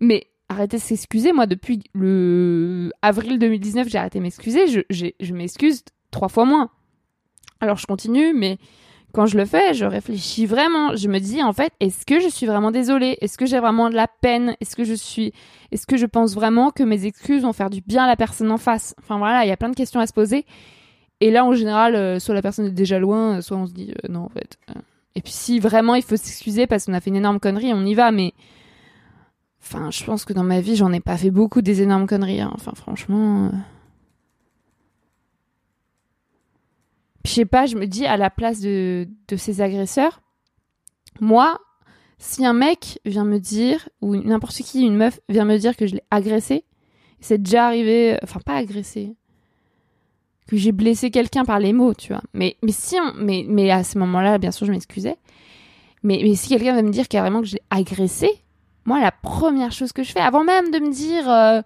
Mais 0.00 0.26
arrêter 0.48 0.78
de 0.78 0.82
s'excuser. 0.82 1.32
Moi, 1.32 1.46
depuis 1.46 1.82
le 1.94 2.90
avril 3.02 3.38
2019, 3.38 3.88
j'ai 3.88 3.98
arrêté 3.98 4.18
de 4.18 4.24
m'excuser. 4.24 4.66
Je, 4.66 5.10
je 5.20 5.34
m'excuse 5.34 5.84
trois 6.10 6.28
fois 6.28 6.44
moins. 6.44 6.70
Alors, 7.60 7.76
je 7.76 7.86
continue, 7.86 8.32
mais 8.34 8.58
quand 9.12 9.26
je 9.26 9.36
le 9.36 9.44
fais, 9.44 9.74
je 9.74 9.84
réfléchis 9.84 10.46
vraiment. 10.46 10.96
Je 10.96 11.08
me 11.08 11.18
dis 11.18 11.42
en 11.42 11.52
fait, 11.52 11.72
est-ce 11.80 12.06
que 12.06 12.20
je 12.20 12.28
suis 12.28 12.46
vraiment 12.46 12.70
désolée? 12.70 13.18
Est-ce 13.20 13.38
que 13.38 13.46
j'ai 13.46 13.58
vraiment 13.58 13.90
de 13.90 13.94
la 13.94 14.06
peine? 14.08 14.56
Est-ce 14.60 14.76
que 14.76 14.84
je 14.84 14.94
suis 14.94 15.32
Est-ce 15.72 15.86
que 15.86 15.96
je 15.96 16.06
pense 16.06 16.34
vraiment 16.34 16.70
que 16.70 16.82
mes 16.82 17.06
excuses 17.06 17.42
vont 17.42 17.52
faire 17.52 17.70
du 17.70 17.80
bien 17.80 18.04
à 18.04 18.06
la 18.06 18.16
personne 18.16 18.50
en 18.50 18.58
face? 18.58 18.94
Enfin 18.98 19.18
voilà, 19.18 19.44
il 19.44 19.48
y 19.48 19.52
a 19.52 19.56
plein 19.56 19.70
de 19.70 19.76
questions 19.76 20.00
à 20.00 20.06
se 20.06 20.12
poser. 20.12 20.46
Et 21.20 21.30
là, 21.30 21.44
en 21.44 21.52
général, 21.52 21.94
euh, 21.94 22.18
soit 22.18 22.34
la 22.34 22.42
personne 22.42 22.66
est 22.66 22.70
déjà 22.70 22.98
loin, 22.98 23.40
soit 23.42 23.56
on 23.56 23.66
se 23.66 23.72
dit 23.72 23.92
euh, 23.92 24.08
non 24.08 24.20
en 24.20 24.28
fait. 24.28 24.58
Euh. 24.70 24.80
Et 25.16 25.22
puis 25.22 25.32
si 25.32 25.58
vraiment 25.58 25.94
il 25.94 26.02
faut 26.02 26.16
s'excuser 26.16 26.66
parce 26.66 26.86
qu'on 26.86 26.94
a 26.94 27.00
fait 27.00 27.10
une 27.10 27.16
énorme 27.16 27.40
connerie, 27.40 27.72
on 27.74 27.84
y 27.84 27.94
va. 27.94 28.10
Mais 28.10 28.32
enfin, 29.62 29.90
je 29.90 30.04
pense 30.04 30.24
que 30.24 30.32
dans 30.32 30.44
ma 30.44 30.60
vie, 30.60 30.76
j'en 30.76 30.92
ai 30.92 31.00
pas 31.00 31.16
fait 31.16 31.30
beaucoup 31.30 31.62
des 31.62 31.82
énormes 31.82 32.06
conneries. 32.06 32.40
Hein. 32.40 32.52
Enfin, 32.54 32.72
franchement. 32.74 33.50
Je 37.24 37.30
sais 37.30 37.44
pas, 37.44 37.66
je 37.66 37.76
me 37.76 37.86
dis 37.86 38.06
à 38.06 38.16
la 38.16 38.30
place 38.30 38.60
de, 38.60 39.06
ces 39.36 39.60
agresseurs, 39.60 40.22
moi, 41.20 41.58
si 42.18 42.44
un 42.44 42.52
mec 42.52 42.98
vient 43.04 43.24
me 43.24 43.38
dire, 43.38 43.88
ou 44.00 44.16
n'importe 44.16 44.56
qui, 44.56 44.82
une 44.82 44.96
meuf, 44.96 45.20
vient 45.28 45.44
me 45.44 45.58
dire 45.58 45.76
que 45.76 45.86
je 45.86 45.94
l'ai 45.94 46.04
agressé, 46.10 46.64
c'est 47.20 47.42
déjà 47.42 47.66
arrivé, 47.66 48.18
enfin 48.22 48.40
pas 48.44 48.56
agressé, 48.56 49.14
que 50.48 50.56
j'ai 50.56 50.72
blessé 50.72 51.10
quelqu'un 51.10 51.44
par 51.44 51.60
les 51.60 51.72
mots, 51.72 51.94
tu 51.94 52.12
vois. 52.12 52.22
Mais, 52.32 52.56
si 52.68 52.96
mais, 53.16 53.44
mais 53.48 53.70
à 53.70 53.84
ce 53.84 53.98
moment-là, 53.98 54.38
bien 54.38 54.50
sûr, 54.50 54.66
je 54.66 54.72
m'excusais. 54.72 55.16
Mais, 56.02 56.20
mais 56.22 56.34
si 56.34 56.48
quelqu'un 56.48 56.74
va 56.74 56.82
me 56.82 56.90
dire 56.90 57.08
carrément 57.08 57.40
que 57.40 57.46
je 57.46 57.54
l'ai 57.56 57.62
agressé, 57.70 58.30
moi, 58.86 59.00
la 59.00 59.12
première 59.12 59.72
chose 59.72 59.92
que 59.92 60.02
je 60.02 60.10
fais, 60.10 60.20
avant 60.20 60.42
même 60.42 60.70
de 60.70 60.78
me 60.78 60.90
dire, 60.90 61.30
euh, 61.30 61.60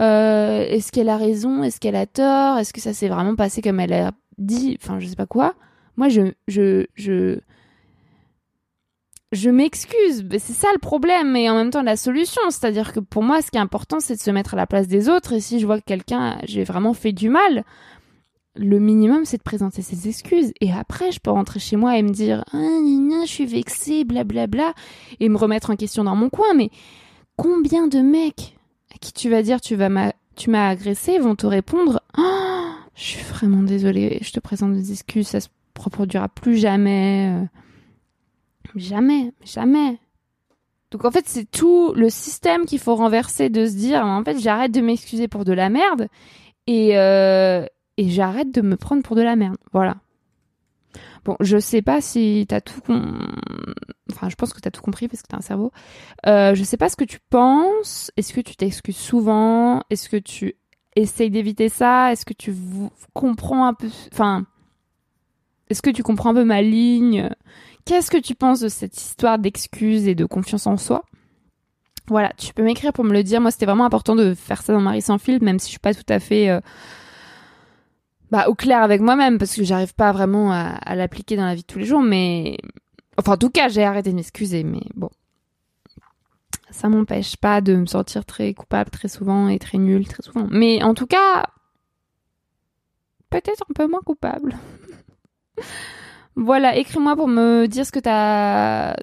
euh, 0.00 0.66
est-ce 0.68 0.92
qu'elle 0.92 1.08
a 1.08 1.16
raison, 1.16 1.62
est-ce 1.62 1.80
qu'elle 1.80 1.96
a 1.96 2.06
tort, 2.06 2.58
est-ce 2.58 2.72
que 2.72 2.80
ça 2.80 2.92
s'est 2.92 3.08
vraiment 3.08 3.36
passé 3.36 3.62
comme 3.62 3.80
elle 3.80 3.92
a 3.92 4.12
dit, 4.38 4.78
enfin, 4.82 5.00
je 5.00 5.06
sais 5.06 5.16
pas 5.16 5.26
quoi, 5.26 5.54
moi, 5.96 6.08
je, 6.08 6.32
je, 6.46 6.86
je, 6.94 7.40
je 9.32 9.50
m'excuse. 9.50 10.26
C'est 10.38 10.52
ça 10.52 10.68
le 10.72 10.78
problème, 10.78 11.34
et 11.36 11.50
en 11.50 11.54
même 11.54 11.70
temps 11.70 11.82
la 11.82 11.96
solution. 11.96 12.40
C'est-à-dire 12.50 12.92
que 12.92 13.00
pour 13.00 13.22
moi, 13.22 13.42
ce 13.42 13.50
qui 13.50 13.56
est 13.56 13.60
important, 13.60 14.00
c'est 14.00 14.14
de 14.14 14.20
se 14.20 14.30
mettre 14.30 14.54
à 14.54 14.56
la 14.56 14.66
place 14.66 14.86
des 14.86 15.08
autres. 15.08 15.32
Et 15.32 15.40
si 15.40 15.58
je 15.58 15.66
vois 15.66 15.80
que 15.80 15.84
quelqu'un, 15.84 16.38
j'ai 16.44 16.64
vraiment 16.64 16.94
fait 16.94 17.12
du 17.12 17.28
mal, 17.28 17.64
le 18.54 18.78
minimum, 18.78 19.24
c'est 19.24 19.38
de 19.38 19.42
présenter 19.42 19.82
ses 19.82 20.08
excuses. 20.08 20.52
Et 20.60 20.72
après, 20.72 21.12
je 21.12 21.20
peux 21.20 21.30
rentrer 21.30 21.60
chez 21.60 21.76
moi 21.76 21.98
et 21.98 22.02
me 22.02 22.10
dire, 22.10 22.44
ah, 22.52 23.22
je 23.24 23.30
suis 23.30 23.46
vexée, 23.46 24.04
blablabla, 24.04 24.74
et 25.20 25.28
me 25.28 25.36
remettre 25.36 25.70
en 25.70 25.76
question 25.76 26.04
dans 26.04 26.16
mon 26.16 26.30
coin. 26.30 26.54
Mais 26.54 26.70
combien 27.36 27.88
de 27.88 27.98
mecs 27.98 28.56
à 28.94 28.98
qui 28.98 29.12
tu 29.12 29.28
vas 29.30 29.42
dire, 29.42 29.60
tu 29.60 29.74
vas 29.76 30.12
tu 30.36 30.50
m'as 30.50 30.68
agressé, 30.68 31.18
vont 31.18 31.34
te 31.34 31.46
répondre, 31.46 32.00
oh, 32.16 32.70
je 32.98 33.04
suis 33.04 33.22
vraiment 33.22 33.62
désolée, 33.62 34.18
je 34.22 34.32
te 34.32 34.40
présente 34.40 34.72
des 34.72 34.90
excuses, 34.90 35.28
ça 35.28 35.40
se 35.40 35.48
reproduira 35.78 36.28
plus 36.28 36.56
jamais. 36.56 37.32
Euh. 37.32 37.46
Jamais, 38.74 39.32
jamais. 39.44 39.98
Donc 40.90 41.04
en 41.04 41.10
fait, 41.12 41.24
c'est 41.26 41.48
tout 41.48 41.92
le 41.94 42.10
système 42.10 42.66
qu'il 42.66 42.80
faut 42.80 42.96
renverser 42.96 43.50
de 43.50 43.66
se 43.66 43.74
dire, 43.74 44.04
en 44.04 44.24
fait, 44.24 44.38
j'arrête 44.40 44.72
de 44.72 44.80
m'excuser 44.80 45.28
pour 45.28 45.44
de 45.44 45.52
la 45.52 45.68
merde 45.68 46.08
et, 46.66 46.98
euh, 46.98 47.64
et 47.98 48.08
j'arrête 48.08 48.52
de 48.52 48.62
me 48.62 48.76
prendre 48.76 49.02
pour 49.02 49.14
de 49.14 49.22
la 49.22 49.36
merde. 49.36 49.56
Voilà. 49.72 49.98
Bon, 51.24 51.36
je 51.40 51.58
sais 51.58 51.82
pas 51.82 52.00
si 52.00 52.46
t'as 52.48 52.60
tout 52.60 52.80
enfin 54.10 54.28
je 54.28 54.34
pense 54.34 54.52
que 54.52 54.60
t'as 54.60 54.70
tout 54.70 54.80
compris 54.80 55.06
parce 55.06 55.22
que 55.22 55.28
t'as 55.28 55.36
un 55.36 55.42
cerveau. 55.42 55.70
Euh, 56.26 56.54
je 56.54 56.64
sais 56.64 56.76
pas 56.76 56.88
ce 56.88 56.96
que 56.96 57.04
tu 57.04 57.20
penses. 57.30 58.10
Est-ce 58.16 58.32
que 58.32 58.40
tu 58.40 58.56
t'excuses 58.56 58.96
souvent? 58.96 59.82
Est-ce 59.90 60.08
que 60.08 60.16
tu 60.16 60.54
essaye 61.02 61.30
d'éviter 61.30 61.68
ça 61.68 62.12
Est-ce 62.12 62.24
que 62.24 62.34
tu 62.34 62.54
comprends 63.14 63.66
un 63.66 63.74
peu, 63.74 63.88
enfin, 64.12 64.44
est-ce 65.70 65.82
que 65.82 65.90
tu 65.90 66.02
comprends 66.02 66.30
un 66.30 66.34
peu 66.34 66.44
ma 66.44 66.62
ligne? 66.62 67.28
Qu'est-ce 67.84 68.10
que 68.10 68.18
tu 68.18 68.34
penses 68.34 68.60
de 68.60 68.68
cette 68.68 68.96
histoire 68.96 69.38
d'excuses 69.38 70.06
et 70.08 70.14
de 70.14 70.24
confiance 70.24 70.66
en 70.66 70.76
soi? 70.76 71.04
Voilà, 72.08 72.32
tu 72.38 72.54
peux 72.54 72.62
m'écrire 72.62 72.92
pour 72.92 73.04
me 73.04 73.12
le 73.12 73.22
dire. 73.22 73.40
Moi, 73.40 73.50
c'était 73.50 73.66
vraiment 73.66 73.84
important 73.84 74.16
de 74.16 74.34
faire 74.34 74.62
ça 74.62 74.72
dans 74.72 74.80
Marie 74.80 75.02
sans 75.02 75.18
fil, 75.18 75.42
même 75.42 75.58
si 75.58 75.66
je 75.66 75.70
suis 75.72 75.78
pas 75.78 75.94
tout 75.94 76.04
à 76.08 76.20
fait 76.20 76.48
euh, 76.48 76.60
bah, 78.30 78.48
au 78.48 78.54
clair 78.54 78.82
avec 78.82 79.00
moi-même, 79.00 79.38
parce 79.38 79.54
que 79.54 79.62
j'arrive 79.62 79.94
pas 79.94 80.12
vraiment 80.12 80.52
à, 80.52 80.70
à 80.84 80.94
l'appliquer 80.94 81.36
dans 81.36 81.44
la 81.44 81.54
vie 81.54 81.62
de 81.62 81.66
tous 81.66 81.78
les 81.78 81.84
jours. 81.84 82.02
Mais 82.02 82.56
enfin, 83.18 83.32
en 83.32 83.36
tout 83.36 83.50
cas, 83.50 83.68
j'ai 83.68 83.84
arrêté 83.84 84.10
de 84.10 84.16
m'excuser. 84.16 84.64
Mais 84.64 84.82
bon, 84.94 85.10
ça 86.70 86.88
m'empêche 86.88 87.36
pas 87.36 87.60
de 87.60 87.74
me 87.74 87.86
sentir 87.86 88.24
très 88.24 88.54
coupable 88.54 88.90
très 88.90 89.08
souvent 89.08 89.48
et 89.48 89.58
très 89.58 89.78
nulle 89.78 90.06
très 90.06 90.22
souvent. 90.22 90.46
Mais 90.50 90.82
en 90.82 90.94
tout 90.94 91.06
cas, 91.06 91.44
peut-être 93.30 93.64
un 93.68 93.74
peu 93.74 93.86
moins 93.86 94.00
coupable. 94.04 94.56
voilà, 96.36 96.76
écris-moi 96.76 97.16
pour 97.16 97.28
me 97.28 97.66
dire 97.66 97.86
ce 97.86 97.92
que 97.92 97.98
t'as, 97.98 98.94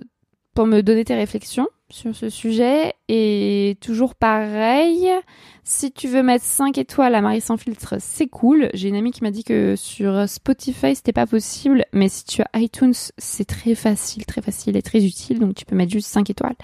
pour 0.53 0.67
me 0.67 0.81
donner 0.81 1.05
tes 1.05 1.15
réflexions 1.15 1.67
sur 1.89 2.15
ce 2.15 2.29
sujet. 2.29 2.93
Et 3.07 3.77
toujours 3.81 4.15
pareil, 4.15 5.09
si 5.67 5.91
tu 5.91 6.07
veux 6.07 6.21
mettre 6.21 6.45
5 6.45 6.77
étoiles 6.77 7.15
à 7.15 7.21
Marie 7.21 7.41
sans 7.41 7.57
filtre, 7.57 7.95
c'est 7.99 8.27
cool. 8.27 8.69
J'ai 8.75 8.89
une 8.89 8.95
amie 8.95 9.09
qui 9.09 9.23
m'a 9.23 9.31
dit 9.31 9.43
que 9.43 9.75
sur 9.75 10.29
Spotify, 10.29 10.95
c'était 10.95 11.11
pas 11.11 11.25
possible. 11.25 11.85
Mais 11.91 12.07
si 12.07 12.23
tu 12.23 12.43
as 12.43 12.59
iTunes, 12.59 12.93
c'est 13.17 13.45
très 13.45 13.73
facile, 13.73 14.27
très 14.27 14.43
facile 14.43 14.77
et 14.77 14.83
très 14.83 15.03
utile. 15.03 15.39
Donc 15.39 15.55
tu 15.55 15.65
peux 15.65 15.75
mettre 15.75 15.91
juste 15.91 16.07
5 16.09 16.29
étoiles. 16.29 16.55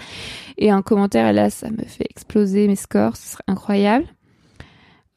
Et 0.59 0.69
un 0.69 0.83
commentaire, 0.83 1.33
là, 1.33 1.49
ça 1.49 1.71
me 1.71 1.83
fait 1.83 2.05
exploser 2.11 2.67
mes 2.67 2.75
scores. 2.75 3.17
Ce 3.17 3.31
serait 3.31 3.43
incroyable. 3.47 4.05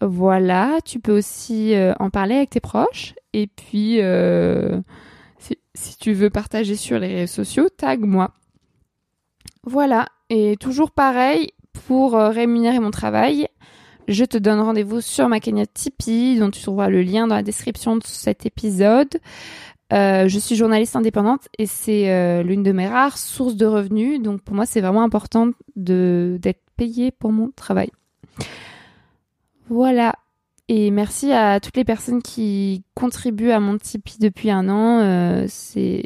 Voilà, 0.00 0.78
tu 0.82 0.98
peux 0.98 1.16
aussi 1.18 1.74
euh, 1.74 1.92
en 2.00 2.08
parler 2.08 2.36
avec 2.36 2.50
tes 2.50 2.60
proches. 2.60 3.14
Et 3.34 3.48
puis, 3.48 4.00
euh, 4.00 4.80
si, 5.38 5.58
si 5.74 5.98
tu 5.98 6.14
veux 6.14 6.30
partager 6.30 6.76
sur 6.76 6.98
les 6.98 7.14
réseaux 7.14 7.44
sociaux, 7.44 7.68
tag 7.68 8.00
moi. 8.00 8.32
Voilà, 9.62 10.08
et 10.30 10.56
toujours 10.58 10.90
pareil, 10.90 11.52
pour 11.86 12.16
euh, 12.16 12.30
rémunérer 12.30 12.80
mon 12.80 12.90
travail, 12.90 13.48
je 14.08 14.24
te 14.24 14.36
donne 14.36 14.60
rendez-vous 14.60 15.00
sur 15.00 15.28
ma 15.28 15.40
cagnotte 15.40 15.72
Tipeee, 15.72 16.38
dont 16.38 16.50
tu 16.50 16.60
trouveras 16.60 16.88
le 16.88 17.02
lien 17.02 17.26
dans 17.26 17.36
la 17.36 17.42
description 17.42 17.96
de 17.96 18.04
cet 18.04 18.44
épisode. 18.44 19.18
Euh, 19.92 20.28
je 20.28 20.38
suis 20.38 20.56
journaliste 20.56 20.96
indépendante 20.96 21.48
et 21.58 21.66
c'est 21.66 22.10
euh, 22.10 22.42
l'une 22.42 22.62
de 22.62 22.72
mes 22.72 22.88
rares 22.88 23.18
sources 23.18 23.56
de 23.56 23.66
revenus. 23.66 24.20
Donc 24.20 24.42
pour 24.42 24.54
moi, 24.54 24.66
c'est 24.66 24.80
vraiment 24.80 25.02
important 25.02 25.50
d'être 25.76 26.62
payée 26.76 27.10
pour 27.12 27.32
mon 27.32 27.50
travail. 27.50 27.90
Voilà. 29.68 30.14
Et 30.68 30.90
merci 30.90 31.32
à 31.32 31.60
toutes 31.60 31.76
les 31.76 31.84
personnes 31.84 32.22
qui 32.22 32.84
contribuent 32.94 33.50
à 33.50 33.60
mon 33.60 33.78
Tipeee 33.78 34.18
depuis 34.18 34.50
un 34.50 34.68
an. 34.68 35.00
Euh, 35.00 35.44
c'est 35.48 36.04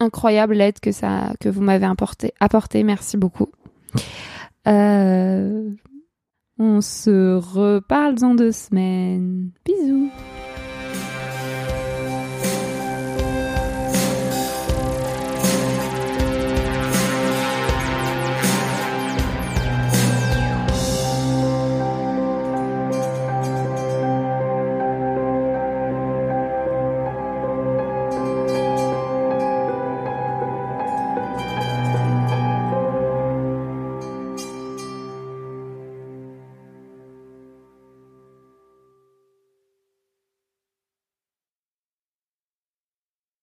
incroyable 0.00 0.54
l'aide 0.54 0.80
que, 0.80 0.92
ça, 0.92 1.32
que 1.40 1.48
vous 1.48 1.62
m'avez 1.62 1.86
apportée. 1.86 2.32
Apporté. 2.40 2.82
Merci 2.82 3.16
beaucoup. 3.16 3.48
On 6.56 6.80
se 6.80 7.34
reparle 7.34 8.14
dans 8.14 8.36
deux 8.36 8.52
semaines. 8.52 9.50
Bisous 9.64 10.10